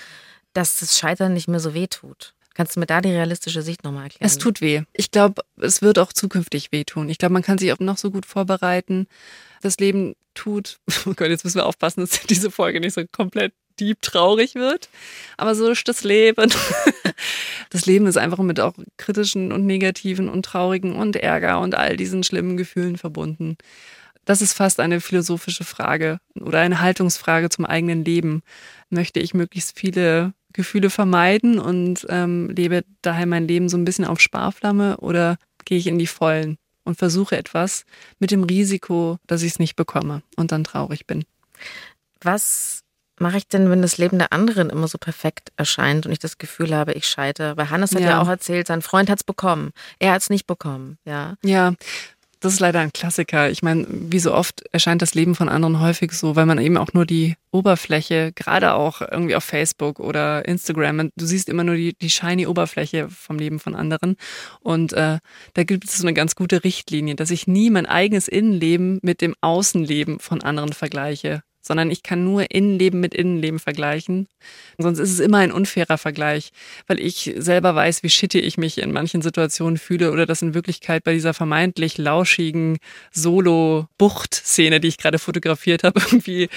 dass 0.53 0.79
das 0.79 0.99
Scheitern 0.99 1.35
nicht 1.35 1.49
mehr 1.49 1.61
so 1.61 1.75
weh 1.75 1.87
tut. 1.87 2.35
Kannst 2.59 2.75
du 2.75 2.81
mir 2.81 2.87
da 2.87 3.01
die 3.01 3.11
realistische 3.11 3.63
Sicht 3.63 3.85
nochmal 3.85 4.07
erklären? 4.07 4.27
Es 4.27 4.37
tut 4.37 4.61
weh. 4.61 4.83
Ich 4.93 5.13
glaube, 5.13 5.43
es 5.59 5.81
wird 5.81 5.97
auch 6.01 6.13
zukünftig 6.13 6.73
wehtun. 6.73 7.09
Ich 7.09 7.19
glaube, 7.19 7.33
man 7.33 7.45
kann 7.45 7.57
sich 7.57 7.73
auch 7.73 7.79
noch 7.79 7.99
so 7.99 8.11
gut 8.11 8.27
vorbereiten. 8.27 9.07
Das 9.63 9.79
Leben 9.79 10.17
tut, 10.35 10.81
oh 11.07 11.15
Gott, 11.15 11.29
jetzt 11.29 11.45
müssen 11.45 11.59
wir 11.59 11.67
aufpassen, 11.67 12.01
dass 12.01 12.21
diese 12.27 12.51
Folge 12.51 12.81
nicht 12.81 12.95
so 12.95 13.03
komplett 13.13 13.53
deep 13.79 14.03
traurig 14.03 14.57
wird. 14.57 14.89
Aber 15.37 15.55
so 15.55 15.71
ist 15.71 15.87
das 15.87 16.03
Leben. 16.03 16.51
Das 17.71 17.85
Leben 17.85 18.07
ist 18.07 18.17
einfach 18.17 18.39
mit 18.39 18.61
auch 18.61 18.73
kritischen 18.97 19.53
und 19.53 19.67
negativen 19.67 20.31
und 20.31 20.45
traurigen 20.45 20.95
und 20.95 21.17
Ärger 21.17 21.61
und 21.61 21.75
all 21.75 21.97
diesen 21.97 22.23
schlimmen 22.23 22.57
Gefühlen 22.57 22.97
verbunden. 22.97 23.59
Das 24.25 24.41
ist 24.41 24.55
fast 24.55 24.81
eine 24.81 25.01
philosophische 25.01 25.65
Frage 25.65 26.19
oder 26.41 26.61
eine 26.61 26.81
Haltungsfrage 26.81 27.51
zum 27.51 27.67
eigenen 27.67 28.05
Leben. 28.05 28.43
Möchte 28.89 29.21
ich 29.21 29.35
möglichst 29.35 29.79
viele 29.79 30.33
Gefühle 30.53 30.91
vermeiden 30.91 31.59
und 31.59 32.07
ähm, 32.09 32.49
lebe 32.51 32.85
daher 33.03 33.27
mein 33.27 33.47
Leben 33.47 33.69
so 33.69 33.77
ein 33.77 33.85
bisschen 33.85 34.05
auf 34.05 34.21
Sparflamme 34.21 34.99
oder 34.99 35.37
gehe 35.65 35.79
ich 35.79 35.87
in 35.87 35.99
die 35.99 36.07
Vollen 36.07 36.57
und 36.85 36.97
versuche 36.97 37.37
etwas 37.37 37.85
mit 38.19 38.31
dem 38.31 38.45
Risiko, 38.45 39.19
dass 39.27 39.43
ich 39.43 39.53
es 39.53 39.59
nicht 39.59 39.77
bekomme 39.77 40.23
und 40.37 40.53
dann 40.53 40.65
traurig 40.65 41.07
bin. 41.07 41.25
Was 42.21 42.83
mache 43.21 43.37
ich 43.37 43.49
denn, 43.49 43.71
wenn 43.71 43.83
das 43.83 43.99
Leben 43.99 44.19
der 44.19 44.33
anderen 44.33 44.71
immer 44.71 44.89
so 44.89 44.97
perfekt 44.97 45.53
erscheint 45.57 46.07
und 46.07 46.13
ich 46.13 46.19
das 46.19 46.39
Gefühl 46.39 46.75
habe, 46.75 46.93
ich 46.93 47.07
scheitere? 47.07 47.57
Weil 47.57 47.71
Hannes 47.71 47.93
hat 47.93 48.01
ja, 48.01 48.09
ja 48.09 48.23
auch 48.23 48.29
erzählt, 48.29 48.67
sein 48.67 48.83
Freund 48.83 49.11
hat 49.11 49.19
es 49.19 49.25
bekommen, 49.25 49.73
er 49.99 50.13
hat 50.13 50.23
es 50.23 50.31
nicht 50.31 50.47
bekommen, 50.47 50.99
ja. 51.05 51.35
Ja, 51.45 51.75
das 52.41 52.55
ist 52.55 52.61
leider 52.61 52.81
ein 52.81 52.93
Klassiker. 52.93 53.51
Ich 53.51 53.63
meine, 53.63 53.87
wie 53.89 54.19
so 54.19 54.33
oft 54.33 54.63
erscheint 54.73 55.03
das 55.03 55.15
Leben 55.15 55.35
von 55.35 55.49
anderen 55.49 55.81
häufig 55.81 56.13
so, 56.13 56.37
weil 56.37 56.47
man 56.47 56.59
eben 56.59 56.77
auch 56.77 56.93
nur 56.93 57.07
die 57.07 57.35
Oberfläche, 57.51 58.33
gerade 58.35 58.75
auch 58.75 59.01
irgendwie 59.01 59.35
auf 59.35 59.45
Facebook 59.45 60.01
oder 60.01 60.47
Instagram, 60.47 61.11
du 61.17 61.27
siehst 61.27 61.49
immer 61.49 61.65
nur 61.65 61.77
die, 61.77 61.95
die 61.95 62.11
shiny 62.11 62.47
Oberfläche 62.47 63.09
vom 63.09 63.39
Leben 63.39 63.59
von 63.59 63.75
anderen. 63.75 64.17
Und 64.61 64.93
äh, 64.93 65.19
da 65.55 65.65
gibt 65.65 65.85
es 65.85 65.99
so 65.99 66.05
eine 66.05 66.15
ganz 66.15 66.37
gute 66.37 66.63
Richtlinie, 66.65 67.15
dass 67.15 67.31
ich 67.31 67.47
nie 67.47 67.71
mein 67.71 67.87
eigenes 67.87 68.29
Innenleben 68.29 68.99
mit 69.03 69.21
dem 69.21 69.35
Außenleben 69.41 70.21
von 70.21 70.43
anderen 70.43 70.73
vergleiche 70.73 71.43
sondern 71.69 71.91
ich 71.91 72.03
kann 72.03 72.25
nur 72.25 72.51
Innenleben 72.51 72.99
mit 72.99 73.15
Innenleben 73.15 73.61
vergleichen. 73.61 74.27
Sonst 74.79 74.99
ist 74.99 75.13
es 75.13 75.21
immer 75.21 75.39
ein 75.39 75.53
unfairer 75.53 75.99
Vergleich, 75.99 76.51
weil 76.87 76.99
ich 76.99 77.35
selber 77.37 77.75
weiß, 77.75 78.03
wie 78.03 78.09
shitty 78.11 78.41
ich 78.41 78.57
mich 78.57 78.79
in 78.79 78.91
manchen 78.91 79.23
Situationen 79.23 79.77
fühle 79.77 80.11
oder 80.11 80.27
dass 80.27 80.43
in 80.43 80.55
Wirklichkeit 80.55 81.05
bei 81.05 81.13
dieser 81.13 81.35
vermeintlich 81.35 81.99
lauschigen 81.99 82.79
Solo-Bucht-Szene, 83.13 84.81
die 84.81 84.89
ich 84.89 84.99
gerade 84.99 85.19
fotografiert 85.19 85.85
habe, 85.85 86.01
irgendwie 86.07 86.49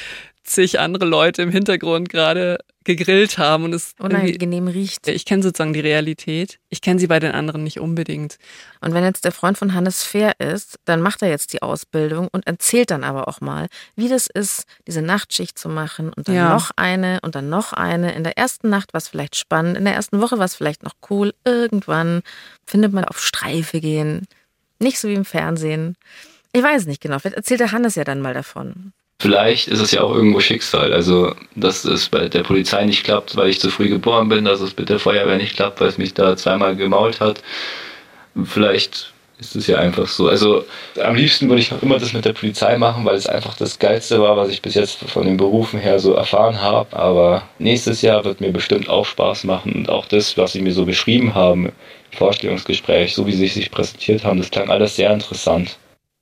zig 0.43 0.79
andere 0.79 1.05
Leute 1.05 1.41
im 1.43 1.51
Hintergrund 1.51 2.09
gerade 2.09 2.57
gegrillt 2.83 3.37
haben 3.37 3.63
und 3.63 3.73
es 3.73 3.93
unangenehm 3.99 4.67
riecht. 4.67 5.07
Ich 5.07 5.25
kenne 5.25 5.43
sozusagen 5.43 5.73
die 5.73 5.79
Realität. 5.81 6.59
Ich 6.69 6.81
kenne 6.81 6.99
sie 6.99 7.07
bei 7.07 7.19
den 7.19 7.31
anderen 7.31 7.63
nicht 7.63 7.79
unbedingt. 7.79 8.37
Und 8.79 8.93
wenn 8.93 9.03
jetzt 9.03 9.23
der 9.23 9.31
Freund 9.31 9.57
von 9.57 9.73
Hannes 9.73 10.03
fair 10.03 10.33
ist, 10.39 10.79
dann 10.85 11.01
macht 11.01 11.21
er 11.21 11.29
jetzt 11.29 11.53
die 11.53 11.61
Ausbildung 11.61 12.27
und 12.31 12.47
erzählt 12.47 12.89
dann 12.89 13.03
aber 13.03 13.27
auch 13.27 13.39
mal, 13.39 13.67
wie 13.95 14.09
das 14.09 14.27
ist, 14.27 14.65
diese 14.87 15.01
Nachtschicht 15.01 15.59
zu 15.59 15.69
machen 15.69 16.11
und 16.11 16.27
dann 16.27 16.35
ja. 16.35 16.53
noch 16.53 16.71
eine 16.75 17.19
und 17.21 17.35
dann 17.35 17.49
noch 17.49 17.73
eine. 17.73 18.13
In 18.15 18.23
der 18.23 18.37
ersten 18.37 18.69
Nacht 18.69 18.93
war 18.93 18.99
es 18.99 19.07
vielleicht 19.07 19.35
spannend, 19.35 19.77
in 19.77 19.85
der 19.85 19.93
ersten 19.93 20.19
Woche 20.19 20.39
war 20.39 20.45
es 20.45 20.55
vielleicht 20.55 20.83
noch 20.83 20.93
cool. 21.09 21.33
Irgendwann 21.45 22.21
findet 22.65 22.93
man 22.93 23.05
auf 23.05 23.19
Streife 23.19 23.79
gehen. 23.79 24.27
Nicht 24.79 24.99
so 24.99 25.07
wie 25.07 25.13
im 25.13 25.25
Fernsehen. 25.25 25.95
Ich 26.53 26.63
weiß 26.63 26.87
nicht 26.87 27.01
genau. 27.01 27.19
Vielleicht 27.19 27.37
erzählt 27.37 27.59
der 27.59 27.71
Hannes 27.71 27.95
ja 27.95 28.03
dann 28.03 28.21
mal 28.21 28.33
davon. 28.33 28.93
Vielleicht 29.21 29.67
ist 29.67 29.79
es 29.79 29.91
ja 29.91 30.01
auch 30.01 30.15
irgendwo 30.15 30.39
Schicksal. 30.39 30.91
Also, 30.93 31.35
dass 31.55 31.85
es 31.85 32.09
bei 32.09 32.27
der 32.27 32.41
Polizei 32.41 32.83
nicht 32.85 33.03
klappt, 33.03 33.35
weil 33.35 33.49
ich 33.49 33.59
zu 33.59 33.69
früh 33.69 33.87
geboren 33.87 34.29
bin, 34.29 34.45
dass 34.45 34.61
es 34.61 34.75
mit 34.75 34.89
der 34.89 34.97
Feuerwehr 34.97 35.37
nicht 35.37 35.55
klappt, 35.55 35.79
weil 35.79 35.89
es 35.89 35.99
mich 35.99 36.15
da 36.15 36.35
zweimal 36.35 36.75
gemault 36.75 37.21
hat. 37.21 37.43
Vielleicht 38.43 39.13
ist 39.39 39.55
es 39.55 39.67
ja 39.67 39.77
einfach 39.77 40.07
so. 40.07 40.27
Also, 40.27 40.65
am 40.99 41.13
liebsten 41.13 41.49
würde 41.49 41.61
ich 41.61 41.69
noch 41.69 41.83
immer 41.83 41.99
das 41.99 42.13
mit 42.13 42.25
der 42.25 42.33
Polizei 42.33 42.79
machen, 42.79 43.05
weil 43.05 43.13
es 43.15 43.27
einfach 43.27 43.55
das 43.55 43.77
Geilste 43.77 44.19
war, 44.19 44.37
was 44.37 44.49
ich 44.49 44.63
bis 44.63 44.73
jetzt 44.73 44.97
von 44.97 45.27
den 45.27 45.37
Berufen 45.37 45.79
her 45.79 45.99
so 45.99 46.13
erfahren 46.13 46.59
habe. 46.59 46.97
Aber 46.97 47.43
nächstes 47.59 48.01
Jahr 48.01 48.25
wird 48.25 48.41
mir 48.41 48.51
bestimmt 48.51 48.89
auch 48.89 49.05
Spaß 49.05 49.43
machen 49.43 49.73
und 49.73 49.89
auch 49.89 50.07
das, 50.07 50.35
was 50.35 50.53
sie 50.53 50.61
mir 50.61 50.73
so 50.73 50.85
beschrieben 50.85 51.35
haben 51.35 51.71
Vorstellungsgespräch, 52.09 53.13
so 53.13 53.27
wie 53.27 53.33
sie 53.33 53.47
sich 53.47 53.69
präsentiert 53.69 54.23
haben, 54.23 54.39
das 54.39 54.49
klang 54.49 54.71
alles 54.71 54.95
sehr 54.95 55.13
interessant. 55.13 55.77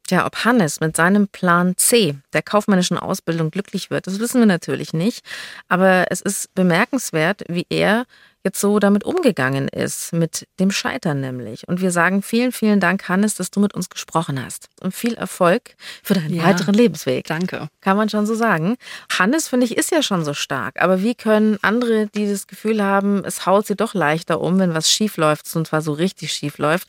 Tja, 0.10 0.26
ob 0.26 0.44
Hannes 0.44 0.80
mit 0.80 0.96
seinem 0.96 1.28
Plan 1.28 1.78
C 1.78 2.16
der 2.34 2.42
kaufmännischen 2.42 2.98
Ausbildung 2.98 3.52
glücklich 3.52 3.92
wird, 3.92 4.08
das 4.08 4.20
wissen 4.20 4.40
wir 4.42 4.48
natürlich 4.48 4.92
nicht. 4.92 5.24
Aber 5.68 6.08
es 6.10 6.20
ist 6.20 6.52
bemerkenswert, 6.56 7.44
wie 7.48 7.68
er 7.70 8.08
jetzt 8.44 8.60
so 8.60 8.80
damit 8.80 9.04
umgegangen 9.04 9.68
ist, 9.68 10.14
mit 10.14 10.48
dem 10.60 10.72
Scheitern 10.72 11.20
nämlich. 11.20 11.68
Und 11.68 11.82
wir 11.82 11.92
sagen 11.92 12.22
vielen, 12.22 12.52
vielen 12.52 12.80
Dank, 12.80 13.10
Hannes, 13.10 13.36
dass 13.36 13.52
du 13.52 13.60
mit 13.60 13.74
uns 13.74 13.90
gesprochen 13.90 14.44
hast. 14.44 14.70
Und 14.82 14.94
viel 14.94 15.14
Erfolg 15.16 15.76
für 16.04 16.14
deinen 16.14 16.34
ja, 16.34 16.44
weiteren 16.44 16.74
Lebensweg. 16.74 17.26
Danke. 17.26 17.68
Kann 17.82 17.98
man 17.98 18.10
schon 18.10 18.26
so 18.26 18.36
sagen. 18.36 18.78
Hannes, 19.18 19.50
finde 19.50 19.66
ich, 19.66 19.78
ist 19.78 19.92
ja 19.92 20.02
schon 20.02 20.24
so 20.24 20.34
stark. 20.34 20.82
Aber 20.82 21.02
wie 21.02 21.16
können 21.16 21.58
andere, 21.62 22.08
die 22.08 22.30
das 22.30 22.48
Gefühl 22.48 22.82
haben, 22.82 23.26
es 23.26 23.46
haut 23.46 23.68
sie 23.68 23.76
doch 23.76 23.94
leichter 23.94 24.40
um, 24.40 24.58
wenn 24.60 24.74
was 24.74 24.90
schief 24.90 25.18
läuft, 25.18 25.54
und 25.56 25.68
zwar 25.68 25.82
so 25.82 25.92
richtig 25.92 26.32
schief 26.32 26.58
läuft, 26.58 26.88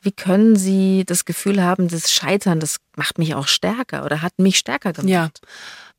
wie 0.00 0.12
können 0.12 0.56
sie 0.56 1.04
das 1.04 1.24
Gefühl 1.24 1.62
haben, 1.62 1.88
das 1.88 2.12
Scheitern, 2.12 2.60
das 2.60 2.76
macht 2.96 3.18
mich 3.18 3.34
auch 3.34 3.48
stärker 3.48 4.04
oder 4.04 4.22
hat 4.22 4.38
mich 4.38 4.58
stärker 4.58 4.92
gemacht? 4.92 5.10
Ja. 5.10 5.30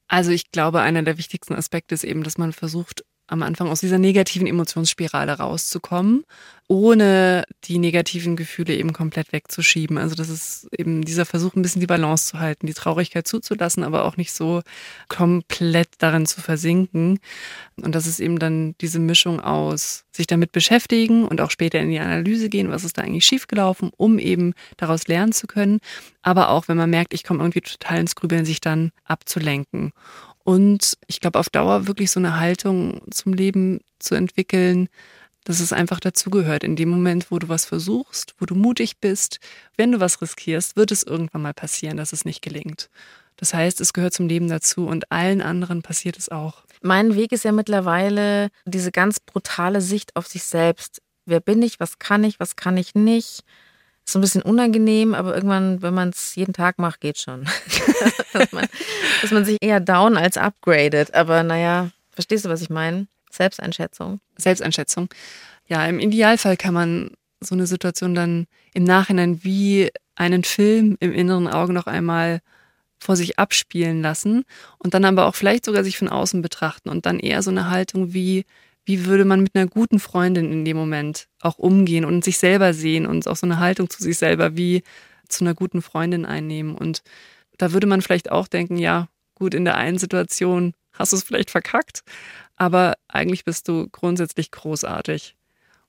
Also 0.08 0.32
ich 0.32 0.52
glaube, 0.52 0.82
einer 0.82 1.02
der 1.02 1.18
wichtigsten 1.18 1.56
Aspekte 1.56 1.96
ist 1.96 2.04
eben, 2.04 2.24
dass 2.24 2.38
man 2.38 2.54
versucht, 2.54 3.04
am 3.28 3.42
Anfang 3.42 3.70
aus 3.70 3.80
dieser 3.80 4.00
negativen 4.00 4.48
Emotionsspirale 4.48 5.38
rauszukommen, 5.38 6.24
ohne 6.68 7.44
die 7.66 7.78
negativen 7.78 8.36
Gefühle 8.36 8.76
eben 8.76 8.94
komplett 8.94 9.32
wegzuschieben. 9.32 9.98
Also 9.98 10.16
das 10.16 10.30
ist 10.30 10.68
eben 10.78 11.04
dieser 11.04 11.26
Versuch, 11.26 11.56
ein 11.56 11.62
bisschen 11.62 11.80
die 11.80 11.88
Balance 11.88 12.28
zu 12.28 12.40
halten, 12.40 12.68
die 12.68 12.74
Traurigkeit 12.74 13.28
zuzulassen, 13.28 13.84
aber 13.84 14.06
auch 14.06 14.18
nicht 14.18 14.34
so 14.34 14.62
komplett 15.08 15.90
darin 16.00 16.26
zu 16.26 16.42
versinken. 16.42 17.20
Und 17.82 17.96
das 17.96 18.08
ist 18.08 18.20
eben 18.20 18.40
dann 18.40 18.76
diese 18.82 19.00
Mischung 19.00 19.40
aus 19.40 20.06
sich 20.12 20.28
damit 20.28 20.52
beschäftigen 20.52 21.26
und 21.26 21.42
auch 21.42 21.52
später 21.52 21.80
in 21.80 21.90
die 21.90 22.00
Analyse 22.00 22.50
gehen, 22.50 22.70
was 22.70 22.84
ist 22.84 22.98
da 22.98 23.02
eigentlich 23.04 23.26
schiefgelaufen, 23.26 23.92
um 23.96 24.20
eben 24.20 24.54
daraus 24.78 25.08
lernen 25.08 25.32
zu 25.32 25.48
können. 25.48 25.80
Aber 26.22 26.50
auch, 26.50 26.68
wenn 26.68 26.78
man 26.78 26.90
merkt, 26.90 27.14
ich 27.14 27.24
komme 27.24 27.40
irgendwie 27.44 27.62
total 27.62 28.00
ins 28.00 28.16
Grübeln, 28.16 28.46
sich 28.46 28.62
dann 28.62 28.92
abzulenken. 29.06 29.92
Und 30.44 30.98
ich 31.08 31.20
glaube, 31.20 31.40
auf 31.40 31.50
Dauer 31.50 31.88
wirklich 31.88 32.12
so 32.12 32.20
eine 32.20 32.40
Haltung 32.40 33.02
zum 33.12 33.34
Leben 33.34 33.80
zu 34.00 34.16
entwickeln, 34.16 34.90
dass 35.46 35.60
es 35.60 35.74
einfach 35.74 36.00
dazugehört. 36.00 36.64
In 36.64 36.76
dem 36.76 36.90
Moment, 36.90 37.32
wo 37.32 37.40
du 37.40 37.50
was 37.50 37.66
versuchst, 37.66 38.36
wo 38.40 38.46
du 38.46 38.56
mutig 38.56 38.98
bist, 39.00 39.40
wenn 39.78 39.92
du 39.92 40.00
was 40.00 40.22
riskierst, 40.22 40.76
wird 40.76 40.92
es 40.92 41.04
irgendwann 41.04 41.42
mal 41.42 41.54
passieren, 41.54 41.98
dass 41.98 42.14
es 42.14 42.26
nicht 42.26 42.42
gelingt. 42.42 42.90
Das 43.38 43.54
heißt, 43.54 43.82
es 43.82 43.94
gehört 43.94 44.14
zum 44.14 44.28
Leben 44.28 44.48
dazu 44.48 44.86
und 44.88 45.12
allen 45.12 45.42
anderen 45.42 45.82
passiert 45.82 46.18
es 46.18 46.30
auch. 46.30 46.64
Mein 46.82 47.16
Weg 47.16 47.32
ist 47.32 47.46
ja 47.46 47.52
mittlerweile 47.52 48.50
diese 48.66 48.92
ganz 48.92 49.20
brutale 49.20 49.82
Sicht 49.82 50.16
auf 50.16 50.28
sich 50.28 50.44
selbst. 50.44 51.02
Wer 51.26 51.40
bin 51.40 51.62
ich? 51.62 51.80
Was 51.80 52.00
kann 52.00 52.24
ich? 52.24 52.40
Was 52.40 52.56
kann 52.56 52.78
ich 52.78 52.96
nicht? 52.96 53.44
Ist 54.06 54.14
so 54.14 54.20
ein 54.20 54.22
bisschen 54.22 54.42
unangenehm, 54.42 55.14
aber 55.14 55.34
irgendwann, 55.34 55.82
wenn 55.82 55.94
man 55.94 56.10
es 56.10 56.36
jeden 56.36 56.54
Tag 56.54 56.78
macht, 56.78 57.00
geht 57.00 57.18
schon. 57.18 57.46
dass, 58.34 58.52
man, 58.52 58.68
dass 59.22 59.32
man 59.32 59.46
sich 59.46 59.58
eher 59.62 59.80
down 59.80 60.18
als 60.18 60.38
upgradet. 60.38 61.14
Aber 61.14 61.44
naja, 61.44 61.92
verstehst 62.12 62.46
du, 62.46 62.50
was 62.50 62.62
ich 62.62 62.70
meine? 62.70 63.08
Selbsteinschätzung. 63.32 64.20
Selbsteinschätzung. 64.38 65.10
Ja, 65.68 65.86
im 65.86 66.00
Idealfall 66.00 66.58
kann 66.58 66.74
man 66.74 67.12
so 67.40 67.56
eine 67.56 67.68
Situation 67.68 68.16
dann 68.16 68.48
im 68.74 68.84
Nachhinein 68.84 69.44
wie 69.44 69.90
einen 70.16 70.44
Film 70.44 70.98
im 71.00 71.14
inneren 71.14 71.48
Auge 71.48 71.74
noch 71.74 71.88
einmal 71.88 72.42
vor 73.00 73.16
sich 73.16 73.38
abspielen 73.38 74.02
lassen 74.02 74.44
und 74.78 74.94
dann 74.94 75.06
aber 75.06 75.28
auch 75.28 75.36
vielleicht 75.36 75.66
sogar 75.66 75.84
sich 75.84 75.98
von 75.98 76.10
außen 76.10 76.42
betrachten 76.42 76.90
und 76.90 77.06
dann 77.06 77.20
eher 77.20 77.42
so 77.42 77.52
eine 77.52 77.70
Haltung 77.70 78.14
wie, 78.14 78.46
wie 78.86 79.06
würde 79.06 79.26
man 79.26 79.42
mit 79.42 79.56
einer 79.56 79.68
guten 79.68 80.00
Freundin 80.00 80.52
in 80.52 80.66
dem 80.66 80.78
Moment 80.78 81.28
auch 81.42 81.58
umgehen 81.58 82.06
und 82.06 82.24
sich 82.24 82.38
selber 82.38 82.74
sehen 82.74 83.06
und 83.06 83.28
auch 83.28 83.36
so 83.36 83.48
eine 83.48 83.60
Haltung 83.60 83.90
zu 83.90 84.04
sich 84.04 84.18
selber 84.18 84.58
wie 84.58 84.84
zu 85.30 85.44
einer 85.44 85.54
guten 85.54 85.82
Freundin 85.82 86.26
einnehmen. 86.26 86.76
Und 86.76 87.02
da 87.58 87.72
würde 87.72 87.88
man 87.88 88.02
vielleicht 88.02 88.32
auch 88.32 88.48
denken, 88.48 88.78
ja, 88.78 89.08
gut, 89.36 89.54
in 89.54 89.66
der 89.66 89.78
einen 89.78 89.98
Situation 89.98 90.74
hast 90.94 91.14
du 91.14 91.18
es 91.18 91.24
vielleicht 91.24 91.52
verkackt, 91.52 92.04
aber 92.56 92.96
eigentlich 93.08 93.46
bist 93.46 93.68
du 93.68 93.88
grundsätzlich 93.92 94.52
großartig. 94.52 95.36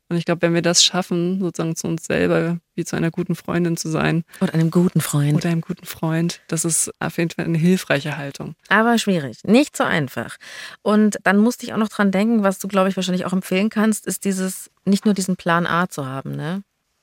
Und 0.09 0.17
ich 0.17 0.27
glaube, 0.27 0.43
wenn 0.43 0.55
wir 0.55 0.63
das 0.63 0.85
schaffen, 0.85 1.41
sozusagen 1.41 1.77
zu 1.77 1.87
uns 1.87 2.05
selber 2.05 2.59
wie 2.75 2.85
zu 2.85 2.95
einer 2.95 3.11
guten 3.11 3.35
Freundin 3.35 3.77
zu 3.77 3.89
sein. 3.89 4.25
Oder 4.41 4.55
einem 4.55 4.71
guten 4.71 5.01
Freund. 5.01 5.35
Oder 5.35 5.49
einem 5.49 5.63
guten 5.63 5.87
Freund, 5.87 6.41
das 6.49 6.65
ist 6.65 6.93
auf 7.01 7.17
jeden 7.17 7.31
Fall 7.31 7.47
eine 7.47 7.57
hilfreiche 7.59 8.17
Haltung. 8.17 8.55
Aber 8.69 8.99
schwierig, 8.99 9.39
nicht 9.45 9.77
so 9.77 9.85
einfach. 9.85 10.37
Und 10.83 11.19
dann 11.23 11.39
musste 11.39 11.65
ich 11.65 11.73
auch 11.73 11.79
noch 11.79 11.89
dran 11.89 12.11
denken, 12.11 12.43
was 12.43 12.59
du, 12.59 12.69
glaube 12.69 12.89
ich, 12.91 12.97
wahrscheinlich 12.97 13.25
auch 13.25 13.33
empfehlen 13.33 13.71
kannst, 13.71 14.07
ist 14.07 14.25
dieses, 14.25 14.71
nicht 14.85 15.05
nur 15.07 15.15
diesen 15.15 15.37
Plan 15.37 15.67
A 15.67 15.89
zu 15.89 16.07
haben, 16.07 16.33
ne? 16.33 16.63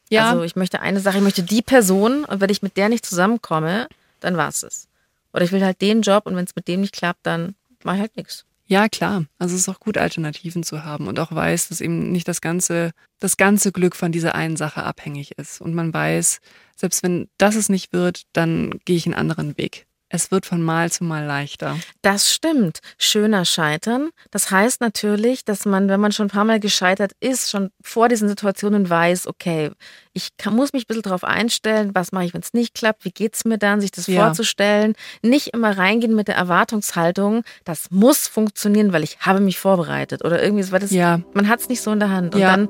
Ja. 0.09 0.29
Also 0.29 0.43
ich 0.43 0.55
möchte 0.57 0.81
eine 0.81 0.99
Sache, 0.99 1.17
ich 1.17 1.23
möchte 1.23 1.41
die 1.41 1.61
Person 1.61 2.25
und 2.25 2.41
wenn 2.41 2.49
ich 2.49 2.61
mit 2.61 2.75
der 2.75 2.89
nicht 2.89 3.05
zusammenkomme, 3.05 3.87
dann 4.19 4.35
war 4.35 4.49
es. 4.49 4.87
Oder 5.33 5.45
ich 5.45 5.53
will 5.53 5.63
halt 5.63 5.81
den 5.81 6.01
Job 6.01 6.25
und 6.25 6.35
wenn 6.35 6.43
es 6.43 6.55
mit 6.55 6.67
dem 6.67 6.81
nicht 6.81 6.93
klappt, 6.93 7.25
dann 7.25 7.55
mache 7.83 7.95
ich 7.95 8.01
halt 8.01 8.17
nichts. 8.17 8.45
Ja, 8.71 8.88
klar. 8.88 9.25
Also 9.38 9.55
es 9.55 9.63
ist 9.63 9.69
auch 9.69 9.81
gut, 9.81 9.97
Alternativen 9.97 10.63
zu 10.63 10.86
haben 10.86 11.10
und 11.10 11.19
auch 11.19 11.34
weiß, 11.34 11.67
dass 11.67 11.81
eben 11.81 12.13
nicht 12.13 12.25
das 12.29 12.39
ganze, 12.39 12.91
das 13.19 13.36
ganze 13.36 13.73
Glück 13.73 13.97
von 13.97 14.13
dieser 14.13 14.34
einen 14.34 14.55
Sache 14.55 14.84
abhängig 14.84 15.38
ist. 15.38 15.60
Und 15.60 15.73
man 15.73 15.93
weiß, 15.93 16.39
selbst 16.77 17.03
wenn 17.03 17.27
das 17.38 17.55
es 17.55 17.67
nicht 17.67 17.91
wird, 17.91 18.23
dann 18.31 18.79
gehe 18.86 18.95
ich 18.95 19.05
einen 19.05 19.15
anderen 19.15 19.57
Weg 19.57 19.88
es 20.13 20.30
wird 20.30 20.45
von 20.45 20.62
Mal 20.62 20.91
zu 20.91 21.06
Mal 21.06 21.26
leichter. 21.26 21.78
Das 22.02 22.32
stimmt. 22.32 22.80
Schöner 22.97 23.45
Scheitern. 23.45 24.10
Das 24.30 24.52
heißt 24.52 24.82
natürlich, 24.82 25.45
dass 25.45 25.65
man, 25.65 25.88
wenn 25.88 26.02
man 26.02 26.12
schon 26.12 26.28
ein 26.28 26.32
paar 26.32 26.43
Mal 26.43 26.60
gescheitert 26.60 27.13
ist, 27.21 27.50
schon 27.50 27.71
vor 27.82 28.10
diesen 28.10 28.28
Situationen 28.28 28.89
weiß, 28.89 29.28
okay, 29.28 29.71
ich 30.13 30.36
kann, 30.38 30.56
muss 30.56 30.74
mich 30.74 30.84
ein 30.84 30.88
bisschen 30.88 31.04
darauf 31.04 31.24
einstellen, 31.24 31.91
was 31.93 32.12
mache 32.12 32.26
ich, 32.26 32.34
wenn 32.34 32.41
es 32.41 32.54
nicht 32.54 32.74
klappt, 32.74 33.06
wie 33.06 33.12
geht 33.12 33.36
es 33.36 33.45
mir 33.45 33.58
dann, 33.58 33.80
sich 33.80 33.91
das 33.91 34.08
ja. 34.08 34.26
vorzustellen. 34.26 34.95
Nicht 35.21 35.47
immer 35.54 35.78
reingehen 35.78 36.13
mit 36.13 36.28
der 36.28 36.36
Erwartungshaltung, 36.36 37.43
das 37.63 37.89
muss 37.91 38.28
funktionieren, 38.28 38.91
weil 38.91 39.04
ich 39.04 39.19
habe 39.21 39.39
mich 39.39 39.58
vorbereitet 39.58 40.26
oder 40.26 40.43
irgendwie, 40.43 40.69
weil 40.71 40.82
das, 40.82 40.91
ja. 40.91 41.21
man 41.34 41.47
hat 41.47 41.62
es 41.62 41.69
nicht 41.69 41.82
so 41.82 41.91
in 41.91 42.00
der 42.00 42.10
Hand. 42.10 42.36
Und 42.36 42.41
ja. 42.41 42.52
dann 42.52 42.69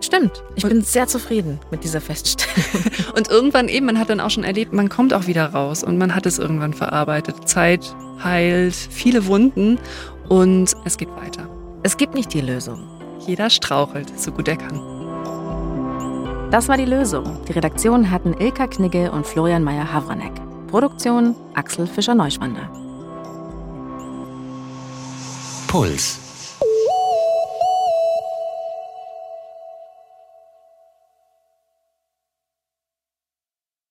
Stimmt. 0.00 0.44
Ich 0.54 0.64
bin 0.64 0.82
sehr 0.82 1.06
zufrieden 1.06 1.58
mit 1.70 1.84
dieser 1.84 2.00
Feststellung. 2.00 2.84
Und 3.16 3.28
irgendwann 3.28 3.68
eben, 3.68 3.86
man 3.86 3.98
hat 3.98 4.10
dann 4.10 4.20
auch 4.20 4.30
schon 4.30 4.44
erlebt, 4.44 4.72
man 4.72 4.88
kommt 4.88 5.12
auch 5.12 5.26
wieder 5.26 5.46
raus 5.46 5.82
und 5.82 5.98
man 5.98 6.14
hat 6.14 6.26
es 6.26 6.38
irgendwann 6.38 6.72
verarbeitet. 6.72 7.48
Zeit 7.48 7.94
heilt 8.22 8.74
viele 8.74 9.26
Wunden 9.26 9.78
und 10.28 10.72
es 10.84 10.96
geht 10.96 11.10
weiter. 11.16 11.48
Es 11.82 11.96
gibt 11.96 12.14
nicht 12.14 12.32
die 12.34 12.40
Lösung. 12.40 12.88
Jeder 13.26 13.50
strauchelt, 13.50 14.18
so 14.18 14.32
gut 14.32 14.48
er 14.48 14.56
kann. 14.56 14.80
Das 16.50 16.68
war 16.68 16.76
die 16.76 16.84
Lösung. 16.84 17.44
Die 17.46 17.52
Redaktion 17.52 18.10
hatten 18.10 18.34
Ilka 18.38 18.66
Knigge 18.66 19.10
und 19.10 19.26
Florian 19.26 19.62
Meyer-Havranek. 19.62 20.32
Produktion 20.68 21.34
Axel 21.54 21.86
Fischer-Neuschwander. 21.86 22.70
Puls 25.66 26.27